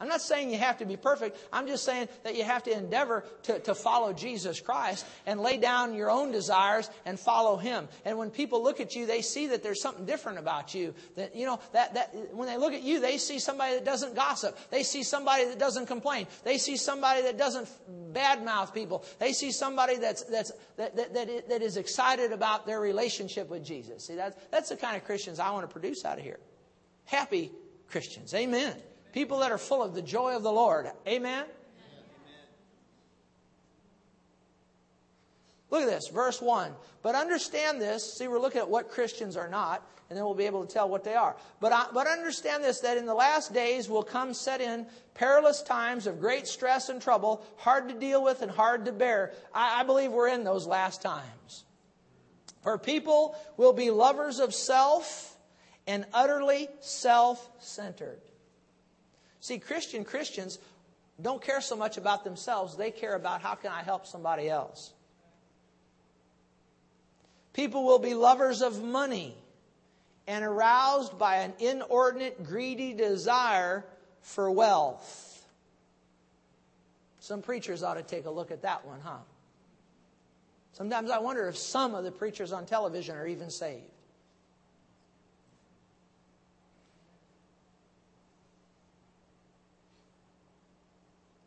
I'm 0.00 0.08
not 0.08 0.22
saying 0.22 0.50
you 0.50 0.58
have 0.58 0.78
to 0.78 0.86
be 0.86 0.96
perfect. 0.96 1.38
I'm 1.52 1.66
just 1.66 1.84
saying 1.84 2.08
that 2.24 2.34
you 2.34 2.42
have 2.42 2.62
to 2.62 2.72
endeavor 2.72 3.24
to, 3.44 3.58
to 3.60 3.74
follow 3.74 4.14
Jesus 4.14 4.58
Christ 4.58 5.06
and 5.26 5.40
lay 5.40 5.58
down 5.58 5.94
your 5.94 6.10
own 6.10 6.32
desires 6.32 6.88
and 7.04 7.20
follow 7.20 7.58
Him. 7.58 7.86
And 8.06 8.16
when 8.16 8.30
people 8.30 8.62
look 8.62 8.80
at 8.80 8.96
you, 8.96 9.04
they 9.04 9.20
see 9.20 9.48
that 9.48 9.62
there's 9.62 9.82
something 9.82 10.06
different 10.06 10.38
about 10.38 10.74
you. 10.74 10.94
That, 11.16 11.36
you 11.36 11.44
know, 11.44 11.60
that, 11.72 11.94
that 11.94 12.14
when 12.34 12.48
they 12.48 12.56
look 12.56 12.72
at 12.72 12.82
you, 12.82 12.98
they 12.98 13.18
see 13.18 13.38
somebody 13.38 13.74
that 13.74 13.84
doesn't 13.84 14.14
gossip. 14.14 14.58
They 14.70 14.82
see 14.84 15.02
somebody 15.02 15.44
that 15.44 15.58
doesn't 15.58 15.86
complain. 15.86 16.26
They 16.44 16.56
see 16.56 16.78
somebody 16.78 17.22
that 17.22 17.36
doesn't 17.36 17.68
badmouth 18.14 18.72
people. 18.72 19.04
They 19.18 19.34
see 19.34 19.52
somebody 19.52 19.96
that's, 19.98 20.22
that's, 20.24 20.50
that, 20.78 20.96
that, 20.96 21.12
that, 21.12 21.48
that 21.50 21.62
is 21.62 21.76
excited 21.76 22.32
about 22.32 22.64
their 22.66 22.80
relationship 22.80 23.50
with 23.50 23.64
Jesus. 23.64 24.06
See, 24.06 24.14
that's, 24.14 24.36
that's 24.50 24.70
the 24.70 24.76
kind 24.76 24.96
of 24.96 25.04
Christians 25.04 25.38
I 25.38 25.50
want 25.50 25.68
to 25.68 25.72
produce 25.72 26.06
out 26.06 26.16
of 26.16 26.24
here. 26.24 26.40
Happy 27.04 27.52
Christians. 27.88 28.32
Amen. 28.32 28.74
People 29.12 29.40
that 29.40 29.50
are 29.50 29.58
full 29.58 29.82
of 29.82 29.94
the 29.94 30.02
joy 30.02 30.36
of 30.36 30.42
the 30.42 30.52
Lord. 30.52 30.90
Amen? 31.06 31.44
Look 35.70 35.82
at 35.82 35.88
this, 35.88 36.08
verse 36.08 36.42
1. 36.42 36.72
But 37.02 37.14
understand 37.14 37.80
this. 37.80 38.14
See, 38.14 38.28
we're 38.28 38.40
looking 38.40 38.60
at 38.60 38.68
what 38.68 38.90
Christians 38.90 39.36
are 39.36 39.48
not, 39.48 39.86
and 40.08 40.16
then 40.16 40.24
we'll 40.24 40.34
be 40.34 40.46
able 40.46 40.66
to 40.66 40.72
tell 40.72 40.88
what 40.88 41.04
they 41.04 41.14
are. 41.14 41.36
But, 41.60 41.94
but 41.94 42.08
understand 42.08 42.64
this 42.64 42.80
that 42.80 42.98
in 42.98 43.06
the 43.06 43.14
last 43.14 43.54
days 43.54 43.88
will 43.88 44.02
come 44.02 44.34
set 44.34 44.60
in 44.60 44.86
perilous 45.14 45.62
times 45.62 46.06
of 46.06 46.20
great 46.20 46.48
stress 46.48 46.88
and 46.88 47.00
trouble, 47.00 47.46
hard 47.56 47.88
to 47.88 47.94
deal 47.94 48.22
with 48.22 48.42
and 48.42 48.50
hard 48.50 48.84
to 48.86 48.92
bear. 48.92 49.32
I, 49.54 49.80
I 49.80 49.84
believe 49.84 50.10
we're 50.10 50.28
in 50.28 50.42
those 50.42 50.66
last 50.66 51.02
times. 51.02 51.64
For 52.62 52.76
people 52.76 53.36
will 53.56 53.72
be 53.72 53.90
lovers 53.90 54.40
of 54.40 54.52
self 54.52 55.36
and 55.86 56.04
utterly 56.12 56.68
self 56.80 57.48
centered. 57.58 58.20
See, 59.40 59.58
Christian 59.58 60.04
Christians 60.04 60.58
don't 61.20 61.42
care 61.42 61.60
so 61.60 61.76
much 61.76 61.96
about 61.96 62.24
themselves, 62.24 62.76
they 62.76 62.90
care 62.90 63.14
about 63.14 63.42
how 63.42 63.54
can 63.54 63.72
I 63.72 63.82
help 63.82 64.06
somebody 64.06 64.48
else. 64.48 64.92
People 67.52 67.84
will 67.84 67.98
be 67.98 68.14
lovers 68.14 68.62
of 68.62 68.82
money 68.82 69.34
and 70.26 70.44
aroused 70.44 71.18
by 71.18 71.36
an 71.38 71.52
inordinate, 71.58 72.44
greedy 72.44 72.94
desire 72.94 73.84
for 74.22 74.50
wealth. 74.50 75.44
Some 77.18 77.42
preachers 77.42 77.82
ought 77.82 77.94
to 77.94 78.02
take 78.02 78.26
a 78.26 78.30
look 78.30 78.50
at 78.50 78.62
that 78.62 78.86
one, 78.86 79.00
huh? 79.00 79.18
Sometimes 80.72 81.10
I 81.10 81.18
wonder 81.18 81.48
if 81.48 81.56
some 81.58 81.94
of 81.94 82.04
the 82.04 82.12
preachers 82.12 82.52
on 82.52 82.64
television 82.64 83.16
are 83.16 83.26
even 83.26 83.50
saved. 83.50 83.82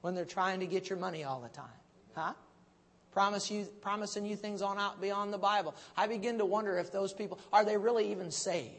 When 0.03 0.15
they're 0.15 0.25
trying 0.25 0.59
to 0.59 0.65
get 0.65 0.89
your 0.89 0.99
money 0.99 1.23
all 1.23 1.39
the 1.39 1.47
time? 1.47 1.79
Huh? 2.13 2.33
Promise 3.13 3.49
you, 3.49 3.63
promising 3.79 4.25
you 4.25 4.35
things 4.35 4.61
on 4.61 4.77
out 4.77 4.99
beyond 4.99 5.31
the 5.31 5.37
Bible. 5.37 5.73
I 5.95 6.07
begin 6.07 6.39
to 6.39 6.45
wonder 6.45 6.77
if 6.77 6.91
those 6.91 7.13
people, 7.13 7.39
are 7.53 7.63
they 7.63 7.77
really 7.77 8.11
even 8.11 8.29
saved? 8.29 8.69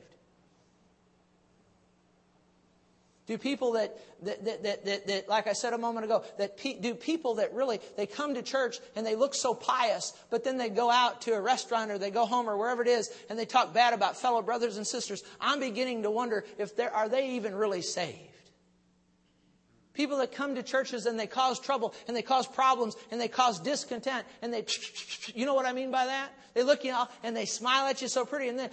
Do 3.26 3.38
people 3.38 3.72
that, 3.72 3.98
that, 4.24 4.44
that, 4.44 4.84
that, 4.84 5.06
that, 5.06 5.28
like 5.30 5.46
I 5.46 5.54
said 5.54 5.72
a 5.72 5.78
moment 5.78 6.04
ago, 6.04 6.24
that 6.36 6.58
pe- 6.58 6.78
do 6.78 6.94
people 6.94 7.36
that 7.36 7.54
really, 7.54 7.80
they 7.96 8.04
come 8.04 8.34
to 8.34 8.42
church 8.42 8.76
and 8.94 9.06
they 9.06 9.16
look 9.16 9.34
so 9.34 9.54
pious, 9.54 10.12
but 10.28 10.44
then 10.44 10.58
they 10.58 10.68
go 10.68 10.90
out 10.90 11.22
to 11.22 11.32
a 11.32 11.40
restaurant 11.40 11.90
or 11.90 11.96
they 11.96 12.10
go 12.10 12.26
home 12.26 12.50
or 12.50 12.58
wherever 12.58 12.82
it 12.82 12.88
is 12.88 13.10
and 13.30 13.38
they 13.38 13.46
talk 13.46 13.72
bad 13.72 13.94
about 13.94 14.18
fellow 14.18 14.42
brothers 14.42 14.76
and 14.76 14.86
sisters. 14.86 15.24
I'm 15.40 15.58
beginning 15.58 16.02
to 16.02 16.10
wonder 16.10 16.44
if 16.58 16.76
they're, 16.76 16.92
are 16.92 17.08
they 17.08 17.30
even 17.30 17.54
really 17.54 17.80
saved? 17.80 18.33
People 19.94 20.18
that 20.18 20.32
come 20.32 20.56
to 20.56 20.62
churches 20.62 21.06
and 21.06 21.18
they 21.18 21.28
cause 21.28 21.60
trouble 21.60 21.94
and 22.08 22.16
they 22.16 22.22
cause 22.22 22.46
problems 22.46 22.96
and 23.10 23.20
they 23.20 23.28
cause 23.28 23.60
discontent 23.60 24.26
and 24.42 24.52
they, 24.52 24.66
you 25.34 25.46
know 25.46 25.54
what 25.54 25.66
I 25.66 25.72
mean 25.72 25.90
by 25.90 26.06
that? 26.06 26.30
They 26.52 26.64
look 26.64 26.84
you 26.84 26.92
know 26.92 27.06
and 27.22 27.36
they 27.36 27.46
smile 27.46 27.86
at 27.86 28.02
you 28.02 28.08
so 28.08 28.24
pretty 28.24 28.48
and 28.48 28.58
then 28.58 28.70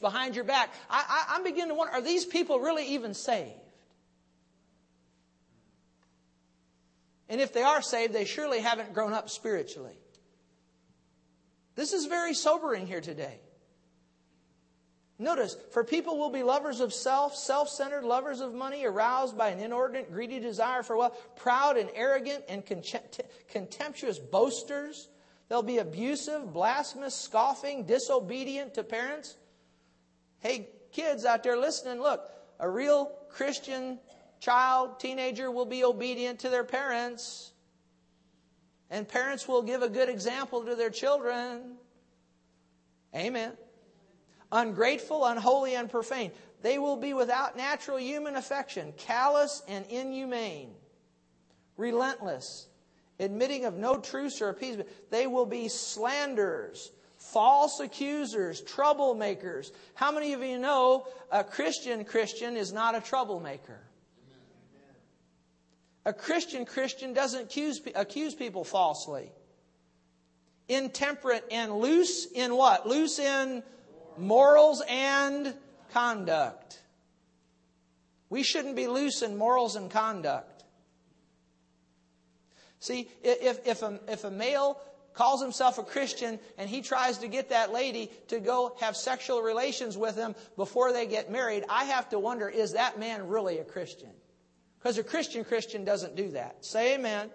behind 0.00 0.36
your 0.36 0.44
back. 0.44 0.72
I, 0.88 1.04
I, 1.08 1.36
I'm 1.36 1.44
beginning 1.44 1.70
to 1.70 1.74
wonder, 1.74 1.92
are 1.92 2.00
these 2.00 2.24
people 2.24 2.60
really 2.60 2.86
even 2.94 3.14
saved? 3.14 3.50
And 7.28 7.40
if 7.40 7.52
they 7.52 7.62
are 7.62 7.82
saved, 7.82 8.12
they 8.12 8.24
surely 8.24 8.60
haven't 8.60 8.94
grown 8.94 9.12
up 9.12 9.30
spiritually. 9.30 9.98
This 11.74 11.92
is 11.92 12.06
very 12.06 12.34
sobering 12.34 12.86
here 12.86 13.00
today. 13.00 13.40
Notice, 15.24 15.56
for 15.70 15.82
people 15.82 16.18
will 16.18 16.28
be 16.28 16.42
lovers 16.42 16.80
of 16.80 16.92
self, 16.92 17.34
self 17.34 17.70
centered, 17.70 18.04
lovers 18.04 18.40
of 18.42 18.52
money, 18.52 18.84
aroused 18.84 19.38
by 19.38 19.48
an 19.48 19.58
inordinate, 19.58 20.12
greedy 20.12 20.38
desire 20.38 20.82
for 20.82 20.98
wealth, 20.98 21.18
proud 21.34 21.78
and 21.78 21.88
arrogant 21.94 22.44
and 22.46 22.62
contemptuous 23.48 24.18
boasters. 24.18 25.08
They'll 25.48 25.62
be 25.62 25.78
abusive, 25.78 26.52
blasphemous, 26.52 27.14
scoffing, 27.14 27.84
disobedient 27.84 28.74
to 28.74 28.84
parents. 28.84 29.34
Hey, 30.40 30.68
kids 30.92 31.24
out 31.24 31.42
there 31.42 31.56
listening, 31.56 32.02
look, 32.02 32.30
a 32.60 32.68
real 32.68 33.10
Christian 33.30 34.00
child, 34.40 35.00
teenager 35.00 35.50
will 35.50 35.64
be 35.64 35.84
obedient 35.84 36.40
to 36.40 36.50
their 36.50 36.64
parents. 36.64 37.50
And 38.90 39.08
parents 39.08 39.48
will 39.48 39.62
give 39.62 39.80
a 39.80 39.88
good 39.88 40.10
example 40.10 40.66
to 40.66 40.74
their 40.74 40.90
children. 40.90 41.76
Amen 43.16 43.52
ungrateful, 44.54 45.26
unholy, 45.26 45.74
and 45.74 45.90
profane. 45.90 46.30
They 46.62 46.78
will 46.78 46.96
be 46.96 47.12
without 47.12 47.56
natural 47.56 47.98
human 47.98 48.36
affection, 48.36 48.94
callous 48.96 49.62
and 49.68 49.84
inhumane, 49.86 50.70
relentless, 51.76 52.68
admitting 53.20 53.66
of 53.66 53.74
no 53.74 53.98
truce 53.98 54.40
or 54.40 54.48
appeasement. 54.48 54.88
They 55.10 55.26
will 55.26 55.44
be 55.44 55.68
slanderers, 55.68 56.90
false 57.18 57.80
accusers, 57.80 58.62
troublemakers. 58.62 59.72
How 59.94 60.10
many 60.12 60.32
of 60.32 60.42
you 60.42 60.58
know 60.58 61.06
a 61.30 61.44
Christian 61.44 62.04
Christian 62.04 62.56
is 62.56 62.72
not 62.72 62.94
a 62.94 63.00
troublemaker? 63.00 63.80
A 66.06 66.12
Christian 66.12 66.64
Christian 66.66 67.14
doesn't 67.14 67.44
accuse, 67.44 67.80
accuse 67.94 68.34
people 68.34 68.62
falsely. 68.62 69.32
Intemperate 70.68 71.44
and 71.50 71.72
loose 71.72 72.26
in 72.26 72.54
what? 72.56 72.86
Loose 72.86 73.18
in 73.18 73.62
morals 74.18 74.82
and 74.88 75.54
conduct. 75.92 76.80
We 78.30 78.42
shouldn't 78.42 78.76
be 78.76 78.86
loose 78.86 79.22
in 79.22 79.36
morals 79.36 79.76
and 79.76 79.90
conduct. 79.90 80.64
See, 82.80 83.08
if, 83.22 83.66
if, 83.66 83.82
a, 83.82 84.00
if 84.08 84.24
a 84.24 84.30
male 84.30 84.80
calls 85.14 85.40
himself 85.40 85.78
a 85.78 85.82
Christian 85.82 86.38
and 86.58 86.68
he 86.68 86.82
tries 86.82 87.18
to 87.18 87.28
get 87.28 87.50
that 87.50 87.72
lady 87.72 88.10
to 88.28 88.40
go 88.40 88.76
have 88.80 88.96
sexual 88.96 89.40
relations 89.40 89.96
with 89.96 90.16
him 90.16 90.34
before 90.56 90.92
they 90.92 91.06
get 91.06 91.30
married, 91.30 91.64
I 91.68 91.84
have 91.84 92.08
to 92.10 92.18
wonder 92.18 92.48
is 92.48 92.72
that 92.72 92.98
man 92.98 93.28
really 93.28 93.58
a 93.58 93.64
Christian? 93.64 94.10
Because 94.78 94.98
a 94.98 95.04
Christian 95.04 95.44
Christian 95.44 95.84
doesn't 95.84 96.16
do 96.16 96.32
that. 96.32 96.64
Say 96.64 96.96
amen. 96.96 97.30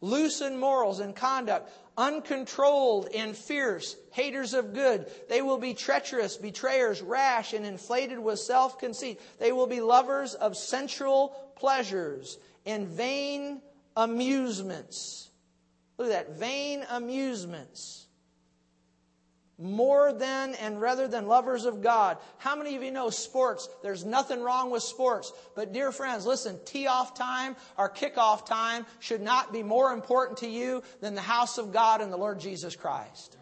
Loose 0.00 0.40
in 0.40 0.58
morals 0.58 1.00
and 1.00 1.14
conduct, 1.14 1.70
uncontrolled 1.96 3.08
and 3.14 3.36
fierce, 3.36 3.96
haters 4.12 4.54
of 4.54 4.74
good. 4.74 5.10
They 5.28 5.42
will 5.42 5.58
be 5.58 5.74
treacherous, 5.74 6.36
betrayers, 6.36 7.02
rash, 7.02 7.52
and 7.52 7.64
inflated 7.64 8.18
with 8.18 8.38
self 8.38 8.78
conceit. 8.78 9.20
They 9.38 9.52
will 9.52 9.66
be 9.66 9.80
lovers 9.80 10.34
of 10.34 10.56
sensual 10.56 11.36
pleasures 11.56 12.38
and 12.64 12.86
vain 12.88 13.62
amusements. 13.96 15.30
Look 15.98 16.08
at 16.08 16.28
that 16.28 16.38
vain 16.38 16.84
amusements. 16.90 18.05
More 19.58 20.12
than 20.12 20.54
and 20.56 20.80
rather 20.80 21.08
than 21.08 21.26
lovers 21.26 21.64
of 21.64 21.80
God. 21.80 22.18
How 22.38 22.56
many 22.56 22.76
of 22.76 22.82
you 22.82 22.90
know 22.90 23.08
sports? 23.10 23.68
There's 23.82 24.04
nothing 24.04 24.42
wrong 24.42 24.70
with 24.70 24.82
sports. 24.82 25.32
But 25.54 25.72
dear 25.72 25.92
friends, 25.92 26.26
listen, 26.26 26.58
tee 26.64 26.86
off 26.86 27.14
time 27.14 27.56
or 27.78 27.88
kickoff 27.88 28.44
time 28.44 28.84
should 29.00 29.22
not 29.22 29.52
be 29.52 29.62
more 29.62 29.92
important 29.92 30.38
to 30.38 30.48
you 30.48 30.82
than 31.00 31.14
the 31.14 31.22
house 31.22 31.58
of 31.58 31.72
God 31.72 32.00
and 32.00 32.12
the 32.12 32.18
Lord 32.18 32.38
Jesus 32.38 32.76
Christ. 32.76 33.36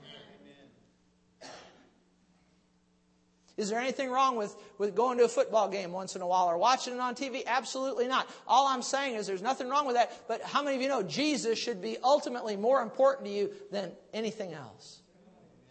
Is 3.57 3.71
there 3.71 3.79
anything 3.79 4.11
wrong 4.11 4.37
with, 4.37 4.55
with 4.79 4.97
going 4.97 5.19
to 5.19 5.25
a 5.25 5.29
football 5.29 5.69
game 5.69 5.93
once 5.93 6.17
in 6.17 6.23
a 6.23 6.27
while 6.27 6.47
or 6.47 6.59
watching 6.59 6.95
it 6.95 7.01
on 7.01 7.15
TV? 7.15 7.45
Absolutely 7.47 8.09
not. 8.09 8.29
All 8.49 8.67
I'm 8.67 8.83
saying 8.83 9.15
is 9.15 9.29
there's 9.29 9.43
nothing 9.43 9.69
wrong 9.69 9.87
with 9.87 9.95
that. 9.95 10.27
But 10.27 10.43
how 10.43 10.62
many 10.62 10.75
of 10.75 10.83
you 10.83 10.89
know 10.89 11.05
Jesus 11.05 11.57
should 11.57 11.81
be 11.81 11.97
ultimately 12.03 12.57
more 12.57 12.83
important 12.83 13.27
to 13.27 13.33
you 13.33 13.53
than 13.71 13.93
anything 14.12 14.53
else? 14.55 15.03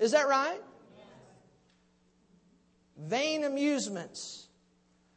Is 0.03 0.11
that 0.11 0.27
right? 0.27 0.59
Vain 2.97 3.45
amusements. 3.45 4.49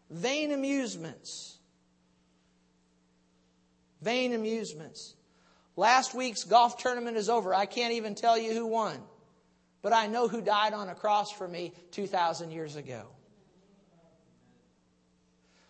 Vain 0.09 0.53
amusements. 0.53 1.59
Vain 4.01 4.33
amusements. 4.33 5.17
Last 5.75 6.15
week's 6.15 6.45
golf 6.45 6.79
tournament 6.79 7.17
is 7.17 7.29
over. 7.29 7.53
I 7.53 7.67
can't 7.67 7.95
even 7.95 8.15
tell 8.15 8.39
you 8.39 8.55
who 8.55 8.65
won. 8.65 9.03
But 9.83 9.93
I 9.93 10.07
know 10.07 10.29
who 10.29 10.41
died 10.41 10.73
on 10.73 10.89
a 10.89 10.95
cross 10.95 11.33
for 11.33 11.49
me 11.49 11.73
2,000 11.91 12.53
years 12.53 12.77
ago. 12.77 13.09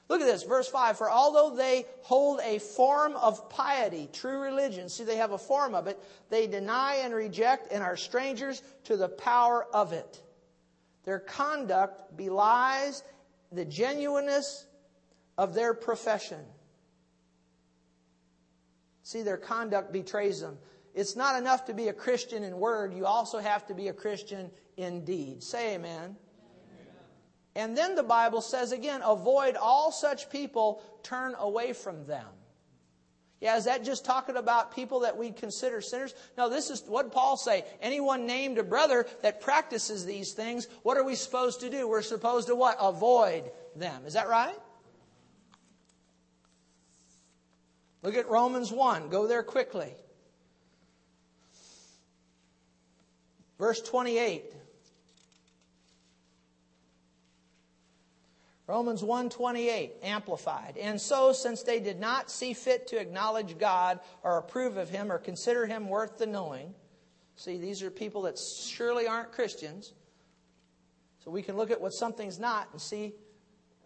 Look 0.09 0.21
at 0.21 0.27
this, 0.27 0.45
verse 0.45 0.69
5. 0.69 0.99
For 0.99 1.11
although 1.11 1.57
they 1.57 1.87
hold 2.03 2.41
a 2.45 2.59
form 2.59 3.17
of 3.17 3.51
piety, 3.51 4.09
true 4.13 4.41
religion, 4.41 4.89
see, 4.89 5.05
they 5.05 5.17
have 5.17 5.33
a 5.33 5.39
form 5.39 5.75
of 5.75 5.89
it, 5.89 5.99
they 6.31 6.47
deny 6.47 6.97
and 7.03 7.13
reject 7.13 7.73
and 7.73 7.83
are 7.83 7.97
strangers 7.97 8.63
to 8.85 8.97
the 8.97 9.09
power 9.09 9.67
of 9.73 9.93
it. 9.93 10.23
Their 11.05 11.19
conduct 11.19 12.17
belies 12.17 13.03
the 13.51 13.65
genuineness 13.65 14.67
of 15.39 15.55
their 15.55 15.75
profession. 15.75 16.41
See, 19.03 19.23
their 19.23 19.37
conduct 19.37 19.93
betrays 19.93 20.41
them. 20.41 20.59
It's 20.95 21.15
not 21.15 21.37
enough 21.37 21.67
to 21.67 21.75
be 21.75 21.89
a 21.89 21.93
Christian 21.93 22.43
in 22.43 22.59
word, 22.59 22.95
you 22.95 23.07
also 23.07 23.39
have 23.39 23.67
to 23.67 23.75
be 23.75 23.89
a 23.89 23.93
Christian 23.93 24.51
in 24.77 25.05
deed. 25.05 25.43
Say 25.43 25.75
amen. 25.75 26.17
And 27.57 27.75
then 27.77 27.95
the 27.95 28.03
Bible 28.03 28.43
says 28.43 28.71
again, 28.71 29.01
avoid 29.03 29.57
all 29.57 29.91
such 29.91 30.29
people, 30.29 30.83
turn 31.03 31.35
away 31.39 31.73
from 31.73 32.07
them. 32.07 32.27
Yeah, 33.41 33.57
is 33.57 33.65
that 33.65 33.83
just 33.83 34.05
talking 34.05 34.37
about 34.37 34.75
people 34.75 35.01
that 35.01 35.17
we 35.17 35.31
consider 35.31 35.81
sinners? 35.81 36.15
No, 36.37 36.51
this 36.51 36.69
is 36.69 36.83
what 36.87 37.13
Paul 37.13 37.39
say. 37.39 37.65
Anyone 37.81 38.27
named 38.27 38.59
a 38.59 38.63
brother 38.63 39.07
that 39.23 39.41
practices 39.41 40.05
these 40.05 40.33
things, 40.33 40.69
what 40.83 40.99
are 40.99 41.05
we 41.05 41.15
supposed 41.15 41.61
to 41.61 41.71
do? 41.71 41.89
We're 41.89 42.03
supposed 42.03 42.49
to 42.49 42.55
what? 42.55 42.77
Avoid 42.79 43.51
them. 43.75 44.03
Is 44.05 44.13
that 44.13 44.29
right? 44.29 44.57
Look 48.03 48.17
at 48.17 48.29
Romans 48.29 48.71
1. 48.71 49.09
Go 49.09 49.27
there 49.27 49.43
quickly. 49.43 49.95
Verse 53.59 53.81
28. 53.81 54.56
Romans 58.67 59.03
1:28 59.03 59.93
amplified. 60.03 60.77
And 60.77 61.01
so 61.01 61.33
since 61.33 61.63
they 61.63 61.79
did 61.79 62.01
not 62.01 62.31
see 62.31 62.53
fit 62.53 62.89
to 62.89 63.01
acknowledge 63.01 63.59
God 63.59 64.01
or 64.25 64.39
approve 64.39 64.77
of 64.77 64.89
him 64.89 65.13
or 65.13 65.19
consider 65.19 65.67
him 65.67 65.89
worth 65.89 66.19
the 66.19 66.27
knowing. 66.27 66.75
See, 67.37 67.59
these 67.59 67.83
are 67.83 67.91
people 67.91 68.23
that 68.23 68.39
surely 68.39 69.07
aren't 69.07 69.31
Christians. 69.31 69.93
So 71.25 71.31
we 71.31 71.43
can 71.43 71.57
look 71.57 71.71
at 71.71 71.81
what 71.81 71.93
something's 71.95 72.39
not 72.39 72.69
and 72.73 72.81
see 72.81 73.15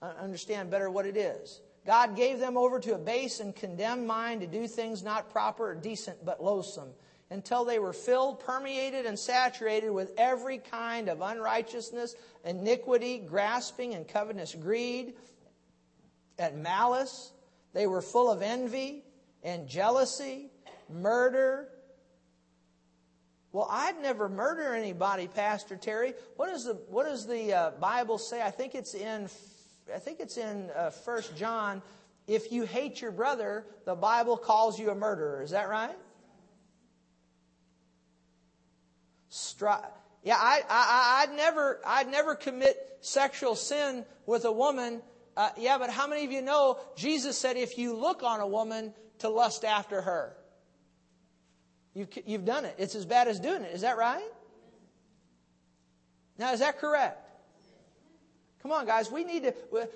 uh, 0.01 0.13
understand 0.19 0.71
better 0.71 0.91
what 0.91 1.05
it 1.05 1.17
is. 1.17 1.61
God 1.87 2.17
gave 2.17 2.39
them 2.39 2.57
over 2.57 2.79
to 2.81 2.95
a 2.95 2.99
base 2.99 3.41
and 3.41 3.55
condemned 3.55 4.07
mind 4.07 4.41
to 4.41 4.47
do 4.47 4.67
things 4.67 5.03
not 5.03 5.31
proper 5.31 5.71
or 5.71 5.75
decent 5.75 6.25
but 6.25 6.43
loathsome 6.43 6.93
until 7.31 7.65
they 7.65 7.79
were 7.79 7.93
filled, 7.93 8.41
permeated, 8.41 9.07
and 9.07 9.19
saturated 9.19 9.91
with 9.91 10.13
every 10.19 10.59
kind 10.59 11.09
of 11.09 11.21
unrighteousness, 11.21 12.17
iniquity, 12.45 13.19
grasping, 13.19 13.95
and 13.95 14.07
covetous 14.07 14.55
greed, 14.55 15.15
and 16.39 16.63
malice. 16.63 17.33
They 17.73 17.87
were 17.87 18.03
full 18.03 18.31
of 18.31 18.43
envy 18.43 19.05
and 19.45 19.69
jealousy, 19.69 20.51
murder. 20.89 21.69
Well, 23.53 23.69
I'd 23.71 24.01
never 24.03 24.29
murder 24.29 24.75
anybody, 24.75 25.29
Pastor 25.29 25.77
Terry. 25.77 26.15
What 26.37 26.51
does 26.51 26.65
the 26.65 26.75
what 26.89 27.07
does 27.07 27.27
the 27.27 27.53
uh, 27.53 27.71
Bible 27.81 28.19
say? 28.19 28.43
I 28.43 28.51
think 28.51 28.75
it's 28.75 28.95
in 28.95 29.29
I 29.95 29.99
think 29.99 30.21
it's 30.21 30.37
in 30.37 30.71
uh, 30.77 30.91
First 30.91 31.37
John. 31.37 31.83
If 32.27 32.53
you 32.53 32.65
hate 32.65 33.01
your 33.01 33.11
brother, 33.11 33.65
the 33.87 33.95
Bible 33.95 34.37
calls 34.37 34.79
you 34.79 34.91
a 34.91 34.95
murderer. 34.95 35.43
Is 35.43 35.51
that 35.51 35.69
right? 35.69 35.97
Yeah, 40.23 40.37
I, 40.37 40.63
I, 40.69 41.23
I'd 41.23 41.37
never, 41.37 41.81
I'd 41.87 42.11
never 42.11 42.35
commit 42.35 42.77
sexual 43.01 43.55
sin 43.55 44.05
with 44.27 44.45
a 44.45 44.53
woman. 44.53 45.01
Uh, 45.37 45.51
yeah, 45.57 45.79
but 45.79 45.89
how 45.89 46.07
many 46.07 46.25
of 46.25 46.33
you 46.33 46.43
know 46.43 46.79
Jesus 46.97 47.39
said 47.39 47.57
if 47.57 47.79
you 47.79 47.97
look 47.97 48.23
on 48.23 48.41
a 48.41 48.47
woman 48.47 48.93
to 49.21 49.29
lust 49.29 49.65
after 49.65 50.03
her, 50.03 50.37
you've, 51.95 52.09
you've 52.27 52.45
done 52.45 52.67
it. 52.67 52.75
It's 52.79 52.95
as 52.95 53.07
bad 53.07 53.29
as 53.29 53.41
doing 53.41 53.63
it. 53.63 53.73
Is 53.73 53.81
that 53.81 53.97
right? 53.97 54.29
Now, 56.37 56.53
is 56.53 56.61
that 56.61 56.79
correct? 56.79 57.27
Come 58.63 58.73
on, 58.73 58.85
guys. 58.85 59.11
We 59.11 59.25
need 59.25 59.45
to. 59.45 59.55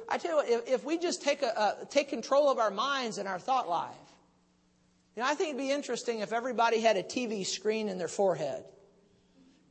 I 0.08 0.16
tell 0.16 0.30
you 0.30 0.36
what. 0.36 0.48
If, 0.48 0.68
if 0.74 0.84
we 0.84 0.96
just 0.96 1.22
take 1.22 1.42
a, 1.42 1.48
a, 1.82 1.86
take 1.86 2.08
control 2.08 2.50
of 2.50 2.58
our 2.58 2.70
minds 2.70 3.18
and 3.18 3.28
our 3.28 3.38
thought 3.38 3.68
life, 3.68 3.92
you 5.16 5.22
know, 5.22 5.28
I 5.28 5.34
think 5.34 5.50
it'd 5.50 5.58
be 5.58 5.70
interesting 5.70 6.20
if 6.20 6.32
everybody 6.32 6.80
had 6.80 6.96
a 6.96 7.02
TV 7.02 7.44
screen 7.44 7.90
in 7.90 7.98
their 7.98 8.08
forehead 8.08 8.64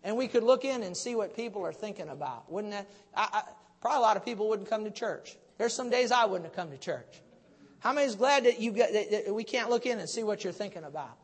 and 0.03 0.17
we 0.17 0.27
could 0.27 0.43
look 0.43 0.65
in 0.65 0.83
and 0.83 0.95
see 0.95 1.15
what 1.15 1.35
people 1.35 1.65
are 1.65 1.73
thinking 1.73 2.09
about. 2.09 2.51
Wouldn't 2.51 2.73
that? 2.73 2.87
I, 3.15 3.29
I, 3.31 3.43
probably 3.81 3.99
a 3.99 4.01
lot 4.01 4.17
of 4.17 4.25
people 4.25 4.49
wouldn't 4.49 4.69
come 4.69 4.83
to 4.83 4.91
church. 4.91 5.35
There's 5.57 5.73
some 5.73 5.89
days 5.89 6.11
I 6.11 6.25
wouldn't 6.25 6.45
have 6.45 6.55
come 6.55 6.71
to 6.71 6.77
church. 6.77 7.21
How 7.79 7.93
many 7.93 8.07
is 8.07 8.15
glad 8.15 8.45
that 8.45 8.59
you 8.59 8.71
get, 8.71 8.93
that 8.93 9.33
we 9.33 9.43
can't 9.43 9.69
look 9.69 9.85
in 9.85 9.99
and 9.99 10.09
see 10.09 10.23
what 10.23 10.43
you're 10.43 10.53
thinking 10.53 10.83
about? 10.83 11.17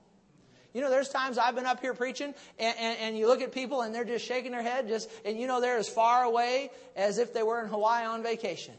You 0.74 0.82
know, 0.82 0.90
there's 0.90 1.10
times 1.10 1.38
I've 1.38 1.56
been 1.56 1.66
up 1.66 1.82
here 1.82 1.94
preaching, 1.94 2.34
and, 2.60 2.78
and, 2.78 3.00
and, 3.00 3.18
you 3.18 3.28
look 3.28 3.42
at 3.42 3.52
people 3.52 3.82
and 3.82 3.96
they're 3.96 4.06
just 4.06 4.26
shaking 4.26 4.52
their 4.52 4.62
head, 4.62 4.88
just 4.88 5.10
and 5.26 5.40
you 5.40 5.48
know 5.48 5.62
they're 5.62 5.78
as 5.78 5.90
far 5.90 6.24
away 6.24 6.70
as 6.96 7.18
if 7.18 7.34
they 7.34 7.42
were 7.42 7.60
in 7.62 7.70
Hawaii 7.70 8.06
on 8.06 8.22
vacation. 8.22 8.76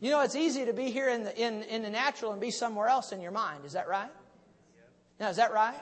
You 0.00 0.10
know, 0.10 0.22
it's 0.22 0.36
easy 0.36 0.64
to 0.64 0.72
be 0.72 0.90
here 0.90 1.10
in 1.10 1.24
the 1.24 1.38
in, 1.38 1.62
in 1.64 1.82
the 1.82 1.90
natural 1.90 2.32
and 2.32 2.40
be 2.40 2.50
somewhere 2.50 2.88
else 2.88 3.12
in 3.12 3.20
your 3.20 3.32
mind. 3.32 3.66
Is 3.66 3.72
that 3.72 3.88
right? 3.88 4.10
Now, 5.18 5.28
is 5.28 5.36
that 5.36 5.52
right? 5.52 5.78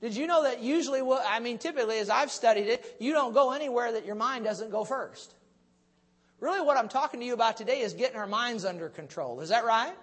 Did 0.00 0.16
you 0.16 0.26
know 0.26 0.42
that 0.42 0.62
usually, 0.62 1.02
what, 1.02 1.24
I 1.26 1.40
mean, 1.40 1.58
typically 1.58 1.98
as 1.98 2.10
I've 2.10 2.30
studied 2.30 2.66
it, 2.66 2.96
you 3.00 3.12
don't 3.12 3.32
go 3.32 3.52
anywhere 3.52 3.92
that 3.92 4.04
your 4.04 4.16
mind 4.16 4.44
doesn't 4.44 4.70
go 4.70 4.84
first. 4.84 5.34
Really, 6.40 6.60
what 6.60 6.76
I'm 6.76 6.88
talking 6.88 7.20
to 7.20 7.26
you 7.26 7.32
about 7.32 7.56
today 7.56 7.80
is 7.80 7.94
getting 7.94 8.16
our 8.16 8.26
minds 8.26 8.64
under 8.64 8.90
control. 8.90 9.40
Is 9.40 9.48
that 9.48 9.64
right? 9.64 9.94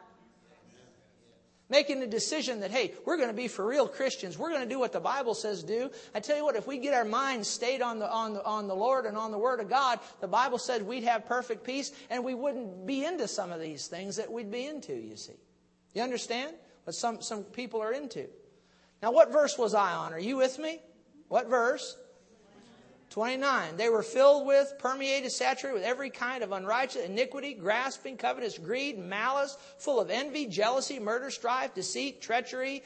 Making 1.70 2.00
the 2.00 2.08
decision 2.08 2.62
that, 2.62 2.72
hey, 2.72 2.94
we're 3.06 3.18
going 3.18 3.30
to 3.30 3.36
be 3.36 3.48
for 3.48 3.66
real 3.66 3.88
Christians. 3.88 4.38
We're 4.38 4.50
going 4.50 4.64
to 4.64 4.68
do 4.68 4.80
what 4.80 4.92
the 4.92 5.00
Bible 5.00 5.36
says 5.36 5.62
do. 5.62 5.92
I 6.16 6.20
tell 6.20 6.36
you 6.36 6.44
what, 6.44 6.56
if 6.56 6.66
we 6.66 6.80
get 6.80 6.94
our 6.94 7.06
minds 7.06 7.48
stayed 7.48 7.82
on 7.82 8.00
the, 8.00 8.12
on 8.12 8.34
the, 8.34 8.44
on 8.44 8.68
the 8.68 8.76
Lord 8.76 9.06
and 9.06 9.16
on 9.16 9.32
the 9.32 9.38
Word 9.38 9.60
of 9.60 9.70
God, 9.70 10.00
the 10.20 10.28
Bible 10.28 10.58
said 10.58 10.82
we'd 10.82 11.04
have 11.04 11.28
perfect 11.28 11.64
peace 11.64 11.92
and 12.10 12.26
we 12.26 12.34
wouldn't 12.34 12.88
be 12.88 13.06
into 13.06 13.28
some 13.28 13.52
of 13.52 13.62
these 13.62 13.88
things 13.88 14.16
that 14.16 14.32
we'd 14.32 14.52
be 14.52 14.66
into, 14.66 14.94
you 14.94 15.16
see. 15.16 15.38
You 15.94 16.02
understand? 16.02 16.56
What 16.86 16.96
some, 16.96 17.22
some 17.22 17.44
people 17.44 17.82
are 17.82 17.94
into. 17.94 18.28
Now, 19.02 19.12
what 19.12 19.32
verse 19.32 19.58
was 19.58 19.74
I 19.74 19.94
on? 19.94 20.14
Are 20.14 20.20
you 20.20 20.38
with 20.38 20.60
me? 20.60 20.80
What 21.28 21.50
verse? 21.50 21.98
29. 23.10 23.76
They 23.76 23.90
were 23.90 24.04
filled 24.04 24.48
with, 24.48 24.74
permeated, 24.80 25.32
saturated 25.32 25.74
with 25.74 25.84
every 25.84 26.10
kind 26.10 26.44
of 26.44 26.54
unrighteous 26.54 27.06
iniquity, 27.06 27.54
grasping, 27.54 28.16
covetous, 28.16 28.58
greed, 28.58 28.98
malice, 28.98 29.58
full 29.80 30.00
of 30.00 30.10
envy, 30.10 30.46
jealousy, 30.46 30.98
murder, 31.00 31.30
strife, 31.30 31.74
deceit, 31.74 32.22
treachery, 32.22 32.84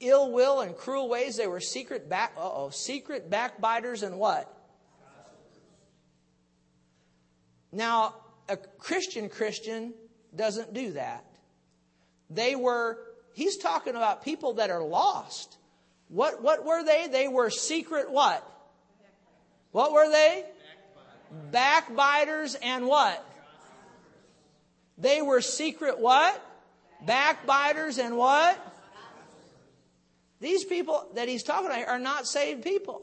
ill 0.00 0.32
will, 0.32 0.60
and 0.62 0.76
cruel 0.76 1.08
ways. 1.08 1.36
They 1.36 1.46
were 1.46 1.60
secret 1.60 2.08
back, 2.08 2.32
oh, 2.36 2.70
secret 2.70 3.30
backbiters 3.30 4.02
and 4.02 4.18
what? 4.18 4.52
Now, 7.70 8.16
a 8.48 8.56
Christian 8.56 9.28
Christian 9.28 9.94
doesn't 10.34 10.72
do 10.72 10.92
that. 10.92 11.24
They 12.30 12.56
were 12.56 12.98
he's 13.36 13.58
talking 13.58 13.94
about 13.94 14.24
people 14.24 14.54
that 14.54 14.70
are 14.70 14.82
lost. 14.82 15.58
What, 16.08 16.42
what 16.42 16.64
were 16.64 16.82
they? 16.82 17.06
They 17.06 17.28
were 17.28 17.50
secret 17.50 18.10
what? 18.10 18.42
What 19.72 19.92
were 19.92 20.10
they? 20.10 20.44
Backbiters 21.52 22.56
and 22.62 22.86
what? 22.86 23.24
They 24.96 25.20
were 25.20 25.42
secret 25.42 25.98
what? 25.98 26.42
Backbiters 27.04 27.98
and 27.98 28.16
what? 28.16 28.58
These 30.40 30.64
people 30.64 31.06
that 31.14 31.28
he's 31.28 31.42
talking 31.42 31.66
about 31.66 31.88
are 31.88 31.98
not 31.98 32.26
saved 32.26 32.64
people. 32.64 33.02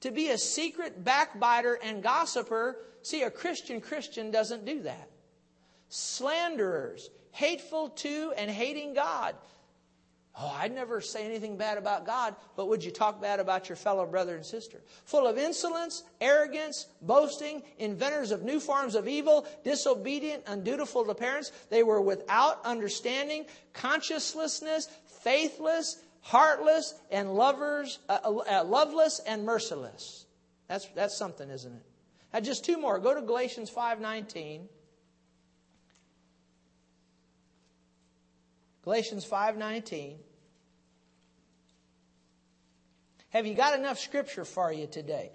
To 0.00 0.10
be 0.10 0.30
a 0.30 0.38
secret 0.38 1.04
backbiter 1.04 1.78
and 1.82 2.02
gossiper, 2.02 2.76
see, 3.02 3.22
a 3.22 3.30
Christian 3.30 3.82
Christian 3.82 4.30
doesn't 4.30 4.64
do 4.64 4.82
that. 4.82 5.10
Slanderers, 5.90 7.10
hateful 7.32 7.90
to 7.90 8.32
and 8.36 8.50
hating 8.50 8.94
God. 8.94 9.34
Oh, 10.38 10.56
I'd 10.58 10.74
never 10.74 11.02
say 11.02 11.26
anything 11.26 11.58
bad 11.58 11.76
about 11.76 12.06
God, 12.06 12.34
but 12.56 12.66
would 12.68 12.82
you 12.82 12.90
talk 12.90 13.20
bad 13.20 13.38
about 13.38 13.68
your 13.68 13.76
fellow 13.76 14.06
brother 14.06 14.34
and 14.34 14.44
sister? 14.44 14.80
Full 15.04 15.26
of 15.26 15.36
insolence, 15.36 16.04
arrogance, 16.22 16.86
boasting, 17.02 17.62
inventors 17.78 18.30
of 18.30 18.42
new 18.42 18.58
forms 18.58 18.94
of 18.94 19.06
evil, 19.06 19.46
disobedient, 19.62 20.44
undutiful 20.46 21.04
to 21.04 21.14
parents. 21.14 21.52
They 21.68 21.82
were 21.82 22.00
without 22.00 22.64
understanding, 22.64 23.44
consciencelessness, 23.74 24.88
faithless, 25.04 25.98
heartless, 26.20 26.94
and 27.10 27.34
lovers, 27.34 27.98
uh, 28.08 28.18
uh, 28.22 28.64
loveless 28.64 29.20
and 29.26 29.44
merciless. 29.44 30.24
That's, 30.66 30.86
that's 30.94 31.18
something, 31.18 31.50
isn't 31.50 31.74
it? 31.74 31.82
Now, 32.32 32.40
just 32.40 32.64
two 32.64 32.80
more. 32.80 32.98
Go 32.98 33.14
to 33.14 33.20
Galatians 33.20 33.70
5.19. 33.70 34.62
Galatians 38.82 39.24
5:19. 39.24 40.18
Have 43.30 43.46
you 43.46 43.54
got 43.54 43.78
enough 43.78 43.98
scripture 43.98 44.44
for 44.44 44.72
you 44.72 44.86
today? 44.86 45.32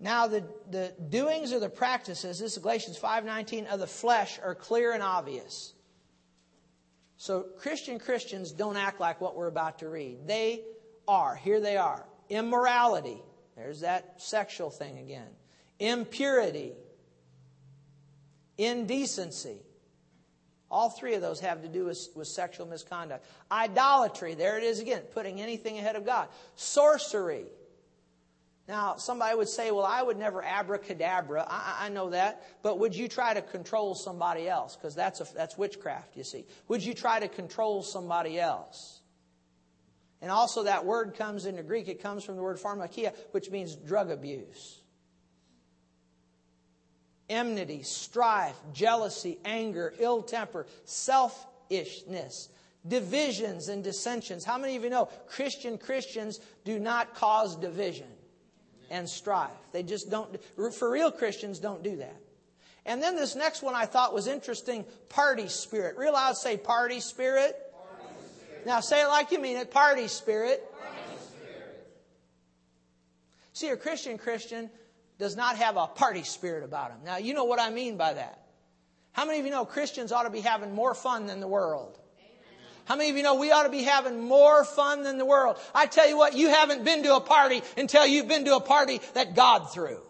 Now 0.00 0.28
the, 0.28 0.44
the 0.70 0.94
doings 1.08 1.52
or 1.52 1.58
the 1.58 1.68
practices, 1.68 2.38
this 2.38 2.56
is 2.56 2.62
Galatians 2.62 2.98
5:19 2.98 3.66
of 3.66 3.80
the 3.80 3.86
flesh 3.86 4.38
are 4.42 4.54
clear 4.54 4.92
and 4.92 5.02
obvious. 5.02 5.74
So 7.16 7.42
Christian 7.58 7.98
Christians 7.98 8.52
don't 8.52 8.76
act 8.76 9.00
like 9.00 9.20
what 9.20 9.34
we're 9.34 9.48
about 9.48 9.80
to 9.80 9.88
read. 9.88 10.26
They 10.26 10.64
are, 11.08 11.34
here 11.34 11.60
they 11.60 11.76
are. 11.76 12.06
Immorality. 12.28 13.22
There's 13.56 13.80
that 13.80 14.20
sexual 14.22 14.70
thing 14.70 14.98
again 14.98 15.30
impurity, 15.78 16.72
indecency. 18.56 19.58
All 20.70 20.90
three 20.90 21.14
of 21.14 21.22
those 21.22 21.40
have 21.40 21.62
to 21.62 21.68
do 21.68 21.86
with, 21.86 22.08
with 22.14 22.28
sexual 22.28 22.66
misconduct. 22.66 23.24
Idolatry, 23.50 24.34
there 24.34 24.58
it 24.58 24.64
is 24.64 24.80
again, 24.80 25.02
putting 25.14 25.40
anything 25.40 25.78
ahead 25.78 25.96
of 25.96 26.04
God. 26.04 26.28
Sorcery. 26.56 27.46
Now, 28.66 28.96
somebody 28.96 29.34
would 29.34 29.48
say, 29.48 29.70
well, 29.70 29.86
I 29.86 30.02
would 30.02 30.18
never 30.18 30.44
abracadabra. 30.44 31.46
I, 31.48 31.86
I 31.86 31.88
know 31.88 32.10
that. 32.10 32.42
But 32.62 32.78
would 32.80 32.94
you 32.94 33.08
try 33.08 33.32
to 33.32 33.40
control 33.40 33.94
somebody 33.94 34.46
else? 34.46 34.76
Because 34.76 34.94
that's, 34.94 35.20
that's 35.30 35.56
witchcraft, 35.56 36.18
you 36.18 36.24
see. 36.24 36.44
Would 36.68 36.84
you 36.84 36.92
try 36.92 37.18
to 37.18 37.28
control 37.28 37.82
somebody 37.82 38.38
else? 38.38 39.00
And 40.20 40.30
also, 40.30 40.64
that 40.64 40.84
word 40.84 41.14
comes 41.16 41.46
into 41.46 41.62
Greek. 41.62 41.88
It 41.88 42.02
comes 42.02 42.24
from 42.24 42.36
the 42.36 42.42
word 42.42 42.58
pharmakia, 42.58 43.14
which 43.30 43.50
means 43.50 43.74
drug 43.74 44.10
abuse 44.10 44.80
enmity, 47.28 47.82
strife, 47.82 48.56
jealousy, 48.72 49.38
anger, 49.44 49.94
ill 49.98 50.22
temper, 50.22 50.66
selfishness, 50.84 52.48
divisions 52.86 53.68
and 53.68 53.84
dissensions. 53.84 54.44
How 54.44 54.58
many 54.58 54.76
of 54.76 54.84
you 54.84 54.90
know 54.90 55.06
Christian 55.28 55.78
Christians 55.78 56.40
do 56.64 56.78
not 56.78 57.14
cause 57.14 57.56
division 57.56 58.06
and 58.90 59.08
strife? 59.08 59.50
They 59.72 59.82
just 59.82 60.10
don't, 60.10 60.38
for 60.74 60.90
real 60.90 61.10
Christians, 61.10 61.58
don't 61.58 61.82
do 61.82 61.96
that. 61.96 62.16
And 62.86 63.02
then 63.02 63.16
this 63.16 63.34
next 63.36 63.62
one 63.62 63.74
I 63.74 63.84
thought 63.84 64.14
was 64.14 64.26
interesting 64.26 64.86
party 65.10 65.48
spirit. 65.48 65.98
Real 65.98 66.14
loud 66.14 66.36
say 66.38 66.56
party 66.56 67.00
spirit. 67.00 67.54
Party 67.72 68.14
spirit. 68.40 68.66
Now 68.66 68.80
say 68.80 69.02
it 69.02 69.08
like 69.08 69.30
you 69.30 69.38
mean 69.38 69.58
it 69.58 69.70
party 69.70 70.08
spirit. 70.08 70.64
Party 70.72 70.96
spirit. 71.28 71.90
See, 73.52 73.68
a 73.68 73.76
Christian 73.76 74.16
Christian 74.16 74.70
does 75.18 75.36
not 75.36 75.56
have 75.56 75.76
a 75.76 75.86
party 75.86 76.22
spirit 76.22 76.64
about 76.64 76.90
him. 76.90 76.98
Now, 77.04 77.16
you 77.16 77.34
know 77.34 77.44
what 77.44 77.60
I 77.60 77.70
mean 77.70 77.96
by 77.96 78.14
that. 78.14 78.42
How 79.12 79.24
many 79.24 79.40
of 79.40 79.44
you 79.46 79.50
know 79.50 79.64
Christians 79.64 80.12
ought 80.12 80.24
to 80.24 80.30
be 80.30 80.40
having 80.40 80.74
more 80.74 80.94
fun 80.94 81.26
than 81.26 81.40
the 81.40 81.48
world? 81.48 81.98
How 82.84 82.96
many 82.96 83.10
of 83.10 83.16
you 83.16 83.22
know 83.22 83.34
we 83.34 83.50
ought 83.50 83.64
to 83.64 83.68
be 83.68 83.82
having 83.82 84.20
more 84.20 84.64
fun 84.64 85.02
than 85.02 85.18
the 85.18 85.26
world? 85.26 85.58
I 85.74 85.86
tell 85.86 86.08
you 86.08 86.16
what, 86.16 86.34
you 86.34 86.48
haven't 86.48 86.84
been 86.84 87.02
to 87.02 87.16
a 87.16 87.20
party 87.20 87.62
until 87.76 88.06
you've 88.06 88.28
been 88.28 88.46
to 88.46 88.56
a 88.56 88.60
party 88.60 89.00
that 89.12 89.34
God 89.34 89.70
threw. 89.72 90.00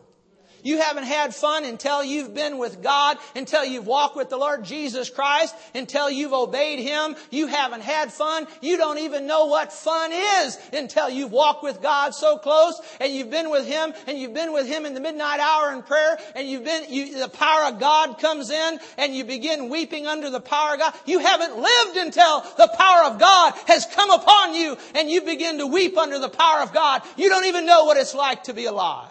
You 0.63 0.81
haven't 0.81 1.05
had 1.05 1.35
fun 1.35 1.65
until 1.65 2.03
you've 2.03 2.35
been 2.35 2.59
with 2.59 2.83
God, 2.83 3.19
until 3.37 3.65
you've 3.65 3.87
walked 3.87 4.17
with 4.17 4.29
the 4.29 4.37
Lord 4.37 4.65
Jesus 4.65 5.09
Christ, 5.11 5.55
until 5.75 6.11
you've 6.11 6.33
obeyed 6.33 6.81
Him. 6.81 7.17
You 7.31 7.47
haven't 7.47 7.83
had 7.83 8.13
fun. 8.13 8.47
You 8.61 8.77
don't 8.77 8.99
even 8.99 9.27
know 9.27 9.47
what 9.47 9.73
fun 9.73 10.11
is 10.13 10.59
until 10.73 11.09
you've 11.09 11.33
walked 11.33 11.63
with 11.63 11.81
God 11.81 12.15
so 12.15 12.39
close 12.39 12.81
and 13.01 13.13
you've 13.13 13.31
been 13.31 13.51
with 13.51 13.67
Him 13.67 13.93
and 14.07 14.19
you've 14.19 14.35
been 14.35 14.53
with 14.53 14.67
Him 14.67 14.87
in 14.87 14.95
the 14.95 15.01
midnight 15.01 15.41
hour 15.41 15.73
in 15.73 15.83
prayer 15.83 16.19
and 16.35 16.49
you've 16.49 16.65
been, 16.65 16.93
you, 16.93 17.21
the 17.21 17.29
power 17.29 17.73
of 17.73 17.79
God 17.79 18.19
comes 18.19 18.51
in 18.51 18.81
and 18.97 19.15
you 19.15 19.25
begin 19.25 19.69
weeping 19.69 20.07
under 20.07 20.31
the 20.31 20.41
power 20.41 20.75
of 20.75 20.81
God. 20.81 20.95
You 21.07 21.21
haven't 21.21 21.57
lived 21.57 21.97
until 21.97 22.41
the 22.57 22.71
power 22.77 23.11
of 23.11 23.19
God 23.19 23.55
has 23.67 23.87
come 23.87 24.11
upon 24.11 24.55
you 24.55 24.77
and 24.95 25.09
you 25.09 25.23
begin 25.23 25.59
to 25.59 25.67
weep 25.67 25.97
under 25.97 26.19
the 26.19 26.29
power 26.29 26.63
of 26.63 26.73
God. 26.73 27.03
You 27.17 27.29
don't 27.29 27.47
even 27.47 27.67
know 27.67 27.85
what 27.85 27.97
it's 27.97 28.15
like 28.15 28.45
to 28.45 28.55
be 28.55 28.67
alive. 28.67 29.09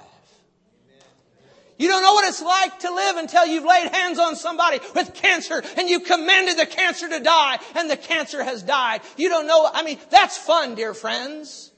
You 1.77 1.87
don't 1.87 2.01
know 2.01 2.13
what 2.13 2.27
it's 2.27 2.41
like 2.41 2.79
to 2.79 2.93
live 2.93 3.17
until 3.17 3.45
you've 3.45 3.63
laid 3.63 3.87
hands 3.93 4.17
on 4.19 4.35
somebody 4.35 4.79
with 4.95 5.13
cancer 5.13 5.63
and 5.77 5.89
you 5.89 5.99
commanded 5.99 6.57
the 6.57 6.65
cancer 6.65 7.07
to 7.07 7.19
die 7.19 7.59
and 7.75 7.89
the 7.89 7.97
cancer 7.97 8.43
has 8.43 8.63
died. 8.63 9.01
You 9.15 9.29
don't 9.29 9.47
know, 9.47 9.69
I 9.71 9.83
mean, 9.83 9.99
that's 10.09 10.37
fun, 10.37 10.75
dear 10.75 10.93
friends. 10.93 11.71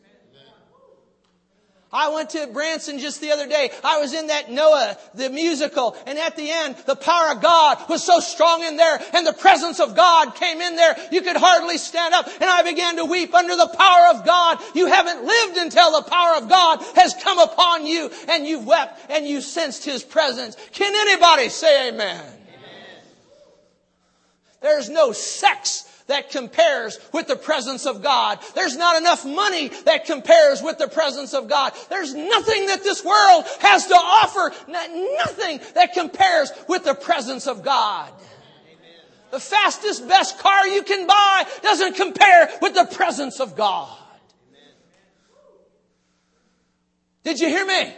I 1.92 2.10
went 2.10 2.30
to 2.32 2.46
Branson 2.48 3.00
just 3.00 3.20
the 3.20 3.32
other 3.32 3.48
day. 3.48 3.72
I 3.84 4.00
was 4.00 4.14
in 4.14 4.28
that 4.28 4.52
Noah, 4.52 4.96
the 5.16 5.30
musical, 5.32 5.98
and 6.06 6.20
at 6.20 6.36
the 6.36 6.50
end, 6.50 6.76
the 6.86 6.96
power 6.96 7.32
of 7.32 7.42
God 7.42 7.90
was 7.90 8.04
so 8.04 8.20
strong 8.20 8.64
in 8.64 8.78
there, 8.78 9.02
and 9.14 9.26
the 9.26 9.34
presence 9.34 9.80
of 9.80 9.96
God 9.96 10.36
came 10.36 10.62
in 10.62 10.76
there, 10.76 10.96
you 11.12 11.22
could 11.22 11.38
hardly 11.38 11.80
stand 11.80 12.14
up, 12.14 12.28
and 12.28 12.44
I 12.44 12.62
began 12.62 12.98
to 12.98 13.06
weep 13.06 13.34
under 13.34 13.56
the 13.56 13.74
power 13.76 14.14
of 14.14 14.24
God. 14.24 14.60
You 14.76 14.86
haven't 14.86 15.26
lived 15.26 15.58
until 15.58 15.94
the 15.94 16.08
power 16.08 16.38
of 16.38 16.48
God 16.48 16.84
has 16.96 17.16
come 17.24 17.40
upon 17.40 17.88
you, 17.88 18.12
and 18.28 18.46
you've 18.46 18.68
wept, 18.68 19.10
and 19.10 19.26
you 19.26 19.42
sensed 19.42 19.84
His 19.84 20.04
presence. 20.04 20.58
Can 20.74 20.94
anybody 20.96 21.50
say 21.50 21.90
amen? 21.90 22.24
amen. 22.24 22.34
There's 24.62 24.90
no 24.90 25.12
sex 25.12 25.89
that 26.10 26.30
compares 26.30 27.00
with 27.14 27.28
the 27.28 27.36
presence 27.36 27.86
of 27.86 28.04
God. 28.04 28.40
There's 28.54 28.76
not 28.76 28.98
enough 28.98 29.26
money 29.26 29.70
that 29.86 30.06
compares 30.06 30.62
with 30.62 30.78
the 30.78 30.88
presence 30.88 31.34
of 31.34 31.48
God. 31.48 31.72
There's 31.90 32.14
nothing 32.14 32.68
that 32.68 32.84
this 32.84 33.04
world 33.06 33.46
has 33.62 33.88
to 33.88 33.96
offer, 33.96 34.52
nothing 34.68 35.60
that 35.76 35.94
compares 35.94 36.52
with 36.68 36.84
the 36.84 36.96
presence 36.96 37.48
of 37.48 37.64
God. 37.64 38.12
The 39.32 39.40
fastest, 39.40 40.08
best 40.08 40.40
car 40.40 40.68
you 40.68 40.82
can 40.82 41.06
buy 41.06 41.46
doesn't 41.62 41.96
compare 41.96 42.50
with 42.62 42.74
the 42.74 42.86
presence 42.92 43.40
of 43.40 43.56
God. 43.56 43.96
Did 47.24 47.40
you 47.40 47.48
hear 47.48 47.66
me? 47.66 47.94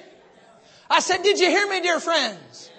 I 0.89 0.99
said, 0.99 1.24
did 1.24 1.39
you 1.39 1.47
hear 1.47 1.68
me, 1.70 1.80
dear 1.80 2.01
friends? 2.01 2.71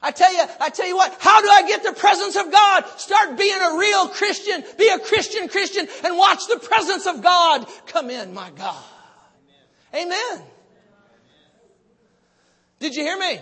I 0.00 0.12
tell 0.12 0.32
you, 0.32 0.44
I 0.60 0.70
tell 0.70 0.86
you 0.86 0.96
what, 0.96 1.16
how 1.18 1.40
do 1.42 1.48
I 1.48 1.66
get 1.66 1.82
the 1.82 1.92
presence 1.92 2.36
of 2.36 2.52
God? 2.52 2.84
Start 2.98 3.36
being 3.36 3.60
a 3.60 3.78
real 3.78 4.08
Christian. 4.08 4.62
Be 4.78 4.88
a 4.88 4.98
Christian 5.00 5.48
Christian 5.48 5.88
and 6.04 6.16
watch 6.16 6.46
the 6.46 6.58
presence 6.58 7.06
of 7.06 7.20
God 7.20 7.66
come 7.86 8.08
in, 8.10 8.32
my 8.32 8.50
God. 8.50 8.84
Amen. 9.94 10.42
Did 12.78 12.94
you 12.94 13.02
hear 13.02 13.18
me? 13.18 13.40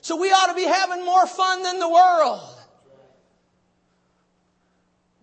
So 0.00 0.16
we 0.16 0.28
ought 0.28 0.46
to 0.46 0.54
be 0.54 0.64
having 0.64 1.04
more 1.04 1.26
fun 1.26 1.62
than 1.62 1.78
the 1.78 1.88
world. 1.88 2.40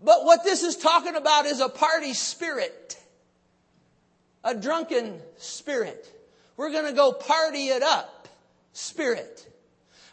But 0.03 0.25
what 0.25 0.43
this 0.43 0.61
is 0.61 0.75
talking 0.75 1.15
about 1.15 1.47
is 1.47 1.59
a 1.59 1.69
party 1.69 2.13
spirit. 2.13 3.01
A 4.43 4.53
drunken 4.53 5.19
spirit. 5.37 6.07
We're 6.55 6.71
to 6.85 6.93
go 6.93 7.11
party 7.13 7.69
it 7.69 7.81
up 7.81 8.27
spirit. 8.73 9.51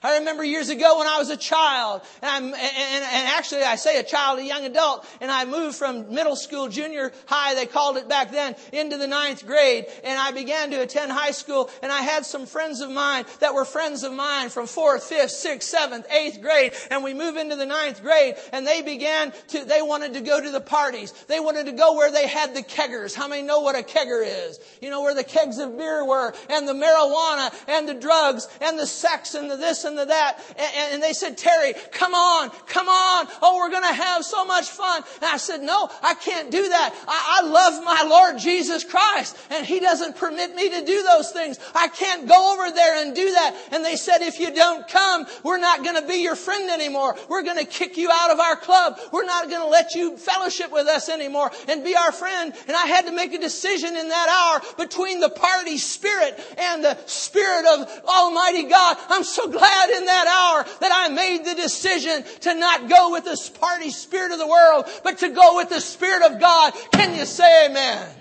I 0.03 0.18
remember 0.18 0.44
years 0.44 0.68
ago 0.68 0.98
when 0.98 1.07
I 1.07 1.18
was 1.18 1.30
a 1.30 1.36
child, 1.36 2.03
and, 2.20 2.30
I'm, 2.30 2.44
and, 2.44 2.55
and, 2.55 3.28
actually 3.28 3.62
I 3.62 3.76
say 3.76 3.98
a 3.98 4.03
child, 4.03 4.38
a 4.38 4.44
young 4.44 4.64
adult, 4.64 5.07
and 5.20 5.30
I 5.30 5.44
moved 5.44 5.76
from 5.76 6.12
middle 6.12 6.36
school, 6.36 6.68
junior 6.68 7.12
high, 7.26 7.55
they 7.55 7.66
called 7.66 7.96
it 7.96 8.09
back 8.09 8.30
then, 8.30 8.57
into 8.72 8.96
the 8.96 9.07
ninth 9.07 9.46
grade, 9.46 9.86
and 10.05 10.18
I 10.18 10.32
began 10.32 10.70
to 10.72 10.82
attend 10.82 11.12
high 11.12 11.30
school, 11.30 11.70
and 11.82 11.92
I 11.92 12.03
had 12.03 12.26
some 12.26 12.46
friends 12.46 12.80
of 12.80 12.90
mine 12.90 13.24
that 13.40 13.55
were 13.55 13.64
friends 13.64 14.03
of 14.03 14.12
mine 14.12 14.48
from 14.48 14.66
fourth, 14.66 15.05
fifth, 15.05 15.30
sixth, 15.30 15.68
seventh, 15.68 16.11
eighth 16.11 16.40
grade, 16.40 16.72
and 16.90 17.05
we 17.05 17.14
moved 17.14 17.38
into 17.38 17.57
the 17.57 17.66
ninth 17.66 18.03
grade, 18.03 18.34
and 18.53 18.66
they 18.66 18.82
began 18.82 19.32
to, 19.48 19.64
they 19.64 19.82
wanted 19.82 20.14
to 20.14 20.20
go 20.20 20.40
to 20.40 20.50
the 20.50 20.61
parties. 20.61 21.12
They 21.28 21.40
wanted 21.40 21.66
to 21.66 21.72
go 21.72 21.94
where 21.94 22.11
they 22.11 22.26
had 22.26 22.55
the 22.55 22.62
keggers. 22.62 23.14
How 23.14 23.28
many 23.28 23.42
know 23.42 23.61
what 23.61 23.76
a 23.76 23.82
kegger 23.82 24.24
is? 24.24 24.59
You 24.80 24.90
know, 24.90 25.03
where 25.03 25.14
the 25.14 25.24
kegs 25.24 25.59
of 25.59 25.76
beer 25.78 26.05
were, 26.05 26.34
and 26.50 26.66
the 26.66 26.72
marijuana, 26.72 27.55
and 27.68 27.88
the 27.88 27.94
drugs, 27.94 28.48
and 28.61 28.78
the 28.78 28.86
sex, 28.86 29.34
and 29.34 29.50
the 29.50 29.57
this 29.57 29.84
and 29.84 29.91
listen 29.93 30.07
to 30.07 30.11
that. 30.11 30.38
And, 30.57 30.95
and 30.95 31.03
they 31.03 31.12
said, 31.12 31.36
Terry, 31.36 31.74
come 31.93 32.14
on, 32.14 32.51
come 32.66 32.88
on. 32.88 33.26
Oh, 33.40 33.57
we're 33.57 33.70
going 33.70 33.82
to 33.82 33.95
have 33.95 34.24
so 34.24 34.45
much 34.45 34.68
fun. 34.68 35.03
And 35.20 35.30
I 35.30 35.36
said, 35.36 35.62
no, 35.62 35.88
I 36.03 36.14
can't 36.14 36.51
do 36.51 36.68
that. 36.68 36.95
I, 37.07 37.40
I 37.43 37.49
love 37.49 37.84
my 37.84 38.09
Lord 38.09 38.38
Jesus 38.38 38.84
Christ 38.84 39.36
and 39.51 39.66
he 39.66 39.80
doesn't 39.80 40.16
permit 40.16 40.55
me 40.55 40.70
to 40.70 40.84
do 40.84 41.03
those 41.03 41.30
things. 41.30 41.59
I 41.74 41.88
can't 41.88 42.28
go 42.28 42.55
over 42.55 42.74
there 42.74 43.05
and 43.05 43.14
do 43.14 43.30
that. 43.30 43.57
And 43.72 43.84
they 43.84 43.97
said, 43.97 44.18
if 44.20 44.38
you 44.38 44.55
don't 44.55 44.86
come, 44.88 45.26
we're 45.43 45.59
not 45.59 45.84
going 45.84 46.01
to 46.01 46.07
be 46.07 46.22
your 46.22 46.36
friend 46.36 46.70
anymore. 46.70 47.16
We're 47.28 47.43
going 47.43 47.59
to 47.59 47.64
kick 47.64 47.97
you 47.97 48.11
out 48.12 48.30
of 48.30 48.40
our 48.40 48.57
club. 48.57 48.99
We're 49.12 49.24
not 49.24 49.49
going 49.49 49.62
to 49.62 49.68
let 49.68 49.95
you 49.95 50.16
fellowship 50.16 50.72
with 50.72 50.86
us 50.86 51.09
anymore 51.09 51.51
and 51.68 51.84
be 51.84 51.95
our 51.97 52.12
friend. 52.12 52.53
And 52.66 52.76
I 52.76 52.86
had 52.86 53.07
to 53.07 53.12
make 53.12 53.32
a 53.32 53.38
decision 53.38 53.97
in 53.97 54.09
that 54.09 54.28
hour 54.28 54.74
between 54.76 55.20
the 55.20 55.30
party 55.30 55.78
spirit 55.78 56.38
and 56.59 56.84
the 56.84 56.99
spirit 57.07 57.66
of 57.66 57.88
Almighty 58.05 58.64
God. 58.64 58.97
I'm 59.09 59.24
so 59.24 59.49
glad 59.49 59.82
in 59.91 60.05
that 60.05 60.26
hour 60.26 60.78
that 60.80 60.91
I 60.93 61.09
made 61.12 61.45
the 61.45 61.55
decision 61.55 62.24
to 62.41 62.55
not 62.55 62.89
go 62.89 63.12
with 63.12 63.24
the 63.24 63.51
party 63.61 63.91
spirit 63.91 64.33
of 64.33 64.39
the 64.39 64.47
world, 64.47 64.87
but 65.03 65.18
to 65.18 65.28
go 65.30 65.57
with 65.57 65.68
the 65.68 65.80
spirit 65.80 66.22
of 66.22 66.41
God. 66.41 66.74
Can 66.93 67.16
you 67.16 67.24
say 67.24 67.66
amen? 67.66 67.99
amen. 67.99 68.12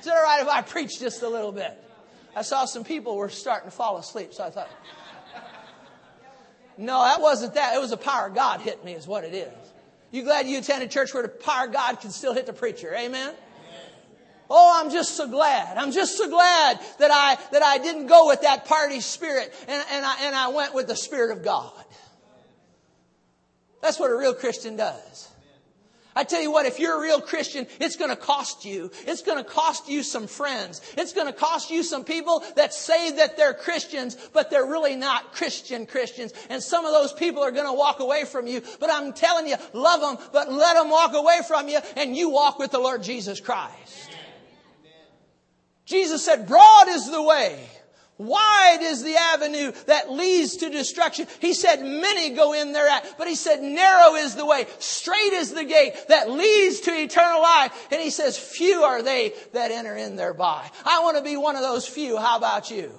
Is 0.00 0.06
it 0.06 0.12
all 0.12 0.22
right 0.22 0.42
if 0.42 0.48
I 0.48 0.62
preach 0.62 0.98
just 0.98 1.22
a 1.22 1.28
little 1.28 1.52
bit? 1.52 1.80
I 2.36 2.42
saw 2.42 2.64
some 2.64 2.84
people 2.84 3.16
were 3.16 3.28
starting 3.28 3.70
to 3.70 3.76
fall 3.76 3.96
asleep, 3.96 4.34
so 4.34 4.44
I 4.44 4.50
thought, 4.50 4.68
no, 6.76 7.04
that 7.04 7.20
wasn't 7.20 7.54
that. 7.54 7.76
It 7.76 7.80
was 7.80 7.90
the 7.90 7.96
power 7.96 8.26
of 8.26 8.34
God 8.34 8.60
hit 8.60 8.84
me, 8.84 8.92
is 8.92 9.06
what 9.06 9.24
it 9.24 9.34
is. 9.34 9.52
You 10.10 10.22
glad 10.22 10.46
you 10.46 10.58
attended 10.58 10.90
church 10.90 11.14
where 11.14 11.22
the 11.22 11.28
power 11.28 11.66
of 11.66 11.72
God 11.72 12.00
can 12.00 12.10
still 12.10 12.34
hit 12.34 12.46
the 12.46 12.52
preacher? 12.52 12.94
Amen? 12.94 13.34
Oh, 14.56 14.80
I'm 14.80 14.92
just 14.92 15.16
so 15.16 15.26
glad. 15.26 15.76
I'm 15.76 15.90
just 15.90 16.16
so 16.16 16.30
glad 16.30 16.78
that 17.00 17.10
I, 17.10 17.36
that 17.50 17.64
I 17.64 17.78
didn't 17.78 18.06
go 18.06 18.28
with 18.28 18.42
that 18.42 18.66
party 18.66 19.00
spirit 19.00 19.52
and, 19.66 19.84
and, 19.90 20.06
I, 20.06 20.26
and 20.26 20.36
I 20.36 20.48
went 20.50 20.74
with 20.74 20.86
the 20.86 20.94
Spirit 20.94 21.36
of 21.36 21.42
God. 21.42 21.72
That's 23.82 23.98
what 23.98 24.12
a 24.12 24.16
real 24.16 24.32
Christian 24.32 24.76
does. 24.76 25.28
I 26.14 26.22
tell 26.22 26.40
you 26.40 26.52
what, 26.52 26.66
if 26.66 26.78
you're 26.78 26.96
a 26.96 27.00
real 27.00 27.20
Christian, 27.20 27.66
it's 27.80 27.96
to 27.96 28.14
cost 28.14 28.64
you. 28.64 28.92
It's 29.08 29.22
to 29.22 29.42
cost 29.42 29.88
you 29.88 30.04
some 30.04 30.28
friends. 30.28 30.80
It's 30.96 31.10
to 31.14 31.32
cost 31.32 31.72
you 31.72 31.82
some 31.82 32.04
people 32.04 32.44
that 32.54 32.72
say 32.72 33.10
that 33.16 33.36
they're 33.36 33.54
Christians, 33.54 34.16
but 34.32 34.52
they're 34.52 34.66
really 34.66 34.94
not 34.94 35.32
Christian 35.32 35.84
Christians. 35.84 36.32
And 36.48 36.62
some 36.62 36.84
of 36.84 36.92
those 36.92 37.12
people 37.12 37.42
are 37.42 37.50
to 37.50 37.72
walk 37.72 37.98
away 37.98 38.24
from 38.24 38.46
you. 38.46 38.62
But 38.78 38.90
I'm 38.92 39.14
telling 39.14 39.48
you, 39.48 39.56
love 39.72 40.00
them, 40.00 40.24
but 40.32 40.52
let 40.52 40.74
them 40.74 40.90
walk 40.90 41.12
away 41.14 41.40
from 41.48 41.68
you 41.68 41.80
and 41.96 42.14
you 42.14 42.30
walk 42.30 42.60
with 42.60 42.70
the 42.70 42.78
Lord 42.78 43.02
Jesus 43.02 43.40
Christ. 43.40 44.10
Jesus 45.84 46.24
said, 46.24 46.46
broad 46.46 46.88
is 46.88 47.10
the 47.10 47.22
way. 47.22 47.68
Wide 48.16 48.78
is 48.80 49.02
the 49.02 49.16
avenue 49.16 49.72
that 49.86 50.12
leads 50.12 50.58
to 50.58 50.70
destruction. 50.70 51.26
He 51.40 51.52
said, 51.52 51.82
many 51.82 52.30
go 52.30 52.52
in 52.52 52.72
thereat. 52.72 53.16
But 53.18 53.26
he 53.26 53.34
said, 53.34 53.60
narrow 53.60 54.14
is 54.14 54.36
the 54.36 54.46
way. 54.46 54.66
Straight 54.78 55.32
is 55.32 55.52
the 55.52 55.64
gate 55.64 55.94
that 56.08 56.30
leads 56.30 56.80
to 56.82 56.92
eternal 56.92 57.42
life. 57.42 57.88
And 57.90 58.00
he 58.00 58.10
says, 58.10 58.38
few 58.38 58.82
are 58.82 59.02
they 59.02 59.34
that 59.52 59.72
enter 59.72 59.96
in 59.96 60.14
thereby. 60.14 60.70
I 60.84 61.00
want 61.02 61.16
to 61.16 61.24
be 61.24 61.36
one 61.36 61.56
of 61.56 61.62
those 61.62 61.88
few. 61.88 62.16
How 62.16 62.36
about 62.36 62.70
you? 62.70 62.92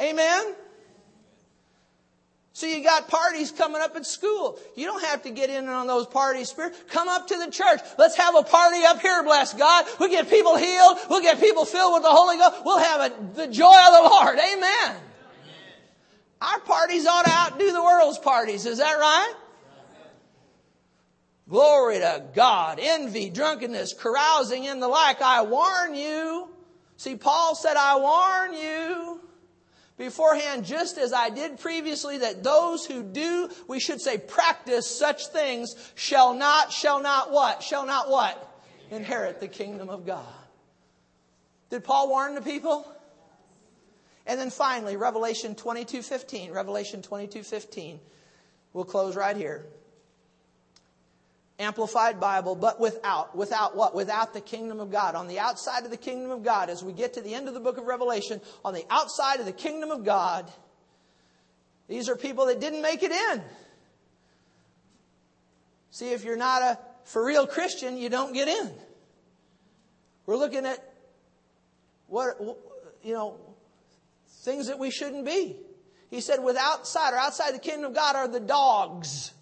Amen? 0.00 0.54
So 2.56 2.66
you 2.66 2.82
got 2.82 3.08
parties 3.08 3.50
coming 3.50 3.82
up 3.82 3.96
at 3.96 4.06
school. 4.06 4.58
You 4.76 4.86
don't 4.86 5.04
have 5.04 5.24
to 5.24 5.30
get 5.30 5.50
in 5.50 5.68
on 5.68 5.86
those 5.86 6.06
parties, 6.06 6.48
spirit. 6.48 6.74
Come 6.88 7.06
up 7.06 7.26
to 7.26 7.36
the 7.36 7.50
church. 7.50 7.80
Let's 7.98 8.16
have 8.16 8.34
a 8.34 8.42
party 8.42 8.82
up 8.82 8.98
here, 9.02 9.22
bless 9.24 9.52
God. 9.52 9.84
We'll 10.00 10.08
get 10.08 10.30
people 10.30 10.56
healed. 10.56 10.96
We'll 11.10 11.20
get 11.20 11.38
people 11.38 11.66
filled 11.66 11.92
with 11.92 12.02
the 12.02 12.08
Holy 12.08 12.38
Ghost. 12.38 12.62
We'll 12.64 12.78
have 12.78 13.12
a, 13.12 13.34
the 13.34 13.46
joy 13.48 13.66
of 13.66 13.92
the 13.92 14.08
Lord. 14.10 14.38
Amen. 14.38 14.62
Amen. 14.62 14.96
Our 16.40 16.60
parties 16.60 17.04
ought 17.04 17.26
to 17.26 17.30
outdo 17.30 17.72
the 17.72 17.84
world's 17.84 18.18
parties. 18.20 18.64
Is 18.64 18.78
that 18.78 18.94
right? 18.94 19.34
Glory 21.50 21.98
to 21.98 22.24
God. 22.34 22.78
Envy, 22.80 23.28
drunkenness, 23.28 23.92
carousing, 23.92 24.66
and 24.66 24.80
the 24.80 24.88
like. 24.88 25.20
I 25.20 25.42
warn 25.42 25.94
you. 25.94 26.48
See, 26.96 27.16
Paul 27.16 27.54
said, 27.54 27.76
I 27.76 27.98
warn 27.98 28.54
you 28.54 29.15
beforehand, 29.96 30.64
just 30.64 30.98
as 30.98 31.12
I 31.12 31.30
did 31.30 31.58
previously, 31.58 32.18
that 32.18 32.42
those 32.42 32.84
who 32.84 33.02
do, 33.02 33.48
we 33.68 33.80
should 33.80 34.00
say 34.00 34.18
practice 34.18 34.86
such 34.86 35.28
things, 35.28 35.74
shall 35.94 36.34
not, 36.34 36.72
shall 36.72 37.00
not 37.00 37.32
what? 37.32 37.62
Shall 37.62 37.86
not 37.86 38.10
what? 38.10 38.60
Inherit 38.90 39.40
the 39.40 39.48
kingdom 39.48 39.88
of 39.88 40.06
God. 40.06 40.24
Did 41.70 41.84
Paul 41.84 42.08
warn 42.08 42.34
the 42.34 42.42
people? 42.42 42.86
And 44.26 44.40
then 44.40 44.50
finally, 44.50 44.96
Revelation 44.96 45.54
22:15. 45.54 46.52
Revelation 46.52 47.02
22:15. 47.02 47.98
We'll 48.72 48.84
close 48.84 49.16
right 49.16 49.36
here. 49.36 49.66
Amplified 51.58 52.20
Bible, 52.20 52.54
but 52.54 52.78
without, 52.78 53.34
without 53.34 53.74
what? 53.76 53.94
Without 53.94 54.34
the 54.34 54.42
kingdom 54.42 54.78
of 54.78 54.90
God. 54.90 55.14
On 55.14 55.26
the 55.26 55.38
outside 55.38 55.84
of 55.84 55.90
the 55.90 55.96
kingdom 55.96 56.30
of 56.30 56.44
God, 56.44 56.68
as 56.68 56.84
we 56.84 56.92
get 56.92 57.14
to 57.14 57.22
the 57.22 57.34
end 57.34 57.48
of 57.48 57.54
the 57.54 57.60
book 57.60 57.78
of 57.78 57.84
Revelation, 57.84 58.42
on 58.62 58.74
the 58.74 58.84
outside 58.90 59.40
of 59.40 59.46
the 59.46 59.52
kingdom 59.52 59.90
of 59.90 60.04
God, 60.04 60.52
these 61.88 62.10
are 62.10 62.16
people 62.16 62.46
that 62.46 62.60
didn't 62.60 62.82
make 62.82 63.02
it 63.02 63.10
in. 63.10 63.42
See, 65.90 66.12
if 66.12 66.24
you're 66.24 66.36
not 66.36 66.60
a 66.60 66.78
for 67.04 67.24
real 67.24 67.46
Christian, 67.46 67.96
you 67.96 68.10
don't 68.10 68.34
get 68.34 68.48
in. 68.48 68.70
We're 70.26 70.36
looking 70.36 70.66
at 70.66 70.92
what, 72.08 72.36
you 73.02 73.14
know, 73.14 73.38
things 74.42 74.66
that 74.66 74.78
we 74.78 74.90
shouldn't 74.90 75.24
be. 75.24 75.56
He 76.10 76.20
said, 76.20 76.42
with 76.42 76.56
outside 76.56 77.14
or 77.14 77.18
outside 77.18 77.54
the 77.54 77.60
kingdom 77.60 77.90
of 77.90 77.94
God 77.94 78.16
are 78.16 78.28
the 78.28 78.40
dogs 78.40 79.32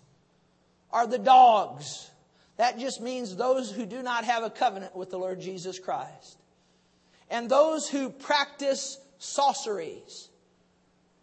are 0.94 1.06
the 1.08 1.18
dogs. 1.18 2.08
That 2.56 2.78
just 2.78 3.02
means 3.02 3.34
those 3.34 3.70
who 3.70 3.84
do 3.84 4.00
not 4.02 4.24
have 4.24 4.44
a 4.44 4.50
covenant 4.50 4.94
with 4.94 5.10
the 5.10 5.18
Lord 5.18 5.40
Jesus 5.40 5.78
Christ. 5.78 6.38
And 7.28 7.50
those 7.50 7.88
who 7.88 8.10
practice 8.10 8.98
sorceries. 9.18 10.28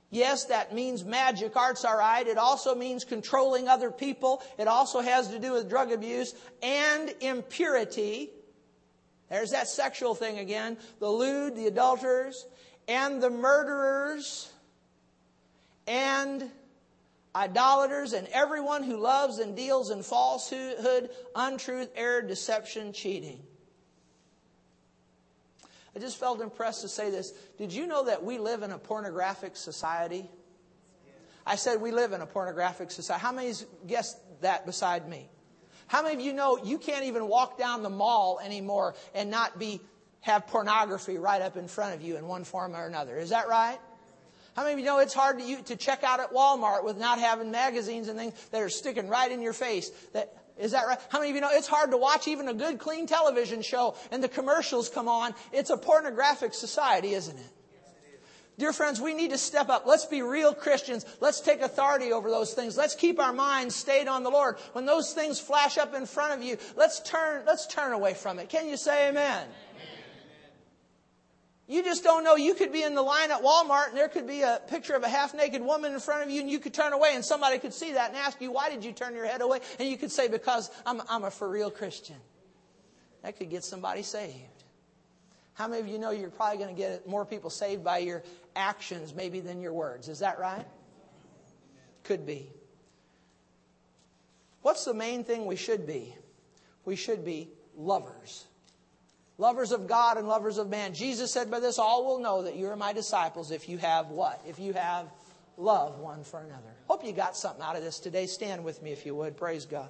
Yes, 0.10 0.46
that 0.46 0.74
means 0.76 1.06
magic 1.06 1.56
arts, 1.56 1.86
all 1.86 1.98
right. 1.98 2.28
It 2.28 2.38
also 2.38 2.76
means 2.76 3.06
controlling 3.06 3.70
other 3.70 3.92
people. 3.92 4.44
It 4.60 4.68
also 4.68 5.00
has 5.00 5.30
to 5.30 5.40
do 5.40 5.54
with 5.54 5.70
drug 5.70 5.94
abuse 5.94 6.36
and 6.62 7.16
impurity. 7.22 8.30
There's 9.30 9.52
that 9.52 9.70
sexual 9.70 10.14
thing 10.14 10.40
again. 10.40 10.78
The 11.00 11.08
lewd, 11.08 11.56
the 11.56 11.68
adulterers, 11.68 12.46
and 12.90 13.24
the 13.24 13.30
murderers, 13.30 14.52
and 15.88 16.52
idolaters, 17.36 18.14
and 18.14 18.28
everyone 18.28 18.84
who 18.84 18.98
loves 18.98 19.40
and 19.40 19.56
deals 19.56 19.92
in 19.92 20.04
falsehood, 20.04 21.10
untruth, 21.36 21.90
error, 21.96 22.22
deception, 22.22 22.94
cheating. 22.94 23.42
I 25.96 26.00
just 26.00 26.18
felt 26.18 26.42
impressed 26.42 26.82
to 26.82 26.88
say 26.88 27.10
this. 27.10 27.32
Did 27.58 27.74
you 27.74 27.86
know 27.86 28.06
that 28.06 28.24
we 28.24 28.38
live 28.38 28.64
in 28.64 28.72
a 28.72 28.78
pornographic 28.78 29.56
society? 29.56 30.30
I 31.46 31.56
said 31.56 31.82
we 31.82 31.92
live 31.92 32.14
in 32.14 32.22
a 32.22 32.26
pornographic 32.26 32.92
society. 32.92 33.22
How 33.22 33.32
many 33.32 33.54
guessed 33.88 34.18
that 34.42 34.66
beside 34.66 35.10
me? 35.10 35.30
How 35.88 36.04
many 36.04 36.16
of 36.16 36.22
you 36.22 36.34
know 36.34 36.58
you 36.64 36.78
can't 36.78 37.06
even 37.06 37.28
walk 37.28 37.58
down 37.58 37.84
the 37.84 37.90
mall 37.90 38.40
anymore 38.44 38.96
and 39.14 39.30
not 39.30 39.60
be 39.60 39.82
have 40.22 40.48
pornography 40.48 41.18
right 41.18 41.42
up 41.42 41.58
in 41.58 41.68
front 41.68 41.96
of 41.96 42.02
you 42.02 42.16
in 42.16 42.28
one 42.28 42.44
form 42.44 42.76
or 42.76 42.86
another? 42.86 43.18
Is 43.18 43.32
that 43.32 43.50
right? 43.50 43.80
How 44.56 44.64
many 44.64 44.74
of 44.74 44.80
you 44.80 44.86
know 44.86 45.00
it's 45.00 45.14
hard 45.14 45.40
to, 45.40 45.46
you, 45.46 45.62
to 45.64 45.76
check 45.76 46.04
out 46.04 46.20
at 46.20 46.34
Walmart 46.34 46.84
with 46.84 46.98
not 46.98 47.20
having 47.20 47.52
magazines 47.52 48.10
and 48.10 48.20
things 48.20 48.34
that 48.52 48.62
are 48.62 48.70
sticking 48.70 49.08
right 49.08 49.32
in 49.32 49.42
your 49.42 49.54
face? 49.54 49.90
That, 50.14 50.34
is 50.60 50.72
that 50.72 50.88
right? 50.88 51.00
How 51.10 51.20
many 51.20 51.32
of 51.32 51.36
you 51.36 51.42
know 51.42 51.50
it's 51.52 51.68
hard 51.68 51.92
to 51.92 51.98
watch 51.98 52.28
even 52.28 52.50
a 52.50 52.54
good, 52.54 52.78
clean 52.78 53.08
television 53.08 53.62
show 53.62 53.96
and 54.12 54.22
the 54.22 54.28
commercials 54.28 54.90
come 54.90 55.08
on? 55.08 55.34
It's 55.54 55.70
a 55.70 55.78
pornographic 55.78 56.54
society, 56.54 57.14
isn't 57.14 57.38
it? 57.38 57.46
Dear 58.60 58.74
friends, 58.74 59.02
we 59.02 59.14
need 59.14 59.32
to 59.32 59.40
step 59.40 59.70
up. 59.70 59.88
Let's 59.88 60.06
be 60.06 60.22
real 60.22 60.54
Christians. 60.54 61.06
Let's 61.20 61.40
take 61.40 61.62
authority 61.62 62.12
over 62.12 62.30
those 62.30 62.54
things. 62.54 62.78
Let's 62.78 62.94
keep 62.94 63.20
our 63.20 63.34
minds 63.34 63.76
stayed 63.76 64.08
on 64.08 64.22
the 64.22 64.30
Lord. 64.30 64.58
When 64.74 64.86
those 64.86 65.14
things 65.14 65.40
flash 65.40 65.78
up 65.80 65.96
in 65.96 66.06
front 66.06 66.34
of 66.34 66.44
you, 66.44 66.58
let's 66.76 67.00
turn, 67.00 67.44
let's 67.48 67.66
turn 67.66 67.94
away 67.94 68.14
from 68.14 68.38
it. 68.38 68.50
Can 68.50 68.68
you 68.68 68.78
say 68.78 69.10
amen? 69.10 69.48
You 71.72 71.82
just 71.84 72.04
don't 72.04 72.26
know. 72.26 72.36
You 72.36 72.54
could 72.54 72.74
be 72.74 72.84
in 72.84 72.96
the 72.96 73.02
line 73.02 73.32
at 73.32 73.44
Walmart 73.44 73.88
and 73.88 73.98
there 73.98 74.10
could 74.10 74.28
be 74.28 74.42
a 74.42 74.60
picture 74.68 74.94
of 74.94 75.04
a 75.04 75.08
half 75.08 75.34
naked 75.34 75.62
woman 75.62 75.94
in 75.94 76.02
front 76.02 76.22
of 76.22 76.30
you 76.30 76.42
and 76.42 76.50
you 76.50 76.60
could 76.60 76.74
turn 76.74 76.92
away 76.92 77.12
and 77.16 77.24
somebody 77.24 77.60
could 77.60 77.74
see 77.74 77.94
that 77.94 78.10
and 78.10 78.18
ask 78.18 78.42
you, 78.42 78.52
why 78.52 78.70
did 78.70 78.84
you 78.84 78.92
turn 78.92 79.16
your 79.16 79.26
head 79.26 79.40
away? 79.40 79.62
And 79.80 79.88
you 79.88 79.96
could 79.96 80.12
say, 80.12 80.28
because 80.28 80.70
I'm, 80.86 81.02
I'm 81.08 81.24
a 81.24 81.32
for 81.32 81.50
real 81.50 81.72
Christian. 81.72 82.18
That 83.24 83.38
could 83.38 83.50
get 83.50 83.64
somebody 83.64 84.04
saved. 84.04 84.66
How 85.54 85.70
many 85.70 85.80
of 85.80 85.88
you 85.88 85.98
know 85.98 86.12
you're 86.12 86.30
probably 86.30 86.58
going 86.58 86.76
to 86.76 86.82
get 86.82 87.08
more 87.08 87.24
people 87.24 87.50
saved 87.50 87.86
by 87.86 88.00
your 88.00 88.22
actions 88.54 89.16
maybe 89.16 89.40
than 89.40 89.62
your 89.62 89.72
words? 89.72 90.10
Is 90.10 90.20
that 90.20 90.40
right? 90.40 90.68
Could 92.04 92.26
be. 92.26 92.50
What's 94.62 94.84
the 94.84 94.94
main 94.94 95.24
thing 95.24 95.46
we 95.46 95.56
should 95.56 95.88
be? 95.88 96.14
We 96.84 96.98
should 96.98 97.24
be 97.24 97.48
lovers 97.78 98.44
lovers 99.42 99.72
of 99.72 99.88
God 99.88 100.18
and 100.18 100.28
lovers 100.28 100.60
of 100.60 100.70
man. 100.70 100.94
Jesus 100.94 101.34
said 101.34 101.50
by 101.50 101.60
this, 101.60 101.80
all 101.80 102.06
will 102.06 102.20
know 102.20 102.44
that 102.44 102.56
you 102.56 102.68
are 102.68 102.76
my 102.76 102.94
disciples 102.94 103.50
if 103.50 103.68
you 103.68 103.80
have 103.80 104.10
what? 104.10 104.40
If 104.48 104.60
you 104.60 104.74
have 104.74 105.08
love 105.58 105.98
one 105.98 106.24
for 106.24 106.40
another. 106.40 106.76
Hope 106.88 107.04
you 107.04 107.12
got 107.12 107.36
something 107.36 107.64
out 107.64 107.76
of 107.76 107.84
this 107.84 108.00
today. 108.00 108.28
Stand 108.28 108.64
with 108.64 108.84
me 108.84 108.92
if 108.92 109.04
you 109.04 109.16
would. 109.16 109.36
Praise 109.36 109.66
God. 109.66 109.90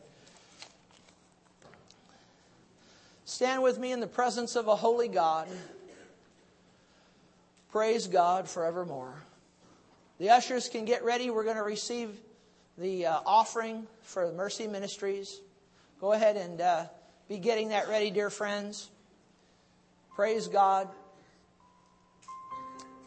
Stand 3.25 3.61
with 3.61 3.77
me 3.77 3.91
in 3.91 3.99
the 3.99 4.07
presence 4.07 4.55
of 4.55 4.69
a 4.69 4.75
holy 4.75 5.09
God. 5.09 5.49
Praise 7.73 8.07
God 8.07 8.49
forevermore. 8.49 9.13
The 10.17 10.29
ushers 10.29 10.69
can 10.69 10.85
get 10.85 11.03
ready. 11.03 11.29
We're 11.29 11.43
going 11.43 11.57
to 11.57 11.63
receive 11.63 12.09
the 12.77 13.07
uh, 13.07 13.19
offering 13.25 13.85
for 14.03 14.31
Mercy 14.31 14.67
Ministries. 14.67 15.41
Go 15.99 16.13
ahead 16.13 16.37
and 16.37 16.61
uh, 16.61 16.85
be 17.27 17.37
getting 17.37 17.69
that 17.69 17.89
ready, 17.89 18.11
dear 18.11 18.29
friends. 18.29 18.89
Praise 20.15 20.47
God. 20.47 20.89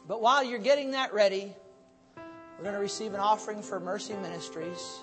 But 0.09 0.21
while 0.21 0.43
you're 0.43 0.59
getting 0.59 0.93
that 0.93 1.13
ready, 1.13 1.53
we're 2.17 2.63
going 2.63 2.75
to 2.75 2.81
receive 2.81 3.15
an 3.15 3.21
offering 3.21 3.63
for 3.63 3.81
Mercy 3.81 4.15
Ministries. 4.15 5.01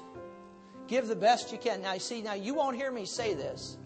Give 0.87 1.07
the 1.07 1.15
best 1.15 1.51
you 1.51 1.57
can. 1.57 1.81
Now, 1.81 1.93
you 1.93 1.99
see, 1.99 2.21
now 2.21 2.33
you 2.33 2.53
won't 2.53 2.75
hear 2.75 2.91
me 2.91 3.05
say 3.05 3.33
this 3.33 3.77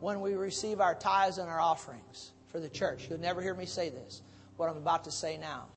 when 0.00 0.20
we 0.20 0.34
receive 0.34 0.80
our 0.80 0.94
tithes 0.94 1.38
and 1.38 1.48
our 1.48 1.60
offerings 1.60 2.32
for 2.48 2.60
the 2.60 2.68
church. 2.68 3.06
You'll 3.08 3.20
never 3.20 3.40
hear 3.40 3.54
me 3.54 3.66
say 3.66 3.88
this, 3.88 4.22
what 4.56 4.68
I'm 4.68 4.76
about 4.76 5.04
to 5.04 5.10
say 5.10 5.38
now. 5.38 5.66